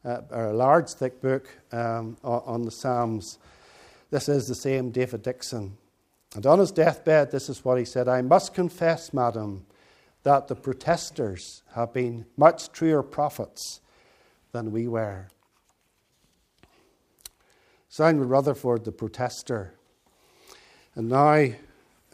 uh, 0.06 0.22
or 0.30 0.46
a 0.46 0.54
large 0.54 0.88
thick 0.88 1.20
book 1.20 1.50
um, 1.72 2.16
on 2.24 2.62
the 2.62 2.70
Psalms. 2.70 3.38
This 4.08 4.26
is 4.26 4.48
the 4.48 4.54
same 4.54 4.90
David 4.90 5.22
Dickson. 5.22 5.76
And 6.34 6.46
on 6.46 6.60
his 6.60 6.72
deathbed, 6.72 7.30
this 7.30 7.50
is 7.50 7.62
what 7.62 7.76
he 7.76 7.84
said 7.84 8.08
I 8.08 8.22
must 8.22 8.54
confess, 8.54 9.12
madam, 9.12 9.66
that 10.22 10.48
the 10.48 10.56
protesters 10.56 11.62
have 11.74 11.92
been 11.92 12.24
much 12.38 12.72
truer 12.72 13.02
prophets 13.02 13.82
than 14.52 14.72
we 14.72 14.88
were. 14.88 15.28
Simon 17.88 18.28
Rutherford, 18.28 18.84
the 18.84 18.92
protester, 18.92 19.74
and 20.94 21.08
now 21.08 21.48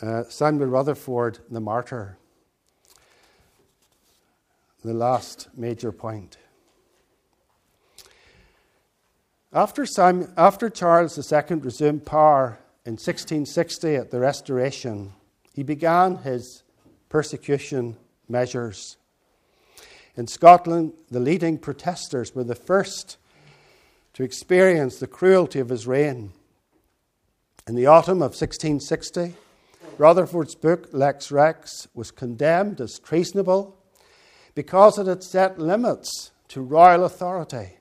uh, 0.02 0.24
Simon 0.28 0.70
Rutherford, 0.70 1.38
the 1.50 1.60
martyr. 1.60 2.18
The 4.84 4.94
last 4.94 5.48
major 5.56 5.90
point. 5.90 6.36
After, 9.52 9.86
Simon, 9.86 10.32
after 10.36 10.68
Charles 10.68 11.18
II 11.32 11.56
resumed 11.58 12.04
power 12.04 12.58
in 12.84 12.92
1660 12.92 13.96
at 13.96 14.10
the 14.10 14.20
Restoration, 14.20 15.12
he 15.54 15.62
began 15.62 16.18
his 16.18 16.62
persecution 17.08 17.96
measures. 18.28 18.98
In 20.16 20.26
Scotland, 20.26 20.94
the 21.10 21.20
leading 21.20 21.58
protesters 21.58 22.34
were 22.34 22.44
the 22.44 22.54
first 22.54 23.18
to 24.14 24.22
experience 24.22 24.98
the 24.98 25.06
cruelty 25.06 25.58
of 25.58 25.68
his 25.68 25.86
reign. 25.86 26.32
In 27.68 27.74
the 27.74 27.86
autumn 27.86 28.22
of 28.22 28.32
1660, 28.32 29.34
Rutherford's 29.98 30.54
book, 30.54 30.88
Lex 30.92 31.30
Rex, 31.30 31.88
was 31.94 32.10
condemned 32.10 32.80
as 32.80 32.98
treasonable 32.98 33.76
because 34.54 34.98
it 34.98 35.06
had 35.06 35.22
set 35.22 35.58
limits 35.58 36.30
to 36.48 36.62
royal 36.62 37.04
authority. 37.04 37.76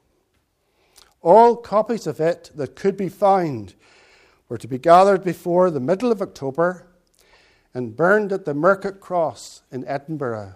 All 1.21 1.55
copies 1.55 2.05
of 2.05 2.19
it 2.19 2.51
that 2.55 2.75
could 2.75 2.97
be 2.97 3.09
found 3.09 3.75
were 4.49 4.57
to 4.57 4.67
be 4.67 4.77
gathered 4.77 5.23
before 5.23 5.71
the 5.71 5.79
middle 5.79 6.11
of 6.11 6.21
October 6.21 6.85
and 7.73 7.95
burned 7.95 8.33
at 8.33 8.43
the 8.43 8.53
Mercat 8.53 8.99
Cross 8.99 9.61
in 9.71 9.85
Edinburgh 9.87 10.55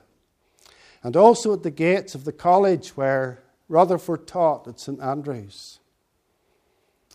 and 1.04 1.16
also 1.16 1.54
at 1.54 1.64
the 1.64 1.72
gates 1.72 2.16
of 2.16 2.26
the 2.26 2.32
college 2.32 2.90
where 2.90 3.42
Rutherford 3.68 4.28
taught 4.28 4.68
at 4.68 4.80
St 4.80 5.02
Andrews. 5.02 5.80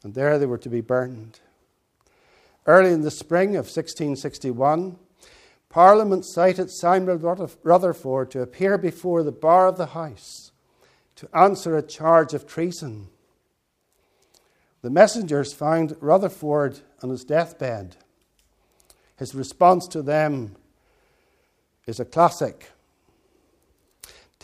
And 0.03 0.15
there 0.15 0.39
they 0.39 0.47
were 0.47 0.59
to 0.59 0.69
be 0.69 0.81
burned. 0.81 1.41
Early 2.67 2.93
in 2.93 3.03
the 3.03 3.11
spring 3.11 3.51
of 3.51 3.67
1661, 3.67 4.97
Parliament 5.69 6.25
cited 6.25 6.71
Simon 6.71 7.19
Rutherford 7.19 8.31
to 8.31 8.41
appear 8.41 8.79
before 8.79 9.23
the 9.23 9.33
bar 9.33 9.67
of 9.67 9.77
the 9.77 9.87
House 9.87 10.53
to 11.17 11.29
answer 11.37 11.77
a 11.77 11.83
charge 11.83 12.33
of 12.33 12.47
treason. 12.47 13.09
The 14.83 14.91
messengers 14.91 15.53
found 15.53 15.97
Rutherford 16.01 16.81
on 17.03 17.11
his 17.11 17.25
deathbed. 17.25 17.97
His 19.17 19.35
response 19.35 19.87
to 19.89 20.03
them 20.03 20.57
is 21.87 22.01
a 22.01 22.05
classic 22.05 22.71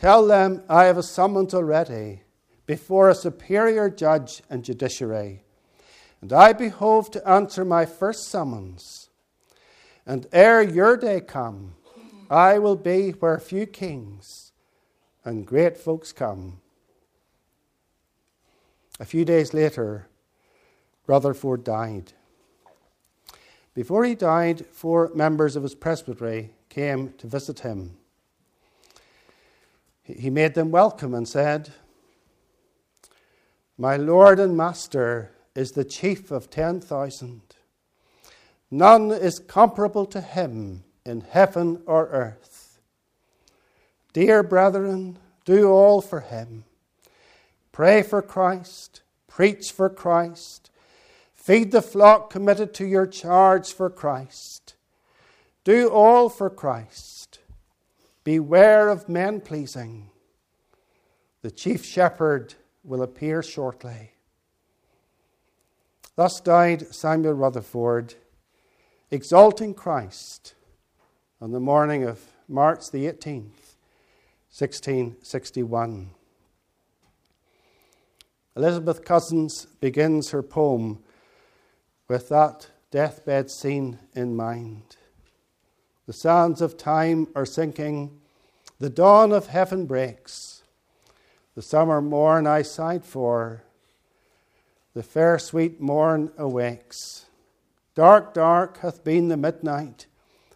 Tell 0.00 0.26
them 0.26 0.62
I 0.66 0.84
have 0.84 0.96
a 0.96 1.02
summons 1.02 1.52
already 1.52 2.22
before 2.64 3.10
a 3.10 3.14
superior 3.14 3.90
judge 3.90 4.42
and 4.48 4.64
judiciary, 4.64 5.44
and 6.22 6.32
I 6.32 6.54
behove 6.54 7.10
to 7.10 7.28
answer 7.28 7.66
my 7.66 7.84
first 7.84 8.28
summons. 8.28 9.10
And 10.06 10.26
ere 10.32 10.62
your 10.62 10.96
day 10.96 11.20
come, 11.20 11.74
I 12.30 12.58
will 12.58 12.76
be 12.76 13.10
where 13.10 13.38
few 13.38 13.66
kings 13.66 14.52
and 15.22 15.46
great 15.46 15.76
folks 15.76 16.12
come. 16.12 16.62
A 18.98 19.04
few 19.04 19.26
days 19.26 19.52
later, 19.52 20.08
Rutherford 21.06 21.62
died. 21.62 22.14
Before 23.74 24.06
he 24.06 24.14
died, 24.14 24.64
four 24.72 25.10
members 25.14 25.56
of 25.56 25.62
his 25.62 25.74
presbytery 25.74 26.54
came 26.70 27.12
to 27.18 27.26
visit 27.26 27.60
him. 27.60 27.98
He 30.18 30.30
made 30.30 30.54
them 30.54 30.70
welcome 30.70 31.14
and 31.14 31.28
said, 31.28 31.70
My 33.76 33.96
Lord 33.96 34.40
and 34.40 34.56
Master 34.56 35.32
is 35.54 35.72
the 35.72 35.84
chief 35.84 36.30
of 36.30 36.50
10,000. 36.50 37.42
None 38.70 39.10
is 39.10 39.38
comparable 39.38 40.06
to 40.06 40.20
him 40.20 40.84
in 41.04 41.22
heaven 41.22 41.82
or 41.86 42.06
earth. 42.08 42.80
Dear 44.12 44.42
brethren, 44.42 45.18
do 45.44 45.70
all 45.70 46.00
for 46.00 46.20
him. 46.20 46.64
Pray 47.72 48.02
for 48.02 48.22
Christ, 48.22 49.02
preach 49.28 49.72
for 49.72 49.88
Christ, 49.88 50.70
feed 51.34 51.72
the 51.72 51.82
flock 51.82 52.30
committed 52.30 52.74
to 52.74 52.86
your 52.86 53.06
charge 53.06 53.72
for 53.72 53.90
Christ. 53.90 54.74
Do 55.64 55.88
all 55.88 56.28
for 56.28 56.50
Christ 56.50 57.19
Beware 58.24 58.88
of 58.88 59.08
men 59.08 59.40
pleasing. 59.40 60.10
The 61.42 61.50
chief 61.50 61.84
shepherd 61.84 62.54
will 62.84 63.02
appear 63.02 63.42
shortly. 63.42 64.12
Thus 66.16 66.40
died 66.40 66.94
Samuel 66.94 67.34
Rutherford, 67.34 68.14
exalting 69.10 69.72
Christ 69.72 70.54
on 71.40 71.52
the 71.52 71.60
morning 71.60 72.04
of 72.04 72.20
March 72.46 72.90
the 72.90 73.06
18th, 73.06 73.76
1661. 74.52 76.10
Elizabeth 78.56 79.04
Cousins 79.04 79.64
begins 79.80 80.30
her 80.30 80.42
poem 80.42 81.02
with 82.08 82.28
that 82.28 82.68
deathbed 82.90 83.50
scene 83.50 83.98
in 84.14 84.36
mind. 84.36 84.96
The 86.10 86.14
sands 86.14 86.60
of 86.60 86.76
time 86.76 87.28
are 87.36 87.46
sinking. 87.46 88.18
The 88.80 88.90
dawn 88.90 89.30
of 89.30 89.46
heaven 89.46 89.86
breaks. 89.86 90.64
The 91.54 91.62
summer 91.62 92.02
morn 92.02 92.48
I 92.48 92.62
sighed 92.62 93.04
for. 93.04 93.62
The 94.92 95.04
fair 95.04 95.38
sweet 95.38 95.80
morn 95.80 96.32
awakes. 96.36 97.26
Dark, 97.94 98.34
dark 98.34 98.78
hath 98.78 99.04
been 99.04 99.28
the 99.28 99.36
midnight, 99.36 100.06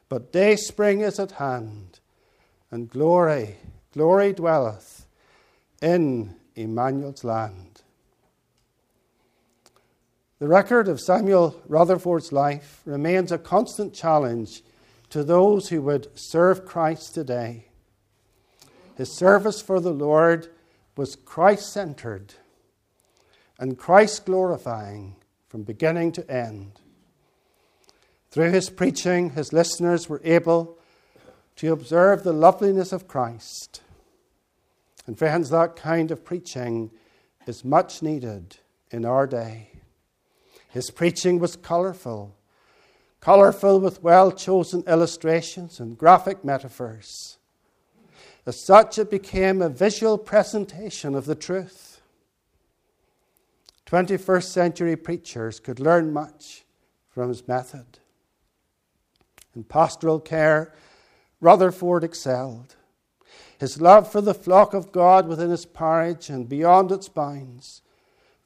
but 0.08 0.32
day 0.32 0.56
spring 0.56 1.02
is 1.02 1.20
at 1.20 1.30
hand, 1.30 2.00
and 2.72 2.90
glory, 2.90 3.58
glory 3.92 4.32
dwelleth 4.32 5.06
in 5.80 6.34
Emmanuel's 6.56 7.22
land. 7.22 7.82
The 10.40 10.48
record 10.48 10.88
of 10.88 11.00
Samuel 11.00 11.62
Rutherford's 11.68 12.32
life 12.32 12.82
remains 12.84 13.30
a 13.30 13.38
constant 13.38 13.94
challenge 13.94 14.64
to 15.14 15.22
those 15.22 15.68
who 15.68 15.80
would 15.80 16.08
serve 16.18 16.64
Christ 16.64 17.14
today. 17.14 17.68
His 18.96 19.16
service 19.16 19.62
for 19.62 19.78
the 19.78 19.92
Lord 19.92 20.48
was 20.96 21.14
Christ 21.14 21.72
centered 21.72 22.34
and 23.56 23.78
Christ 23.78 24.26
glorifying 24.26 25.14
from 25.46 25.62
beginning 25.62 26.10
to 26.14 26.28
end. 26.28 26.80
Through 28.32 28.50
his 28.50 28.70
preaching, 28.70 29.30
his 29.30 29.52
listeners 29.52 30.08
were 30.08 30.20
able 30.24 30.78
to 31.58 31.70
observe 31.70 32.24
the 32.24 32.32
loveliness 32.32 32.90
of 32.90 33.06
Christ. 33.06 33.82
And, 35.06 35.16
friends, 35.16 35.48
that 35.50 35.76
kind 35.76 36.10
of 36.10 36.24
preaching 36.24 36.90
is 37.46 37.64
much 37.64 38.02
needed 38.02 38.56
in 38.90 39.04
our 39.04 39.28
day. 39.28 39.70
His 40.70 40.90
preaching 40.90 41.38
was 41.38 41.54
colourful 41.54 42.34
colourful 43.24 43.80
with 43.80 44.02
well 44.02 44.30
chosen 44.30 44.84
illustrations 44.86 45.80
and 45.80 45.96
graphic 45.96 46.44
metaphors. 46.44 47.38
As 48.44 48.60
such, 48.60 48.98
it 48.98 49.10
became 49.10 49.62
a 49.62 49.70
visual 49.70 50.18
presentation 50.18 51.14
of 51.14 51.24
the 51.24 51.34
truth. 51.34 52.02
21st 53.86 54.44
century 54.44 54.96
preachers 54.96 55.58
could 55.58 55.80
learn 55.80 56.12
much 56.12 56.66
from 57.08 57.30
his 57.30 57.48
method. 57.48 57.98
In 59.56 59.64
pastoral 59.64 60.20
care, 60.20 60.74
Rutherford 61.40 62.04
excelled. 62.04 62.76
His 63.58 63.80
love 63.80 64.12
for 64.12 64.20
the 64.20 64.34
flock 64.34 64.74
of 64.74 64.92
God 64.92 65.26
within 65.28 65.48
his 65.48 65.64
parish 65.64 66.28
and 66.28 66.46
beyond 66.46 66.92
its 66.92 67.08
bounds 67.08 67.80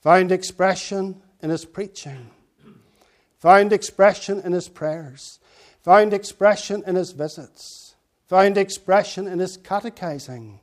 found 0.01 0.31
expression 0.31 1.21
in 1.43 1.51
his 1.51 1.65
preaching 1.65 2.31
found 3.39 3.73
expression 3.73 4.41
in 4.41 4.53
his 4.53 4.69
prayers, 4.69 5.39
found 5.83 6.13
expression 6.13 6.83
in 6.87 6.97
his 6.97 7.13
visits, 7.13 7.95
found 8.27 8.59
expression 8.59 9.27
in 9.27 9.39
his 9.39 9.57
catechizing, 9.57 10.61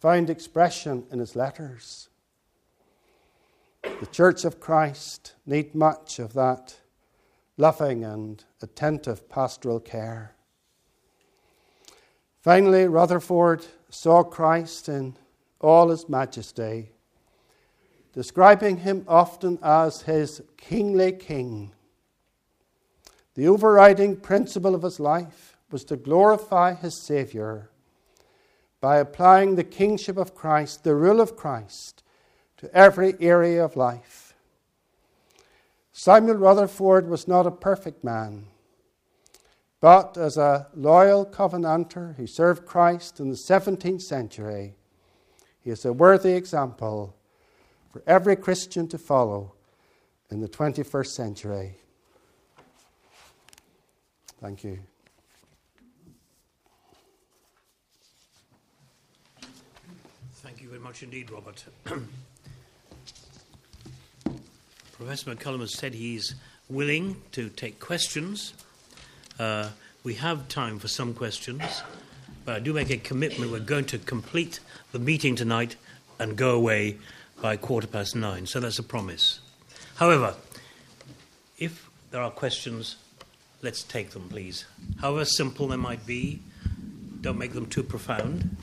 found 0.00 0.28
expression 0.28 1.04
in 1.10 1.18
his 1.18 1.34
letters. 1.34 2.08
The 3.82 4.06
Church 4.06 4.44
of 4.44 4.60
Christ 4.60 5.34
need 5.46 5.74
much 5.74 6.18
of 6.18 6.34
that 6.34 6.76
loving 7.56 8.04
and 8.04 8.44
attentive 8.62 9.28
pastoral 9.28 9.80
care. 9.80 10.34
Finally, 12.42 12.86
Rutherford 12.86 13.66
saw 13.90 14.22
Christ 14.22 14.88
in 14.88 15.16
all 15.60 15.88
his 15.88 16.08
majesty, 16.08 16.90
describing 18.12 18.78
him 18.78 19.04
often 19.08 19.58
as 19.62 20.02
his 20.02 20.42
kingly 20.56 21.12
king 21.12 21.72
the 23.38 23.46
overriding 23.46 24.16
principle 24.16 24.74
of 24.74 24.82
his 24.82 24.98
life 24.98 25.56
was 25.70 25.84
to 25.84 25.96
glorify 25.96 26.74
his 26.74 27.00
Saviour 27.00 27.70
by 28.80 28.96
applying 28.96 29.54
the 29.54 29.62
kingship 29.62 30.16
of 30.16 30.34
Christ, 30.34 30.82
the 30.82 30.96
rule 30.96 31.20
of 31.20 31.36
Christ, 31.36 32.02
to 32.56 32.68
every 32.74 33.14
area 33.20 33.64
of 33.64 33.76
life. 33.76 34.34
Samuel 35.92 36.34
Rutherford 36.34 37.08
was 37.08 37.28
not 37.28 37.46
a 37.46 37.52
perfect 37.52 38.02
man, 38.02 38.46
but 39.80 40.16
as 40.16 40.36
a 40.36 40.66
loyal 40.74 41.24
covenanter 41.24 42.16
who 42.16 42.26
served 42.26 42.66
Christ 42.66 43.20
in 43.20 43.28
the 43.28 43.36
17th 43.36 44.02
century, 44.02 44.74
he 45.60 45.70
is 45.70 45.84
a 45.84 45.92
worthy 45.92 46.32
example 46.32 47.14
for 47.92 48.02
every 48.04 48.34
Christian 48.34 48.88
to 48.88 48.98
follow 48.98 49.54
in 50.28 50.40
the 50.40 50.48
21st 50.48 51.06
century. 51.06 51.76
Thank 54.40 54.62
you. 54.62 54.78
Thank 60.34 60.62
you 60.62 60.68
very 60.68 60.80
much 60.80 61.02
indeed, 61.02 61.30
Robert. 61.30 61.64
Professor 64.92 65.34
McCullum 65.34 65.60
has 65.60 65.74
said 65.74 65.94
he's 65.94 66.36
willing 66.68 67.16
to 67.32 67.48
take 67.48 67.80
questions. 67.80 68.54
Uh, 69.38 69.70
we 70.04 70.14
have 70.14 70.46
time 70.48 70.78
for 70.78 70.86
some 70.88 71.14
questions, 71.14 71.82
but 72.44 72.54
I 72.54 72.60
do 72.60 72.72
make 72.72 72.90
a 72.90 72.96
commitment 72.96 73.50
we're 73.50 73.58
going 73.58 73.86
to 73.86 73.98
complete 73.98 74.60
the 74.92 75.00
meeting 75.00 75.34
tonight 75.34 75.74
and 76.20 76.36
go 76.36 76.54
away 76.54 76.98
by 77.40 77.56
quarter 77.56 77.88
past 77.88 78.14
nine. 78.14 78.46
So 78.46 78.60
that's 78.60 78.78
a 78.78 78.84
promise. 78.84 79.40
However, 79.96 80.34
if 81.58 81.90
there 82.10 82.22
are 82.22 82.30
questions, 82.30 82.96
Let's 83.60 83.82
take 83.82 84.10
them, 84.10 84.28
please. 84.28 84.66
However 85.00 85.24
simple 85.24 85.66
they 85.66 85.76
might 85.76 86.06
be, 86.06 86.40
don't 87.20 87.38
make 87.38 87.52
them 87.52 87.66
too 87.66 87.82
profound. 87.82 88.56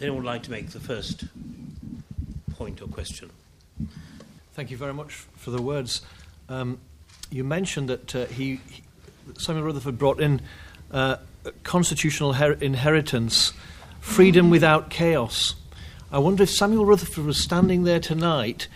Anyone 0.00 0.24
would 0.24 0.26
like 0.26 0.42
to 0.44 0.50
make 0.50 0.70
the 0.70 0.80
first 0.80 1.24
point 2.54 2.82
or 2.82 2.88
question? 2.88 3.30
Thank 4.54 4.70
you 4.70 4.76
very 4.76 4.92
much 4.92 5.12
for 5.36 5.50
the 5.50 5.62
words. 5.62 6.02
Um, 6.48 6.78
you 7.30 7.44
mentioned 7.44 7.88
that 7.88 8.14
uh, 8.16 8.26
he, 8.26 8.60
he, 8.68 8.82
Samuel 9.38 9.64
Rutherford 9.64 9.96
brought 9.96 10.20
in 10.20 10.40
uh, 10.90 11.16
constitutional 11.62 12.32
her- 12.34 12.54
inheritance, 12.54 13.52
freedom 14.00 14.50
without 14.50 14.90
chaos. 14.90 15.54
I 16.10 16.18
wonder 16.18 16.42
if 16.42 16.50
Samuel 16.50 16.84
Rutherford 16.84 17.24
was 17.24 17.38
standing 17.38 17.84
there 17.84 18.00
tonight 18.00 18.66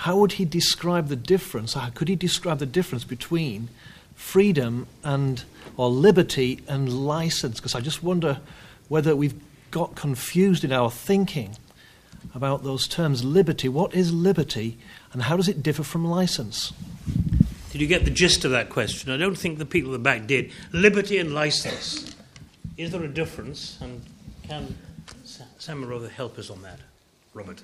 how 0.00 0.16
would 0.16 0.32
he 0.32 0.46
describe 0.46 1.08
the 1.08 1.16
difference? 1.16 1.74
How 1.74 1.90
could 1.90 2.08
he 2.08 2.16
describe 2.16 2.58
the 2.58 2.64
difference 2.64 3.04
between 3.04 3.68
freedom 4.14 4.86
and 5.04 5.44
or 5.76 5.90
liberty 5.90 6.62
and 6.66 7.06
license? 7.06 7.56
Because 7.56 7.74
I 7.74 7.80
just 7.80 8.02
wonder 8.02 8.40
whether 8.88 9.14
we've 9.14 9.38
got 9.70 9.96
confused 9.96 10.64
in 10.64 10.72
our 10.72 10.90
thinking 10.90 11.54
about 12.34 12.64
those 12.64 12.88
terms 12.88 13.24
liberty. 13.24 13.68
What 13.68 13.92
is 13.94 14.10
liberty 14.10 14.78
and 15.12 15.20
how 15.20 15.36
does 15.36 15.48
it 15.48 15.62
differ 15.62 15.82
from 15.82 16.06
license? 16.06 16.72
Did 17.70 17.82
you 17.82 17.86
get 17.86 18.06
the 18.06 18.10
gist 18.10 18.46
of 18.46 18.52
that 18.52 18.70
question? 18.70 19.12
I 19.12 19.18
don't 19.18 19.36
think 19.36 19.58
the 19.58 19.66
people 19.66 19.90
at 19.90 19.98
the 19.98 20.02
back 20.02 20.26
did. 20.26 20.50
Liberty 20.72 21.18
and 21.18 21.34
license. 21.34 22.16
Is 22.78 22.90
there 22.90 23.02
a 23.04 23.08
difference? 23.08 23.76
And 23.82 24.00
can 24.48 24.74
Simon 25.58 25.90
Rutherford 25.90 26.12
help 26.12 26.38
us 26.38 26.48
on 26.48 26.62
that? 26.62 26.78
Robert. 27.34 27.62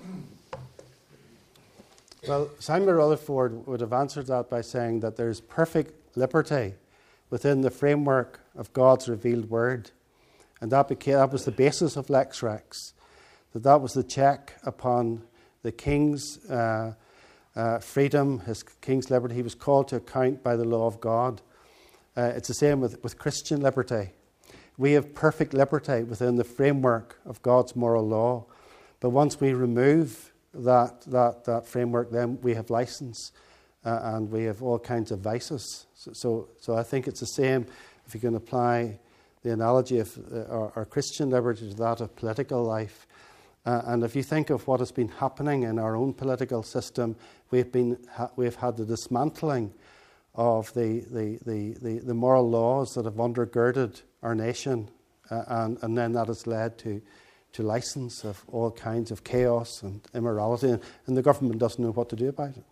Well, 2.29 2.51
Simon 2.59 2.93
Rutherford 2.93 3.69
would 3.69 3.81
have 3.81 3.93
answered 3.93 4.27
that 4.27 4.51
by 4.51 4.61
saying 4.61 4.99
that 5.01 5.15
there's 5.15 5.41
perfect 5.41 6.17
liberty 6.17 6.75
within 7.31 7.61
the 7.61 7.71
framework 7.71 8.41
of 8.57 8.73
God's 8.73 9.09
revealed 9.09 9.49
word. 9.49 9.93
And 10.61 10.73
that, 10.73 10.89
became, 10.89 11.15
that 11.15 11.31
was 11.31 11.45
the 11.45 11.53
basis 11.53 11.97
of 11.97 12.11
Lex 12.11 12.43
Rex, 12.43 12.95
that 13.53 13.63
that 13.63 13.81
was 13.81 13.93
the 13.93 14.03
check 14.03 14.55
upon 14.65 15.23
the 15.63 15.71
king's 15.71 16.45
uh, 16.47 16.95
uh, 17.55 17.79
freedom, 17.79 18.41
his 18.41 18.65
king's 18.65 19.09
liberty. 19.09 19.37
He 19.37 19.43
was 19.43 19.55
called 19.55 19.87
to 19.89 19.97
account 19.97 20.43
by 20.43 20.57
the 20.57 20.65
law 20.65 20.89
of 20.89 21.01
God. 21.01 21.43
Uh, 22.17 22.33
it's 22.35 22.49
the 22.49 22.55
same 22.55 22.81
with, 22.81 23.01
with 23.05 23.19
Christian 23.19 23.61
liberty. 23.61 24.11
We 24.77 24.93
have 24.93 25.15
perfect 25.15 25.55
liberty 25.55 26.03
within 26.03 26.35
the 26.35 26.45
framework 26.45 27.21
of 27.25 27.41
God's 27.43 27.77
moral 27.77 28.07
law. 28.09 28.47
But 28.99 29.11
once 29.11 29.41
we 29.41 29.53
remove 29.53 30.33
that, 30.65 31.03
that, 31.03 31.45
that 31.45 31.67
framework, 31.67 32.11
then 32.11 32.41
we 32.43 32.55
have 32.55 32.71
license 32.71 33.33
uh, 33.85 34.01
and 34.15 34.31
we 34.31 34.45
have 34.45 34.63
all 34.63 34.79
kinds 34.79 35.13
of 35.13 35.21
vices. 35.21 35.87
So, 35.95 36.13
so, 36.13 36.49
so, 36.61 36.77
I 36.77 36.83
think 36.83 37.07
it's 37.07 37.21
the 37.21 37.27
same 37.27 37.67
if 38.07 38.15
you 38.15 38.21
can 38.21 38.35
apply 38.35 38.99
the 39.43 39.53
analogy 39.53 40.01
of 40.01 40.19
uh, 40.33 40.45
our, 40.53 40.73
our, 40.77 40.85
Christian 40.85 41.31
liberty 41.31 41.71
to 41.71 41.77
that 41.77 42.01
of 42.01 42.15
political 42.17 42.65
life. 42.65 43.07
Uh, 43.65 43.83
and 43.87 44.05
if 44.05 44.17
you 44.17 44.23
think 44.23 44.51
of 44.51 44.67
what 44.67 44.81
has 44.81 44.93
been 44.93 45.09
happening 45.09 45.63
in 45.63 45.79
our 45.79 45.97
own 45.97 46.13
political 46.13 46.63
system, 46.63 47.17
we've, 47.51 47.71
been, 47.71 47.99
ha- 48.13 48.31
we've 48.37 48.57
had 48.57 48.77
the 48.77 48.85
dismantling 48.85 49.73
of 50.35 50.73
the, 50.75 51.01
the, 51.11 51.39
the, 51.47 51.77
the, 51.81 51.99
the 52.01 52.15
moral 52.15 52.49
laws 52.49 52.95
that 52.95 53.05
have 53.05 53.15
undergirded 53.15 54.03
our 54.23 54.35
nation, 54.35 54.89
uh, 55.31 55.43
and, 55.49 55.79
and 55.83 55.97
then 55.97 56.13
that 56.13 56.27
has 56.27 56.47
led 56.47 56.77
to, 56.79 57.01
to 57.57 57.63
license 57.63 58.23
of 58.23 58.45
all 58.49 58.71
kinds 58.71 59.11
of 59.11 59.25
chaos 59.25 59.83
and 59.83 60.03
immorality, 60.15 60.79
and, 61.07 61.17
the 61.17 61.23
government 61.23 61.59
doesn't 61.59 61.83
know 61.83 61.91
what 61.91 62.11
to 62.11 62.17
do 62.17 62.29
about 62.29 62.51
it. 62.51 62.65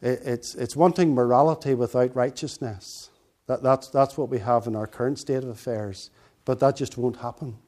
it 0.00 0.20
it's, 0.24 0.54
it's 0.54 0.76
wanting 0.76 1.14
morality 1.14 1.74
without 1.74 2.14
righteousness. 2.14 3.10
That, 3.48 3.64
that's, 3.64 3.88
that's 3.88 4.16
what 4.16 4.28
we 4.28 4.38
have 4.38 4.68
in 4.68 4.76
our 4.76 4.86
current 4.86 5.18
state 5.18 5.38
of 5.38 5.48
affairs, 5.48 6.10
but 6.44 6.60
that 6.60 6.76
just 6.76 6.96
won't 6.96 7.16
happen. 7.16 7.58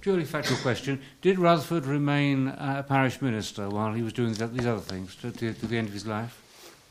Purely 0.00 0.24
factual 0.24 0.56
question. 0.58 0.98
Did 1.20 1.38
Rutherford 1.38 1.84
remain 1.84 2.48
a 2.48 2.82
parish 2.88 3.20
minister 3.20 3.68
while 3.68 3.92
he 3.92 4.00
was 4.00 4.14
doing 4.14 4.32
these 4.32 4.66
other 4.66 4.80
things 4.80 5.14
to, 5.16 5.30
to, 5.30 5.52
to 5.52 5.66
the 5.66 5.76
end 5.76 5.88
of 5.88 5.92
his 5.92 6.06
life? 6.06 6.40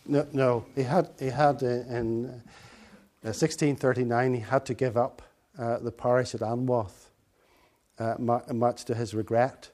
No, 0.06 0.28
no. 0.32 0.66
He 0.76 0.84
had, 0.84 1.10
he 1.18 1.28
had 1.28 1.64
uh, 1.64 1.68
in 1.90 2.26
uh, 3.24 3.34
1639, 3.34 4.36
he 4.36 4.40
had 4.42 4.64
to 4.68 4.76
give 4.76 4.96
up 4.96 5.24
uh, 5.24 5.29
the 5.60 5.92
parish 5.92 6.34
at 6.36 6.42
Anwoth, 6.42 7.10
uh, 8.00 8.16
much 8.54 8.86
to 8.86 8.96
his 8.96 9.14
regret. 9.14 9.70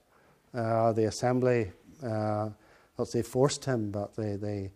Uh, 0.53 0.91
the 0.93 1.05
assembly, 1.05 1.71
uh, 2.03 2.49
not 2.97 3.07
say 3.07 3.21
forced 3.21 3.65
him, 3.65 3.91
but 3.91 4.15
they, 4.15 4.35
they, 4.35 4.71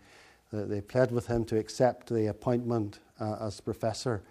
they 0.52 0.82
pled 0.82 1.12
with 1.12 1.28
him 1.28 1.46
to 1.46 1.58
accept 1.58 2.10
the 2.10 2.28
appointment 2.28 3.00
as 3.20 3.60
professor 3.60 4.22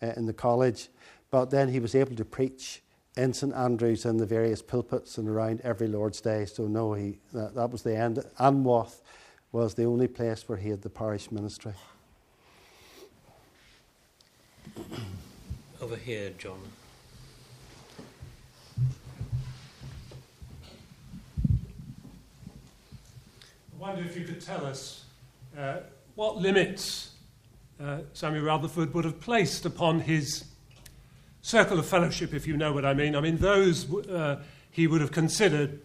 in 0.00 0.26
the 0.26 0.32
college. 0.32 0.88
But 1.30 1.50
then 1.50 1.68
he 1.68 1.80
was 1.80 1.94
able 1.94 2.16
to 2.16 2.24
preach 2.24 2.82
in 3.16 3.32
St 3.32 3.54
Andrews 3.54 4.04
in 4.04 4.16
the 4.16 4.26
various 4.26 4.62
pulpits 4.62 5.18
and 5.18 5.28
around 5.28 5.60
every 5.62 5.86
Lord's 5.86 6.20
Day. 6.20 6.46
So 6.46 6.66
no, 6.66 6.94
he 6.94 7.18
that, 7.32 7.54
that 7.54 7.70
was 7.70 7.82
the 7.82 7.96
end. 7.96 8.24
Anwoth 8.38 9.00
was 9.52 9.74
the 9.74 9.84
only 9.84 10.08
place 10.08 10.48
where 10.48 10.58
he 10.58 10.70
had 10.70 10.82
the 10.82 10.90
parish 10.90 11.30
ministry. 11.30 11.74
Over 15.80 15.96
here, 15.96 16.30
John. 16.38 16.60
I 23.72 23.78
wonder 23.78 24.02
if 24.02 24.16
you 24.16 24.24
could 24.24 24.40
tell 24.40 24.64
us 24.64 25.04
uh, 25.58 25.78
what 26.14 26.36
limits 26.36 27.10
uh, 27.82 27.98
Samuel 28.12 28.44
Rutherford 28.44 28.94
would 28.94 29.04
have 29.04 29.20
placed 29.20 29.66
upon 29.66 30.00
his 30.00 30.44
circle 31.42 31.78
of 31.78 31.86
fellowship, 31.86 32.32
if 32.32 32.46
you 32.46 32.56
know 32.56 32.72
what 32.72 32.84
I 32.84 32.94
mean. 32.94 33.16
I 33.16 33.20
mean, 33.20 33.36
those 33.38 33.92
uh, 34.06 34.42
he 34.70 34.86
would 34.86 35.00
have 35.00 35.12
considered 35.12 35.82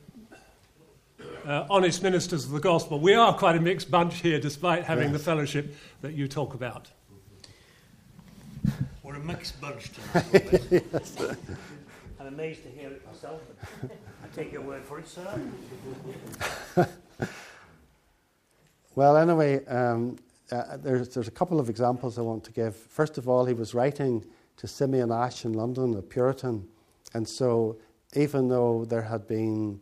uh, 1.46 1.66
honest 1.70 2.04
ministers 2.04 2.46
of 2.46 2.52
the 2.52 2.60
gospel. 2.60 3.00
We 3.00 3.16
are 3.16 3.34
quite 3.34 3.56
a 3.56 3.60
mixed 3.60 3.90
bunch 3.90 4.22
here, 4.22 4.40
despite 4.40 4.84
having 4.84 5.10
yes. 5.10 5.14
the 5.14 5.20
fellowship 5.20 5.76
that 6.02 6.14
you 6.14 6.28
talk 6.28 6.54
about. 6.54 6.90
We're 9.10 9.16
a 9.16 9.20
mixed 9.22 9.60
bunch 9.60 9.90
tonight. 9.92 10.62
yes. 10.70 11.18
I'm 12.20 12.28
amazed 12.28 12.62
to 12.62 12.70
hear 12.70 12.90
it 12.90 13.04
myself. 13.08 13.42
I 13.84 14.28
take 14.36 14.52
your 14.52 14.62
word 14.62 14.84
for 14.84 15.00
it, 15.00 15.08
sir. 15.08 15.42
well, 18.94 19.18
anyway, 19.18 19.66
um, 19.66 20.20
uh, 20.52 20.78
there's, 20.78 21.10
there's 21.10 21.28
a 21.28 21.32
couple 21.32 21.60
of 21.60 21.72
examples 21.72 22.20
I 22.20 22.22
want 22.22 22.44
to 22.44 22.52
give. 22.52 22.76
First 22.76 23.18
of 23.18 23.28
all, 23.28 23.46
he 23.46 23.56
was 23.56 23.74
writing 23.74 24.24
to 24.58 24.68
Simeon 24.68 25.12
Ash 25.12 25.44
in 25.44 25.54
London, 25.54 25.96
a 25.96 26.04
Puritan. 26.04 26.68
And 27.16 27.28
so, 27.28 27.80
even 28.16 28.48
though 28.48 28.86
there 28.86 29.02
had 29.02 29.28
been 29.28 29.82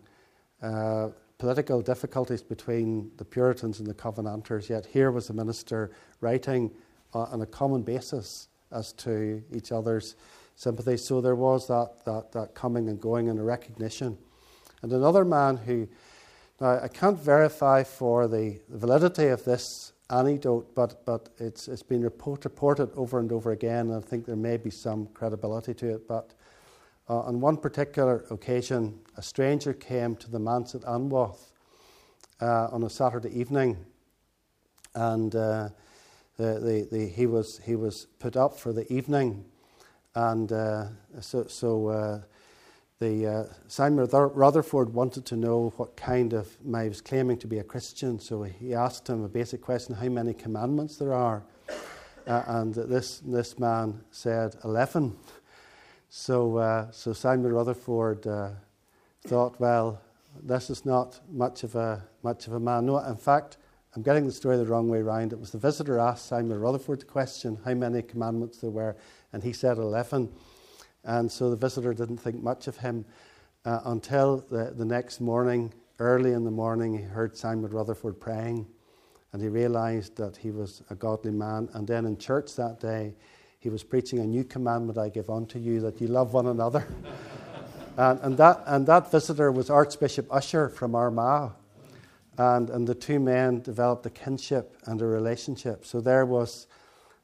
uh, 0.61 1.09
political 1.37 1.81
difficulties 1.81 2.41
between 2.41 3.11
the 3.17 3.25
Puritans 3.25 3.79
and 3.79 3.89
the 3.89 3.93
Covenanters, 3.93 4.69
yet 4.69 4.85
here 4.85 5.11
was 5.11 5.29
a 5.29 5.33
minister 5.33 5.91
writing 6.21 6.71
uh, 7.13 7.23
on 7.23 7.41
a 7.41 7.45
common 7.45 7.81
basis 7.81 8.47
as 8.71 8.93
to 8.93 9.43
each 9.51 9.71
other's 9.71 10.15
sympathy. 10.55 10.97
So 10.97 11.21
there 11.21 11.35
was 11.35 11.67
that, 11.67 12.03
that, 12.05 12.31
that 12.31 12.53
coming 12.53 12.89
and 12.89 12.99
going 12.99 13.29
and 13.29 13.39
a 13.39 13.43
recognition. 13.43 14.17
And 14.81 14.91
another 14.91 15.25
man 15.25 15.57
who, 15.57 15.87
now 16.59 16.79
I 16.81 16.87
can't 16.87 17.19
verify 17.19 17.83
for 17.83 18.27
the, 18.27 18.59
validity 18.69 19.27
of 19.27 19.43
this 19.43 19.93
anecdote, 20.09 20.73
but, 20.75 21.05
but 21.05 21.29
it's, 21.37 21.67
it's 21.67 21.83
been 21.83 22.01
report, 22.01 22.45
reported 22.45 22.89
over 22.95 23.19
and 23.19 23.31
over 23.31 23.51
again, 23.51 23.87
and 23.87 23.95
I 23.95 23.99
think 23.99 24.25
there 24.25 24.35
may 24.35 24.57
be 24.57 24.69
some 24.69 25.07
credibility 25.13 25.73
to 25.75 25.95
it. 25.95 26.07
But 26.07 26.33
uh, 27.09 27.19
on 27.19 27.39
one 27.39 27.57
particular 27.57 28.25
occasion, 28.31 28.99
a 29.17 29.21
stranger 29.21 29.73
came 29.73 30.15
to 30.17 30.31
the 30.31 30.39
manse 30.39 30.75
at 30.75 30.81
Anwoth 30.81 31.51
uh, 32.41 32.67
on 32.71 32.83
a 32.83 32.89
Saturday 32.89 33.37
evening, 33.37 33.77
and 34.95 35.35
uh, 35.35 35.69
the, 36.37 36.59
the, 36.59 36.87
the, 36.91 37.07
he, 37.07 37.25
was, 37.25 37.59
he 37.65 37.75
was 37.75 38.07
put 38.19 38.37
up 38.37 38.57
for 38.57 38.71
the 38.71 38.91
evening. 38.91 39.45
And 40.15 40.51
uh, 40.51 40.85
so, 41.19 41.45
so 41.47 41.87
uh, 41.87 42.21
the, 42.99 43.27
uh, 43.27 43.43
Simon 43.67 44.07
Rutherford 44.07 44.93
wanted 44.93 45.25
to 45.27 45.35
know 45.35 45.73
what 45.77 45.95
kind 45.97 46.33
of, 46.33 46.57
he 46.63 46.71
was 46.89 47.01
claiming 47.01 47.37
to 47.37 47.47
be 47.47 47.59
a 47.59 47.63
Christian, 47.63 48.19
so 48.19 48.43
he 48.43 48.73
asked 48.73 49.07
him 49.07 49.23
a 49.23 49.29
basic 49.29 49.61
question 49.61 49.95
how 49.95 50.09
many 50.09 50.33
commandments 50.33 50.97
there 50.97 51.13
are. 51.13 51.43
and 52.25 52.73
this, 52.73 53.19
this 53.19 53.59
man 53.59 54.01
said 54.11 54.55
11. 54.63 55.15
So, 56.09 56.57
uh, 56.57 56.91
so 56.91 57.13
Simon 57.13 57.51
Rutherford 57.51 58.25
uh, 58.25 58.49
thought, 59.27 59.59
well, 59.59 60.01
this 60.41 60.69
is 60.69 60.85
not 60.85 61.19
much 61.31 61.63
of 61.63 61.75
a 61.75 62.03
much 62.23 62.47
of 62.47 62.53
a 62.53 62.59
man. 62.59 62.85
No, 62.85 62.99
in 62.99 63.15
fact, 63.15 63.57
I'm 63.97 64.03
getting 64.03 64.27
the 64.27 64.31
story 64.31 64.57
the 64.57 64.65
wrong 64.67 64.89
way 64.89 64.99
around. 64.99 65.33
It 65.33 65.39
was 65.39 65.49
the 65.49 65.57
visitor 65.57 65.97
asked 65.97 66.27
Simon 66.27 66.59
Rutherford 66.59 67.01
the 67.01 67.05
question 67.05 67.57
how 67.65 67.73
many 67.73 68.03
commandments 68.03 68.59
there 68.59 68.69
were, 68.69 68.95
and 69.33 69.41
he 69.41 69.51
said 69.51 69.79
eleven. 69.79 70.31
And 71.03 71.31
so 71.31 71.49
the 71.49 71.55
visitor 71.55 71.95
didn't 71.95 72.17
think 72.17 72.43
much 72.43 72.67
of 72.67 72.77
him 72.77 73.05
uh, 73.65 73.79
until 73.85 74.45
the, 74.51 74.71
the 74.77 74.85
next 74.85 75.19
morning, 75.19 75.73
early 75.97 76.33
in 76.33 76.43
the 76.43 76.51
morning, 76.51 76.95
he 76.95 77.05
heard 77.05 77.35
Simon 77.35 77.71
Rutherford 77.71 78.19
praying, 78.19 78.67
and 79.33 79.41
he 79.41 79.47
realised 79.47 80.15
that 80.17 80.37
he 80.37 80.51
was 80.51 80.83
a 80.91 80.95
godly 80.95 81.31
man. 81.31 81.67
And 81.73 81.87
then 81.87 82.05
in 82.05 82.19
church 82.19 82.55
that 82.55 82.79
day, 82.79 83.15
he 83.57 83.69
was 83.69 83.83
preaching 83.83 84.19
a 84.19 84.27
new 84.27 84.43
commandment 84.43 84.99
I 84.99 85.09
give 85.09 85.31
unto 85.31 85.57
you 85.57 85.79
that 85.79 85.99
you 85.99 86.07
love 86.07 86.33
one 86.33 86.45
another. 86.45 86.87
and, 87.97 88.19
and, 88.21 88.37
that, 88.37 88.61
and 88.67 88.85
that 88.85 89.09
visitor 89.09 89.51
was 89.51 89.71
Archbishop 89.71 90.27
Ussher 90.31 90.69
from 90.69 90.93
Armagh. 90.93 91.53
And, 92.37 92.69
and 92.69 92.87
the 92.87 92.95
two 92.95 93.19
men 93.19 93.61
developed 93.61 94.05
a 94.05 94.09
kinship 94.09 94.77
and 94.85 95.01
a 95.01 95.05
relationship. 95.05 95.85
So 95.85 96.01
there 96.01 96.25
was 96.25 96.67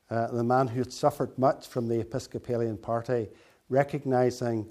uh, 0.10 0.28
the 0.28 0.44
man 0.44 0.68
who 0.68 0.80
had 0.80 0.92
suffered 0.92 1.38
much 1.38 1.68
from 1.68 1.88
the 1.88 2.00
Episcopalian 2.00 2.78
party, 2.78 3.30
recognizing 3.70 4.68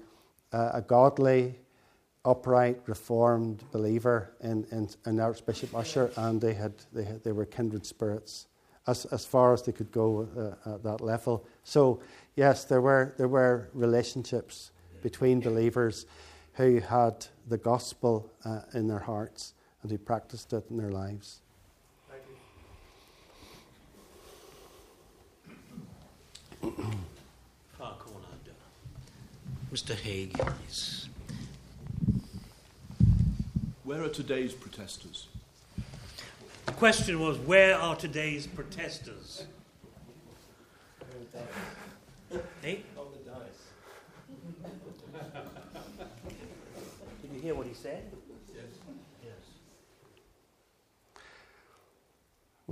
uh, 0.51 0.71
a 0.73 0.81
godly, 0.81 1.59
upright, 2.25 2.81
reformed 2.87 3.63
believer 3.71 4.33
in, 4.41 4.65
in, 4.71 4.89
in 5.05 5.19
Archbishop 5.19 5.73
Ussher, 5.75 6.11
and 6.17 6.39
they, 6.41 6.53
had, 6.53 6.73
they, 6.91 7.03
had, 7.03 7.23
they 7.23 7.31
were 7.31 7.45
kindred 7.45 7.85
spirits. 7.85 8.47
as, 8.87 9.05
as 9.05 9.25
far 9.25 9.53
as 9.53 9.61
they 9.63 9.71
could 9.71 9.91
go 9.91 10.27
uh, 10.37 10.73
at 10.73 10.83
that 10.83 11.01
level. 11.01 11.45
So, 11.63 12.01
yes, 12.35 12.65
there 12.65 12.81
were, 12.81 13.13
there 13.17 13.27
were 13.27 13.69
relationships 13.73 14.71
between 15.01 15.39
believers 15.39 16.05
who 16.53 16.79
had 16.79 17.25
the 17.47 17.57
gospel 17.57 18.31
uh, 18.45 18.61
in 18.73 18.87
their 18.87 18.99
hearts 18.99 19.53
and 19.83 19.91
who 19.91 19.97
practiced 19.97 20.51
it 20.53 20.63
in 20.69 20.77
their 20.77 20.89
lives. 20.89 21.41
Far 27.77 27.95
corner. 27.97 28.27
Mr. 29.73 29.95
Haig. 29.95 30.39
Where 33.83 34.03
are 34.03 34.09
today's 34.09 34.53
protesters? 34.53 35.27
The 36.67 36.71
question 36.73 37.19
was, 37.19 37.37
where 37.39 37.75
are 37.77 37.95
today's 37.95 38.47
protesters? 38.47 39.45
hey? 42.61 42.83
On 42.97 43.07
the 43.11 43.17
dice. 43.29 43.63
Did 47.21 47.31
you 47.33 47.41
hear 47.41 47.55
what 47.55 47.67
he 47.67 47.73
said? 47.73 48.03
Yes. 48.55 48.65
Yes. 49.23 49.33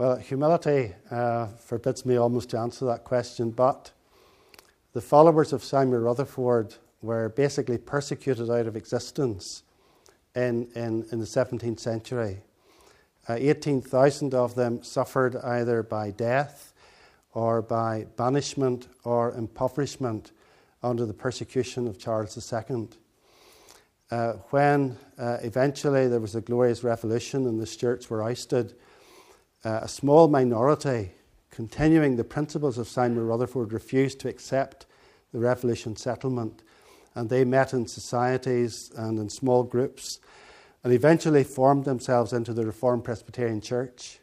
Well, 0.02 0.16
humility 0.16 0.95
uh, 1.12 1.45
forbids 1.45 2.08
me 2.08 2.18
almost 2.18 2.49
to 2.49 2.58
answer 2.58 2.86
that 2.86 3.04
question, 3.04 3.52
but 3.52 3.91
the 4.93 4.99
followers 4.99 5.54
of 5.54 5.64
Samuel 5.64 5.99
Rutherford 5.99 6.74
were 7.04 7.30
basically 7.30 7.78
persecuted 7.78 8.49
out 8.49 8.66
of 8.66 8.76
existence 8.76 9.62
in, 10.36 10.70
in, 10.74 11.06
in 11.12 11.20
the 11.20 11.26
17th 11.26 11.80
century. 11.80 12.39
Uh, 13.30 13.34
18,000 13.38 14.34
of 14.34 14.56
them 14.56 14.82
suffered 14.82 15.36
either 15.36 15.84
by 15.84 16.10
death 16.10 16.74
or 17.36 17.62
by 17.62 18.08
banishment 18.18 18.88
or 19.04 19.36
impoverishment 19.36 20.32
under 20.82 21.06
the 21.06 21.14
persecution 21.14 21.88
of 21.88 21.99
Charles 21.99 22.52
II. 22.52 22.88
Uh, 24.10 24.34
when 24.49 24.97
uh, 25.20 25.38
eventually 25.43 26.08
there 26.08 26.20
was 26.20 26.34
a 26.34 26.41
glorious 26.41 26.84
revolution 26.84 27.45
and 27.45 27.62
the 27.62 27.68
Stuarts 27.68 28.10
were 28.10 28.24
ousted, 28.24 28.74
uh, 29.64 29.80
a 29.84 29.88
small 29.88 30.28
minority, 30.28 31.12
continuing 31.49 32.16
the 32.16 32.24
principles 32.24 32.78
of 32.78 32.88
Samuel 32.88 33.26
Rutherford, 33.26 33.74
refused 33.74 34.20
to 34.22 34.30
accept 34.30 34.86
the 35.32 35.39
revolution 35.39 35.95
settlement. 35.95 36.64
And 37.14 37.30
they 37.30 37.43
met 37.43 37.74
in 37.74 37.88
societies 37.88 38.91
and 38.95 39.20
in 39.20 39.30
small 39.30 39.64
groups 39.64 40.20
and 40.84 40.93
eventually 40.93 41.43
formed 41.43 41.86
themselves 41.86 42.34
into 42.34 42.53
the 42.53 42.66
Reformed 42.66 43.03
Presbyterian 43.03 43.62
Church. 43.62 44.20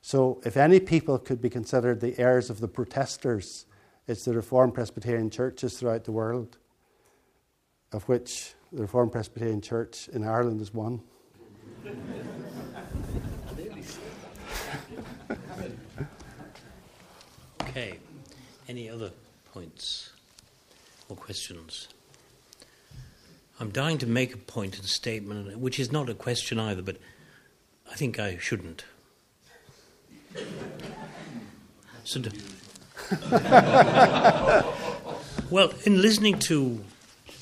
So, 0.00 0.40
if 0.44 0.56
any 0.56 0.78
people 0.78 1.18
could 1.18 1.40
be 1.40 1.50
considered 1.50 2.00
the 2.00 2.18
heirs 2.18 2.50
of 2.50 2.60
the 2.60 2.68
protesters, 2.68 3.66
it's 4.06 4.24
the 4.24 4.32
Reformed 4.32 4.74
Presbyterian 4.74 5.28
churches 5.28 5.78
throughout 5.78 6.04
the 6.04 6.12
world, 6.12 6.56
of 7.92 8.04
which 8.04 8.54
the 8.72 8.82
Reformed 8.82 9.12
Presbyterian 9.12 9.60
Church 9.60 10.08
in 10.08 10.22
Ireland 10.22 10.60
is 10.60 10.72
one. 10.72 11.02
okay. 17.78 17.98
Any 18.68 18.90
other 18.90 19.12
points 19.52 20.10
or 21.08 21.16
questions? 21.16 21.88
I'm 23.60 23.70
dying 23.70 23.98
to 23.98 24.06
make 24.06 24.34
a 24.34 24.38
point 24.38 24.78
and 24.78 24.86
statement, 24.86 25.58
which 25.58 25.80
is 25.80 25.90
not 25.90 26.08
a 26.08 26.14
question 26.14 26.58
either, 26.58 26.82
but 26.82 26.96
I 27.90 27.94
think 27.94 28.18
I 28.18 28.36
shouldn't. 28.38 28.84
So, 32.04 32.20
well, 35.50 35.72
in 35.84 36.02
listening 36.02 36.38
to 36.40 36.84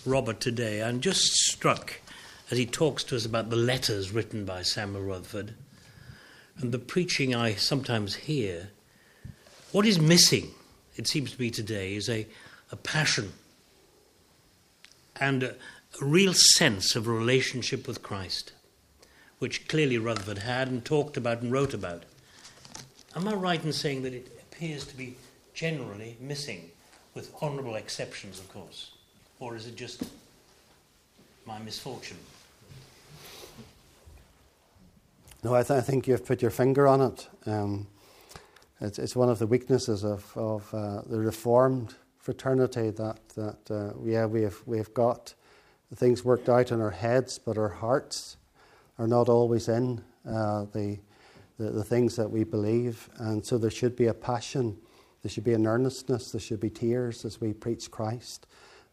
Robert 0.05 0.41
today, 0.41 0.83
I'm 0.83 1.01
just 1.01 1.23
struck 1.23 2.01
as 2.51 2.59
he 2.59 2.67
talks 2.67 3.05
to 3.05 3.17
us 3.17 3.25
about 3.27 3.51
the 3.51 3.57
letters 3.57 4.13
written 4.13 4.45
by 4.45 4.63
Samuel 4.63 5.03
Rutherford 5.03 5.55
and 6.59 6.73
the 6.73 6.79
preaching 6.79 7.35
I 7.35 7.55
sometimes 7.55 8.15
hear. 8.15 8.71
What 9.77 9.85
is 9.85 10.01
missing, 10.01 10.55
it 10.97 11.07
seems 11.07 11.33
to 11.33 11.39
me 11.39 11.51
today, 11.51 11.97
is 11.97 12.09
a, 12.09 12.27
a 12.73 12.77
passion 12.77 13.35
and 15.21 15.43
a, 15.43 15.55
a 16.01 16.05
real 16.07 16.33
sense 16.33 16.97
of 16.97 17.07
a 17.07 17.13
relationship 17.13 17.87
with 17.87 18.03
Christ, 18.03 18.55
which 19.39 19.69
clearly 19.69 19.99
Rutherford 19.99 20.39
had 20.39 20.69
and 20.69 20.83
talked 20.83 21.19
about 21.19 21.43
and 21.43 21.53
wrote 21.53 21.75
about. 21.75 22.05
Am 23.15 23.29
I 23.29 23.35
right 23.35 23.63
in 23.63 23.71
saying 23.71 24.01
that 24.05 24.15
it 24.15 24.41
appears 24.51 24.87
to 24.87 24.97
be 24.97 25.15
generally 25.53 26.17
missing, 26.21 26.71
with 27.13 27.31
honourable 27.43 27.75
exceptions, 27.75 28.41
of 28.41 28.51
course? 28.51 28.93
Or 29.41 29.57
is 29.57 29.67
it 29.67 29.77
just 29.77 30.05
my 31.45 31.59
misfortune? 31.59 32.17
No, 35.45 35.55
I, 35.55 35.63
th- 35.63 35.79
I 35.79 35.83
think 35.83 36.09
you've 36.09 36.25
put 36.25 36.41
your 36.41 36.51
finger 36.51 36.89
on 36.89 37.03
it. 37.03 37.29
Um, 37.45 37.89
it's, 38.81 38.99
it's, 38.99 39.17
one 39.17 39.29
of 39.29 39.39
the 39.39 39.47
weaknesses 39.47 40.05
of, 40.05 40.31
of 40.37 40.75
uh, 40.75 41.03
the 41.07 41.19
Reformed 41.19 41.95
fraternity 42.19 42.91
that, 42.91 43.21
that 43.31 43.71
uh, 43.71 43.99
yeah, 44.05 44.27
we 44.27 44.43
have, 44.43 44.57
we 44.67 44.77
have 44.79 44.93
got 44.93 45.35
things 45.95 46.25
worked 46.25 46.49
out 46.49 46.73
in 46.73 46.81
our 46.81 46.91
heads, 46.91 47.39
but 47.39 47.57
our 47.57 47.69
hearts 47.69 48.37
are 48.99 49.07
not 49.07 49.29
always 49.29 49.69
in 49.69 50.03
uh, 50.29 50.67
the, 50.73 50.99
the, 51.59 51.71
the 51.71 51.85
things 51.85 52.17
that 52.17 52.31
we 52.31 52.45
believe. 52.45 53.09
And 53.19 53.45
so 53.45 53.59
there 53.59 53.71
should 53.71 53.97
be 53.97 54.07
a 54.07 54.15
passion, 54.15 54.77
there 55.23 55.31
should 55.31 55.45
be 55.45 55.55
an 55.55 55.67
earnestness, 55.67 56.33
there 56.33 56.41
should 56.41 56.61
be 56.61 56.71
tears 56.71 57.25
as 57.25 57.41
we 57.41 57.53
preach 57.53 57.91
Christ 57.91 58.47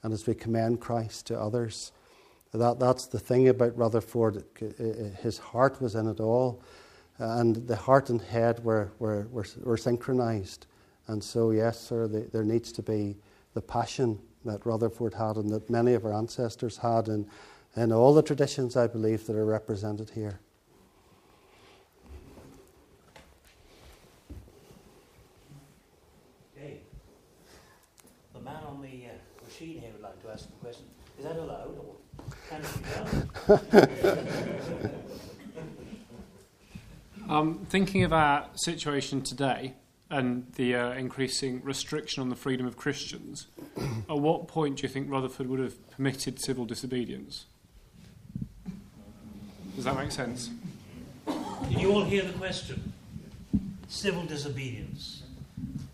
and 0.04 0.14
as 0.14 0.28
we 0.28 0.36
commend 0.36 0.80
Christ 0.80 1.28
to 1.28 1.40
others. 1.40 1.92
That, 2.54 2.80
that's 2.80 3.08
the 3.08 3.20
thing 3.20 3.48
about 3.48 3.76
Rutherford. 3.78 4.44
His 5.22 5.40
heart 5.40 5.82
was 5.82 5.96
in 5.96 6.08
it 6.08 6.20
all, 6.20 6.62
and 7.20 7.68
the 7.68 7.76
heart 7.76 8.10
and 8.10 8.22
head 8.22 8.64
were, 8.64 8.92
were, 9.00 9.28
were, 9.32 9.46
were 9.64 9.78
synchronized. 9.78 10.66
And 11.08 11.24
so, 11.24 11.52
yes, 11.52 11.80
sir, 11.80 12.08
the, 12.08 12.22
there 12.32 12.44
needs 12.44 12.72
to 12.74 12.82
be 12.82 13.18
the 13.54 13.62
passion 13.62 14.20
that 14.46 14.66
Rutherford 14.66 15.14
had 15.14 15.38
and 15.38 15.50
that 15.52 15.70
many 15.70 15.94
of 15.94 16.06
our 16.06 16.14
ancestors 16.14 16.78
had 16.78 17.08
in, 17.08 17.28
in 17.76 17.92
all 17.92 18.14
the 18.14 18.24
traditions, 18.24 18.76
I 18.76 18.88
believe, 18.88 19.26
that 19.28 19.36
are 19.36 19.46
represented 19.46 20.10
here. 20.10 20.40
The 28.34 28.40
man 28.40 28.64
on 28.68 28.82
the 28.82 28.88
uh, 28.88 29.46
machine 29.46 29.80
here 29.80 29.92
would 29.94 30.02
like 30.02 30.22
to 30.24 30.30
ask 30.32 30.50
a 30.50 30.52
question. 30.64 30.86
Is 31.18 31.26
that 31.26 31.38
allowed 31.38 31.78
or 31.78 31.96
can 32.50 32.62
it 32.62 32.68
be 32.82 32.90
done? 33.48 34.50
um, 37.34 37.66
thinking 37.68 38.04
of 38.04 38.14
our 38.14 38.46
situation 38.54 39.24
today, 39.24 39.74
and 40.12 40.46
the 40.56 40.76
uh, 40.76 40.92
increasing 40.92 41.64
restriction 41.64 42.22
on 42.22 42.30
the 42.30 42.36
freedom 42.36 42.68
of 42.68 42.78
Christians, 42.78 43.48
at 43.78 44.18
what 44.20 44.48
point 44.48 44.78
do 44.78 44.84
you 44.84 44.90
think 44.90 45.10
Rutherford 45.10 45.48
would 45.48 45.60
have 45.60 45.90
permitted 45.90 46.40
civil 46.40 46.66
disobedience? 46.66 47.46
Does 49.76 49.86
that 49.86 49.98
make 49.98 50.12
sense? 50.12 50.52
Did 51.70 51.82
you 51.82 51.92
all 51.92 52.04
hear 52.04 52.22
the 52.22 52.34
question? 52.34 52.94
Civil 53.88 54.26
disobedience. 54.26 55.24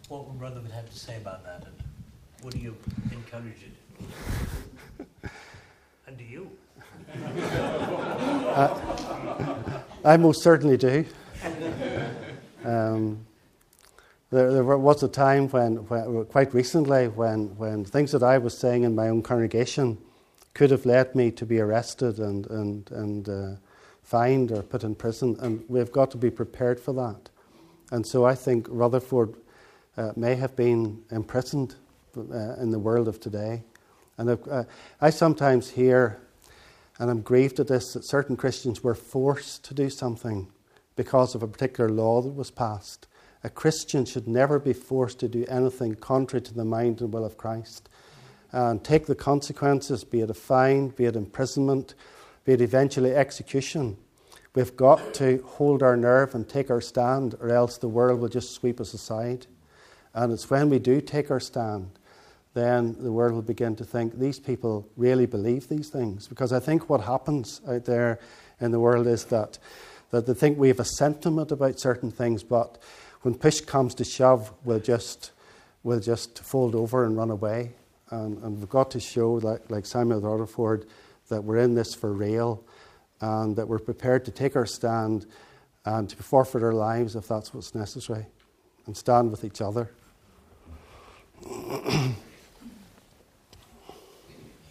What 0.10 0.28
would 0.28 0.42
Rutherford 0.42 0.72
have 0.72 0.90
to 0.90 1.00
say 1.00 1.16
about 1.16 1.46
that, 1.46 1.64
and 1.66 2.44
would 2.44 2.56
you 2.56 2.76
encourage 3.14 3.64
it? 3.64 5.30
and 6.06 6.18
do 6.18 6.24
you? 6.26 6.52
Uh, 8.50 9.80
I 10.04 10.18
most 10.18 10.42
certainly 10.42 10.76
do. 10.76 11.06
Um, 12.64 13.26
there, 14.32 14.52
there, 14.52 14.64
was 14.64 15.02
a 15.02 15.08
time 15.08 15.48
when, 15.50 15.78
when, 15.88 16.26
quite 16.26 16.54
recently, 16.54 17.08
when, 17.08 17.56
when 17.58 17.86
things 17.86 18.12
that 18.12 18.22
I 18.22 18.38
was 18.38 18.58
saying 18.58 18.84
in 18.84 18.94
my 18.96 19.10
own 19.10 19.24
congregation 19.24 19.98
could 20.54 20.72
have 20.72 20.86
led 20.86 21.16
me 21.16 21.32
to 21.32 21.46
be 21.46 21.60
arrested 21.60 22.20
and, 22.20 22.46
and, 22.48 22.92
and 22.92 23.30
uh, 23.30 23.56
fined 24.04 24.52
or 24.52 24.62
put 24.62 24.84
in 24.84 24.94
prison, 24.94 25.38
and 25.40 25.64
we've 25.68 25.92
got 25.92 26.12
to 26.12 26.18
be 26.18 26.30
prepared 26.30 26.80
for 26.80 26.94
that. 26.94 27.30
And 27.92 28.06
so 28.06 28.26
I 28.26 28.36
think 28.36 28.68
Rutherford 28.70 29.36
uh, 29.98 30.12
may 30.16 30.36
have 30.36 30.56
been 30.56 31.04
imprisoned 31.12 31.76
uh, 32.18 32.56
in 32.60 32.72
the 32.72 32.80
world 32.80 33.08
of 33.08 33.20
today. 33.20 33.64
And 34.18 34.30
uh, 34.30 34.64
I 35.00 35.10
sometimes 35.10 35.70
hear, 35.70 36.20
and 37.00 37.10
I'm 37.10 37.22
grieved 37.22 37.60
at 37.60 37.68
this, 37.68 37.94
that 37.94 38.04
certain 38.04 38.36
Christians 38.36 38.84
were 38.84 38.96
forced 38.96 39.64
to 39.66 39.74
do 39.74 39.90
something 39.90 40.48
because 41.00 41.34
of 41.34 41.42
a 41.42 41.48
particular 41.48 41.90
law 41.90 42.22
that 42.22 42.36
was 42.36 42.52
passed. 42.52 43.08
A 43.46 43.50
Christian 43.50 44.04
should 44.04 44.28
never 44.28 44.60
be 44.60 44.74
forced 44.74 45.18
to 45.22 45.30
do 45.30 45.46
anything 45.48 45.96
contrary 45.96 46.42
to 46.42 46.54
the 46.54 46.66
mind 46.66 47.00
and 47.00 47.14
will 47.14 47.24
of 47.24 47.38
Christ. 47.38 47.88
And 48.52 48.84
take 48.84 49.06
the 49.06 49.16
consequences, 49.16 50.04
be 50.04 50.20
it 50.20 50.30
a 50.30 50.34
fine, 50.34 50.90
be 50.90 51.06
it 51.06 51.16
imprisonment, 51.16 51.96
be 52.44 52.52
it 52.52 52.60
eventually 52.60 53.16
execution. 53.16 53.96
We've 54.56 54.76
got 54.76 55.14
to 55.14 55.42
hold 55.46 55.84
our 55.84 55.96
nerve 55.96 56.36
and 56.36 56.50
take 56.50 56.70
our 56.70 56.82
stand, 56.82 57.34
or 57.40 57.50
else 57.50 57.78
the 57.78 57.88
world 57.88 58.20
will 58.20 58.28
just 58.28 58.52
sweep 58.52 58.82
us 58.82 58.94
aside. 58.94 59.48
And 60.14 60.34
it's 60.34 60.50
when 60.50 60.70
we 60.70 60.80
do 60.80 61.00
take 61.00 61.32
our 61.32 61.40
stand, 61.40 61.92
then 62.56 62.98
the 63.00 63.14
world 63.14 63.36
will 63.36 63.42
begin 63.42 63.78
to 63.78 63.86
think 63.86 64.20
these 64.20 64.40
people 64.40 64.86
really 64.98 65.28
believe 65.28 65.70
these 65.70 65.88
things. 65.88 66.28
Because 66.28 66.52
I 66.52 66.60
think 66.60 66.90
what 66.90 67.00
happens 67.00 67.62
out 67.70 67.86
there 67.86 68.20
in 68.60 68.72
the 68.72 68.82
world 68.82 69.08
is 69.08 69.24
that, 69.26 69.60
that 70.12 70.26
they 70.26 70.34
think 70.34 70.58
we 70.58 70.70
have 70.70 70.80
a 70.80 70.86
sentiment 70.86 71.52
about 71.52 71.80
certain 71.80 72.12
things, 72.12 72.44
but 72.44 72.78
when 73.22 73.36
push 73.36 73.62
comes 73.62 73.94
to 73.96 74.04
shove, 74.04 74.52
we'll 74.64 74.80
just, 74.80 75.32
we'll 75.84 76.00
just 76.00 76.40
fold 76.40 76.76
over 76.76 77.06
and 77.06 77.18
run 77.18 77.30
away. 77.30 77.74
And, 78.10 78.42
and 78.44 78.58
we've 78.58 78.70
got 78.70 78.92
to 78.92 79.00
show, 79.00 79.34
like, 79.34 79.70
like 79.70 79.86
Samuel 79.86 80.22
Rutherford, 80.22 80.88
that 81.28 81.44
we're 81.44 81.58
in 81.58 81.76
this 81.76 81.94
for 81.94 82.12
real 82.12 82.64
and 83.22 83.56
that 83.56 83.68
we're 83.68 83.80
prepared 83.80 84.26
to 84.26 84.32
take 84.32 84.56
our 84.56 84.66
stand 84.66 85.28
and 85.86 86.10
to 86.10 86.16
forfeit 86.24 86.64
our 86.64 86.74
lives 86.74 87.16
if 87.16 87.28
that's 87.28 87.54
what's 87.54 87.76
necessary 87.76 88.26
and 88.86 88.98
stand 88.98 89.30
with 89.30 89.44
each 89.44 89.62
other. 89.62 89.92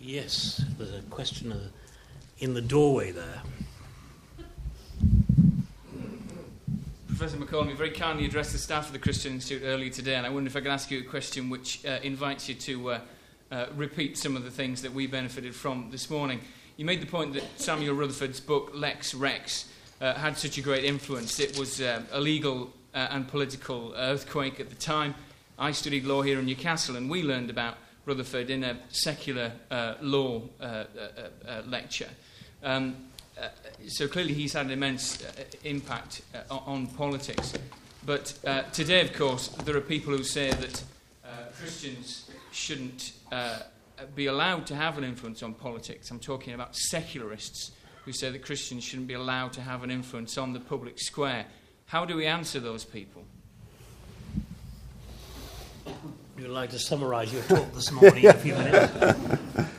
yes, 0.01 0.65
there's 0.77 0.95
a 0.95 1.03
question 1.03 1.71
in 2.39 2.55
the 2.55 2.61
doorway 2.61 3.13
there. 3.13 3.43
Professor 7.19 7.45
McCallum, 7.45 7.69
you 7.69 7.75
very 7.75 7.91
kindly 7.91 8.27
addressed 8.27 8.53
the 8.53 8.59
staff 8.59 8.87
of 8.87 8.93
the 8.93 8.99
Christian 9.01 9.33
Institute 9.33 9.63
earlier 9.65 9.91
today, 9.91 10.15
and 10.15 10.25
I 10.25 10.29
wonder 10.29 10.47
if 10.47 10.55
I 10.55 10.61
can 10.61 10.71
ask 10.71 10.89
you 10.89 11.01
a 11.01 11.03
question 11.03 11.51
which 11.51 11.85
uh, 11.85 11.99
invites 12.05 12.49
you 12.49 12.55
to 12.55 12.91
uh, 12.91 13.01
uh, 13.51 13.67
repeat 13.75 14.17
some 14.17 14.37
of 14.37 14.45
the 14.45 14.53
things 14.53 14.83
that 14.83 14.95
we 14.95 15.09
benefited 15.09 15.53
from 15.53 15.89
this 15.91 16.11
morning. 16.11 16.41
You 16.77 16.85
made 16.85 17.03
the 17.03 17.09
point 17.09 17.35
that 17.35 17.43
Samuel 17.57 17.97
Rutherford's 17.97 18.39
book, 18.39 18.71
Lex 18.73 19.15
Rex, 19.15 19.69
uh, 20.01 20.15
had 20.15 20.39
such 20.39 20.59
a 20.59 20.63
great 20.63 20.85
influence. 20.85 21.41
It 21.41 21.59
was 21.59 21.81
uh, 21.81 22.03
a 22.13 22.21
legal 22.21 22.73
uh, 22.95 23.09
and 23.11 23.27
political 23.27 23.95
earthquake 23.97 24.61
at 24.61 24.69
the 24.69 24.77
time. 24.77 25.17
I 25.59 25.73
studied 25.73 26.05
law 26.05 26.23
here 26.23 26.39
in 26.39 26.47
Newcastle, 26.47 26.95
and 26.95 27.11
we 27.11 27.25
learned 27.25 27.51
about 27.51 27.79
Rutherford 28.07 28.49
in 28.49 28.63
a 28.63 28.79
secular 28.91 29.51
law 30.01 30.43
lecture. 31.67 32.11
Um, 32.63 33.08
Uh, 33.41 33.49
so 33.87 34.09
clearly, 34.09 34.35
he's 34.35 34.53
had 34.53 34.67
an 34.67 34.73
immense 34.73 35.23
uh, 35.25 35.45
impact 35.65 36.23
uh, 36.35 36.57
on 36.67 36.87
politics. 36.89 37.55
But 38.05 38.39
today, 38.73 39.03
of 39.03 39.13
course, 39.13 39.49
there 39.49 39.77
are 39.77 39.83
people 39.83 40.17
who 40.17 40.25
say 40.25 40.51
that 40.51 40.83
Christians 41.59 42.31
shouldn't 42.53 43.13
be 44.15 44.27
allowed 44.27 44.67
to 44.69 44.75
have 44.75 44.97
an 44.97 45.05
influence 45.05 45.43
on 45.43 45.53
politics. 45.53 46.11
I'm 46.11 46.19
talking 46.19 46.55
about 46.55 46.75
secularists 46.75 47.73
who 48.07 48.13
say 48.13 48.31
that 48.31 48.43
Christians 48.43 48.83
shouldn't 48.83 49.09
be 49.09 49.15
allowed 49.15 49.53
to 49.55 49.61
have 49.61 49.83
an 49.83 49.91
influence 49.91 50.39
on 50.39 50.55
the 50.55 50.61
public 50.61 50.99
square. 50.99 51.45
How 51.85 52.07
do 52.07 52.17
we 52.17 52.25
answer 52.25 52.61
those 52.61 52.83
people? 52.83 53.25
You'd 56.39 56.49
like 56.49 56.71
to 56.71 56.79
summarise 56.79 57.33
your 57.33 57.43
talk 57.49 57.75
this 57.75 57.93
morning 57.93 58.25
in 58.25 58.31
a 58.31 58.35
few 58.35 58.55
minutes? 58.55 59.69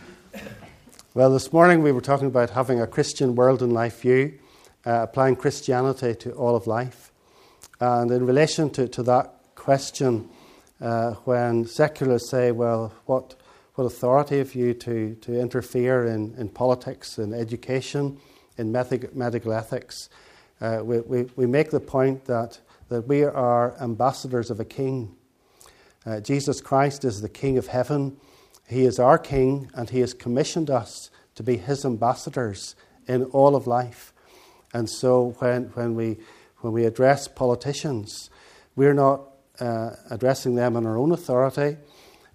Well, 1.20 1.32
this 1.32 1.52
morning 1.52 1.84
we 1.84 1.92
were 1.92 2.00
talking 2.00 2.28
about 2.28 2.52
having 2.52 2.80
a 2.80 2.88
Christian 2.88 3.36
world 3.36 3.62
and 3.62 3.74
life 3.74 4.00
view, 4.04 4.40
uh, 4.86 5.02
applying 5.02 5.36
Christianity 5.36 6.16
to 6.16 6.32
all 6.32 6.56
of 6.56 6.66
life. 6.66 7.12
And 7.82 8.10
in 8.10 8.26
relation 8.26 8.70
to, 8.70 8.88
to 8.88 9.04
that 9.04 9.34
question, 9.54 10.30
uh, 10.80 11.16
when 11.26 11.66
secularists 11.66 12.30
say, 12.30 12.54
well, 12.54 12.94
what 13.06 13.36
what 13.76 13.84
authority 13.84 14.38
have 14.38 14.56
you 14.56 14.74
to, 14.76 15.16
to 15.16 15.38
interfere 15.38 16.06
in, 16.06 16.36
in 16.36 16.48
politics, 16.48 17.18
in 17.18 17.34
education, 17.34 18.18
in 18.58 18.72
medical 18.72 19.52
ethics? 19.52 20.08
Uh, 20.62 20.80
we, 20.82 21.02
we, 21.02 21.24
we 21.36 21.46
make 21.46 21.70
the 21.70 21.82
point 21.82 22.24
that, 22.28 22.62
that 22.88 23.10
we 23.10 23.26
are 23.26 23.76
ambassadors 23.82 24.50
of 24.50 24.62
a 24.62 24.66
king. 24.66 25.14
Uh, 26.06 26.22
Jesus 26.22 26.62
Christ 26.62 27.04
is 27.04 27.20
the 27.20 27.28
King 27.28 27.58
of 27.58 27.68
heaven. 27.68 28.16
He 28.70 28.86
is 28.86 29.00
our 29.00 29.18
King, 29.18 29.72
and 29.74 29.90
He 29.90 30.00
has 30.02 30.14
commissioned 30.14 30.70
us 30.70 31.10
to 31.34 31.42
be 31.42 31.58
His 31.58 31.84
ambassadors 31.84 32.76
in 33.08 33.24
all 33.26 33.56
of 33.56 33.66
life. 33.66 34.14
And 34.74 34.88
so 34.88 35.36
when, 35.40 35.66
when, 35.74 35.96
we, 35.96 36.18
when 36.60 36.72
we 36.74 36.86
address 36.86 37.28
politicians, 37.28 38.30
we're 38.76 38.94
not 38.94 39.22
uh, 39.60 39.92
addressing 40.12 40.54
them 40.54 40.78
on 40.78 40.86
our 40.86 40.98
own 40.98 41.12
authority. 41.12 41.78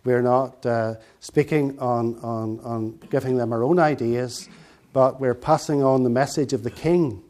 We're 0.04 0.22
not 0.22 0.66
uh, 0.66 0.96
speaking 1.20 1.78
on, 1.78 2.18
on, 2.18 2.60
on 2.60 2.98
giving 3.10 3.36
them 3.36 3.52
our 3.52 3.62
own 3.62 3.78
ideas, 3.78 4.48
but 4.92 5.20
we're 5.20 5.34
passing 5.34 5.84
on 5.84 6.02
the 6.02 6.10
message 6.10 6.52
of 6.52 6.64
the 6.64 6.70
King 6.70 7.22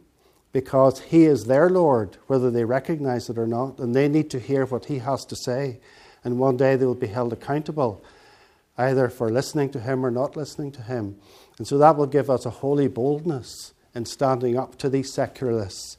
because 0.53 1.01
He 1.01 1.25
is 1.25 1.45
their 1.45 1.69
Lord, 1.69 2.17
whether 2.27 2.51
they 2.51 2.65
recognize 2.65 3.29
it 3.29 3.37
or 3.37 3.47
not, 3.47 3.79
and 3.79 3.95
they 3.95 4.09
need 4.09 4.31
to 4.31 4.41
hear 4.41 4.65
what 4.65 4.87
He 4.87 5.01
has 5.01 5.27
to 5.27 5.37
say. 5.37 5.81
And 6.25 6.39
one 6.39 6.57
day 6.57 6.77
they 6.77 6.87
will 6.87 6.95
be 6.95 7.09
held 7.09 7.35
accountable, 7.35 8.03
either 8.77 9.09
for 9.09 9.31
listening 9.31 9.71
to 9.71 9.81
Him 9.81 10.05
or 10.05 10.11
not 10.11 10.37
listening 10.37 10.73
to 10.73 10.83
Him. 10.83 11.17
And 11.59 11.67
so 11.67 11.79
that 11.79 11.97
will 11.97 12.07
give 12.07 12.29
us 12.29 12.47
a 12.47 12.51
holy 12.51 12.89
boldness 12.89 13.73
in 13.95 14.05
standing 14.05 14.59
up 14.59 14.77
to 14.79 14.89
these 14.89 15.13
secularists 15.13 15.97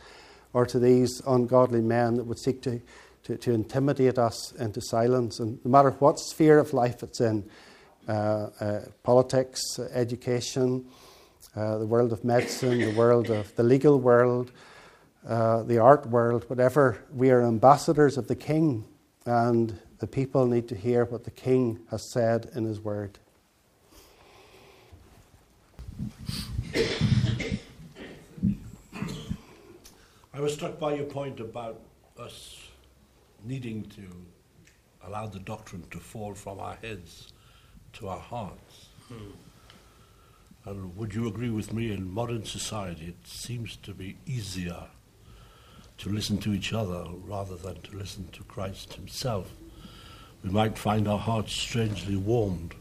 or 0.53 0.65
to 0.65 0.80
these 0.80 1.21
ungodly 1.26 1.82
men 1.82 2.15
that 2.15 2.26
would 2.26 2.39
seek 2.39 2.61
to 2.63 2.82
to, 3.26 3.38
to 3.38 3.53
intimidate 3.53 4.19
us 4.19 4.51
into 4.53 4.80
silence. 4.82 5.39
And 5.39 5.59
no 5.65 5.71
matter 5.71 5.91
what 5.91 6.19
sphere 6.19 6.59
of 6.59 6.73
life 6.73 7.01
it's 7.01 7.19
in 7.19 7.43
uh, 8.07 8.49
uh, 8.59 8.80
politics, 9.03 9.80
education, 9.93 10.86
uh, 11.55 11.80
the 11.80 11.88
world 11.88 12.13
of 12.13 12.23
medicine, 12.23 12.80
the 12.80 12.93
world 12.93 13.32
of 13.32 13.53
the 13.55 13.63
legal 13.63 13.99
world, 13.99 14.51
uh, 15.28 15.63
the 15.63 15.80
art 15.80 16.05
world, 16.05 16.47
whatever, 16.49 17.03
we 17.11 17.32
are 17.32 17.41
ambassadors 17.41 18.15
of 18.15 18.28
the 18.28 18.36
King, 18.36 18.86
and 19.26 19.80
the 19.99 20.07
people 20.07 20.45
need 20.45 20.67
to 20.69 20.75
hear 20.75 21.05
what 21.05 21.23
the 21.23 21.31
King 21.31 21.79
has 21.91 22.03
said 22.03 22.51
in 22.53 22.65
His 22.65 22.79
Word. 22.79 23.19
I 30.33 30.39
was 30.41 30.53
struck 30.53 30.77
by 30.79 30.95
your 30.95 31.05
point 31.05 31.39
about 31.39 31.79
us 32.19 32.59
needing 33.45 33.83
to 33.83 34.03
allow 35.07 35.27
the 35.27 35.39
doctrine 35.39 35.85
to 35.91 35.99
fall 35.99 36.33
from 36.33 36.59
our 36.59 36.75
heads 36.81 37.31
to 37.93 38.09
our 38.09 38.19
hearts. 38.19 38.87
Hmm. 39.07 39.31
And 40.65 40.97
would 40.97 41.13
you 41.13 41.27
agree 41.27 41.51
with 41.51 41.71
me, 41.73 41.91
in 41.93 42.11
modern 42.11 42.43
society, 42.43 43.05
it 43.05 43.27
seems 43.27 43.77
to 43.77 43.93
be 43.93 44.17
easier 44.25 44.87
to 45.99 46.09
listen 46.09 46.39
to 46.39 46.53
each 46.53 46.73
other 46.73 47.05
rather 47.23 47.55
than 47.55 47.81
to 47.81 47.97
listen 47.97 48.27
to 48.33 48.43
Christ 48.43 48.95
Himself. 48.95 49.51
We 50.45 50.51
might 50.51 50.77
find 50.77 51.07
our 51.07 51.17
hearts 51.17 51.53
strangely 51.53 52.15
warmed 52.15 52.75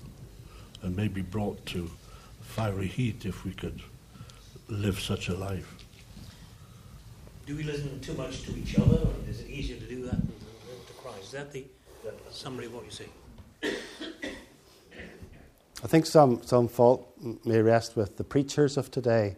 and 0.83 0.95
maybe 0.95 1.23
brought 1.23 1.65
to 1.67 1.91
fiery 2.43 2.89
heat 2.89 3.25
if 3.25 3.43
we 3.43 3.53
could 3.53 3.81
live 4.69 5.01
such 5.01 5.31
a 5.31 5.35
life. 5.35 5.75
Do 7.47 7.57
we 7.57 7.63
listen 7.63 7.99
too 8.01 8.13
much 8.15 8.43
to 8.43 8.55
each 8.55 8.79
other, 8.79 8.99
or 8.99 9.15
is 9.31 9.41
it 9.41 9.49
easier 9.49 9.79
to 9.79 9.87
do 9.87 10.03
that 10.03 10.21
than 10.21 10.29
to 10.87 10.93
Christ? 10.99 11.25
Is 11.25 11.31
that 11.33 11.53
the 11.53 11.65
summary 12.31 12.67
of 12.67 12.75
what 12.75 12.85
you 12.85 12.91
see? 12.91 13.07
I 15.83 15.87
think 15.87 16.05
some, 16.05 16.43
some 16.43 16.69
fault 16.69 17.15
may 17.47 17.63
rest 17.63 17.97
with 17.97 18.19
the 18.19 18.25
preachers 18.25 18.77
of 18.77 18.91
today 18.91 19.37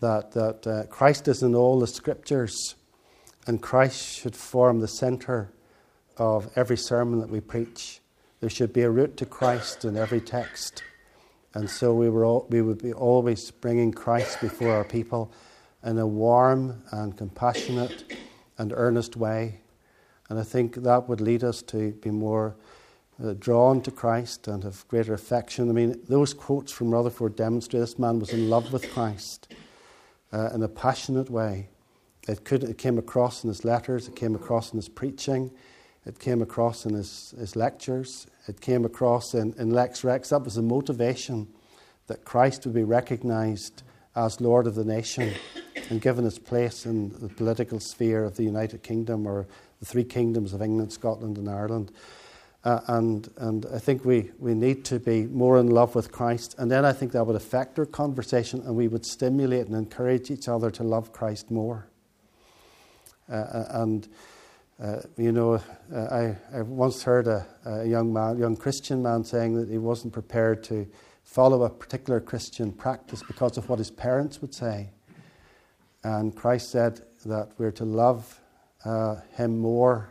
that, 0.00 0.32
that 0.32 0.66
uh, 0.66 0.86
Christ 0.86 1.28
is 1.28 1.44
in 1.44 1.54
all 1.54 1.78
the 1.78 1.86
scriptures 1.86 2.74
and 3.46 3.62
Christ 3.62 4.18
should 4.18 4.34
form 4.34 4.80
the 4.80 4.88
centre 4.88 5.52
of 6.20 6.50
every 6.54 6.76
sermon 6.76 7.18
that 7.18 7.30
we 7.30 7.40
preach. 7.40 8.00
There 8.40 8.50
should 8.50 8.74
be 8.74 8.82
a 8.82 8.90
root 8.90 9.16
to 9.16 9.26
Christ 9.26 9.86
in 9.86 9.96
every 9.96 10.20
text. 10.20 10.82
And 11.54 11.68
so 11.68 11.94
we, 11.94 12.10
were 12.10 12.24
all, 12.24 12.46
we 12.50 12.60
would 12.60 12.82
be 12.82 12.92
always 12.92 13.50
bringing 13.50 13.90
Christ 13.90 14.38
before 14.40 14.70
our 14.70 14.84
people 14.84 15.32
in 15.82 15.98
a 15.98 16.06
warm 16.06 16.82
and 16.92 17.16
compassionate 17.16 18.04
and 18.58 18.72
earnest 18.76 19.16
way. 19.16 19.60
And 20.28 20.38
I 20.38 20.42
think 20.42 20.76
that 20.76 21.08
would 21.08 21.22
lead 21.22 21.42
us 21.42 21.62
to 21.62 21.92
be 21.92 22.10
more 22.10 22.54
uh, 23.22 23.32
drawn 23.38 23.80
to 23.82 23.90
Christ 23.90 24.46
and 24.46 24.62
have 24.62 24.86
greater 24.88 25.14
affection. 25.14 25.70
I 25.70 25.72
mean, 25.72 26.00
those 26.06 26.34
quotes 26.34 26.70
from 26.70 26.90
Rutherford 26.90 27.34
demonstrate 27.34 27.80
this 27.80 27.98
man 27.98 28.20
was 28.20 28.30
in 28.30 28.50
love 28.50 28.74
with 28.74 28.92
Christ 28.92 29.54
uh, 30.34 30.50
in 30.54 30.62
a 30.62 30.68
passionate 30.68 31.30
way. 31.30 31.70
It, 32.28 32.44
could, 32.44 32.62
it 32.62 32.76
came 32.76 32.98
across 32.98 33.42
in 33.42 33.48
his 33.48 33.64
letters, 33.64 34.06
it 34.06 34.16
came 34.16 34.34
across 34.34 34.72
in 34.72 34.76
his 34.76 34.88
preaching, 34.88 35.50
it 36.06 36.18
came 36.18 36.42
across 36.42 36.86
in 36.86 36.94
his, 36.94 37.34
his 37.38 37.56
lectures, 37.56 38.26
it 38.48 38.60
came 38.60 38.84
across 38.84 39.34
in, 39.34 39.54
in 39.58 39.70
Lex 39.70 40.02
Rex. 40.02 40.30
That 40.30 40.44
was 40.44 40.54
the 40.54 40.62
motivation 40.62 41.48
that 42.06 42.24
Christ 42.24 42.64
would 42.64 42.74
be 42.74 42.84
recognized 42.84 43.82
as 44.16 44.40
Lord 44.40 44.66
of 44.66 44.74
the 44.74 44.84
nation 44.84 45.32
and 45.90 46.00
given 46.00 46.24
his 46.24 46.38
place 46.38 46.86
in 46.86 47.10
the 47.20 47.28
political 47.28 47.78
sphere 47.78 48.24
of 48.24 48.36
the 48.36 48.42
United 48.42 48.82
Kingdom 48.82 49.26
or 49.26 49.46
the 49.78 49.86
three 49.86 50.04
kingdoms 50.04 50.52
of 50.52 50.62
England, 50.62 50.92
Scotland, 50.92 51.38
and 51.38 51.48
Ireland. 51.48 51.92
Uh, 52.64 52.80
and, 52.88 53.30
and 53.38 53.66
I 53.72 53.78
think 53.78 54.04
we, 54.04 54.30
we 54.38 54.54
need 54.54 54.84
to 54.86 54.98
be 54.98 55.26
more 55.26 55.58
in 55.58 55.68
love 55.68 55.94
with 55.94 56.12
Christ. 56.12 56.54
And 56.58 56.70
then 56.70 56.84
I 56.84 56.92
think 56.92 57.12
that 57.12 57.26
would 57.26 57.36
affect 57.36 57.78
our 57.78 57.86
conversation 57.86 58.60
and 58.66 58.76
we 58.76 58.88
would 58.88 59.06
stimulate 59.06 59.66
and 59.66 59.74
encourage 59.74 60.30
each 60.30 60.48
other 60.48 60.70
to 60.72 60.82
love 60.82 61.12
Christ 61.12 61.50
more. 61.50 61.86
Uh, 63.30 63.34
uh 63.34 63.66
and, 63.70 64.08
uh, 64.82 65.02
you 65.16 65.32
know, 65.32 65.54
uh, 65.54 65.60
I, 65.94 66.36
I 66.56 66.62
once 66.62 67.02
heard 67.02 67.26
a, 67.26 67.46
a 67.64 67.84
young 67.84 68.12
man, 68.12 68.38
young 68.38 68.56
Christian 68.56 69.02
man 69.02 69.24
saying 69.24 69.54
that 69.56 69.68
he 69.68 69.78
wasn't 69.78 70.12
prepared 70.12 70.64
to 70.64 70.86
follow 71.22 71.64
a 71.64 71.70
particular 71.70 72.20
Christian 72.20 72.72
practice 72.72 73.22
because 73.26 73.56
of 73.56 73.68
what 73.68 73.78
his 73.78 73.90
parents 73.90 74.40
would 74.40 74.54
say. 74.54 74.90
And 76.02 76.34
Christ 76.34 76.70
said 76.70 77.02
that 77.26 77.50
we're 77.58 77.72
to 77.72 77.84
love 77.84 78.40
uh, 78.84 79.16
him 79.36 79.58
more 79.58 80.10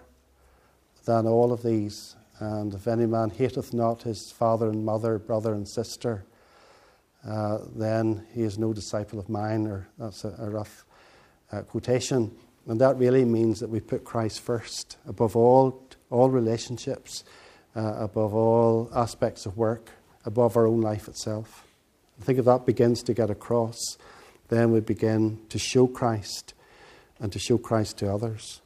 than 1.05 1.25
all 1.25 1.51
of 1.51 1.63
these 1.63 2.15
and 2.39 2.73
if 2.73 2.87
any 2.87 3.05
man 3.05 3.29
hateth 3.29 3.73
not 3.73 4.03
his 4.03 4.31
father 4.31 4.69
and 4.69 4.85
mother, 4.85 5.19
brother 5.19 5.53
and 5.53 5.67
sister, 5.67 6.25
uh, 7.27 7.59
then 7.75 8.25
he 8.33 8.43
is 8.43 8.57
no 8.57 8.71
disciple 8.71 9.19
of 9.19 9.27
mine, 9.27 9.67
or 9.67 9.89
that's 9.97 10.23
a, 10.23 10.33
a 10.39 10.49
rough 10.49 10.85
uh, 11.51 11.61
quotation. 11.63 12.31
And 12.69 12.79
that 12.81 12.97
really 12.97 13.25
means 13.25 13.59
that 13.61 13.69
we 13.69 13.79
put 13.79 14.03
Christ 14.03 14.41
first, 14.41 14.97
above 15.07 15.35
all, 15.35 15.83
all 16.11 16.29
relationships, 16.29 17.23
uh, 17.75 17.95
above 17.97 18.35
all 18.35 18.91
aspects 18.95 19.47
of 19.47 19.57
work, 19.57 19.89
above 20.23 20.55
our 20.55 20.67
own 20.67 20.79
life 20.79 21.07
itself. 21.07 21.65
I 22.21 22.25
think 22.25 22.37
if 22.37 22.45
that 22.45 22.67
begins 22.67 23.01
to 23.03 23.13
get 23.15 23.31
across, 23.31 23.97
then 24.49 24.71
we 24.71 24.81
begin 24.81 25.39
to 25.49 25.57
show 25.57 25.87
Christ 25.87 26.53
and 27.19 27.33
to 27.33 27.39
show 27.39 27.57
Christ 27.57 27.97
to 27.97 28.13
others. 28.13 28.61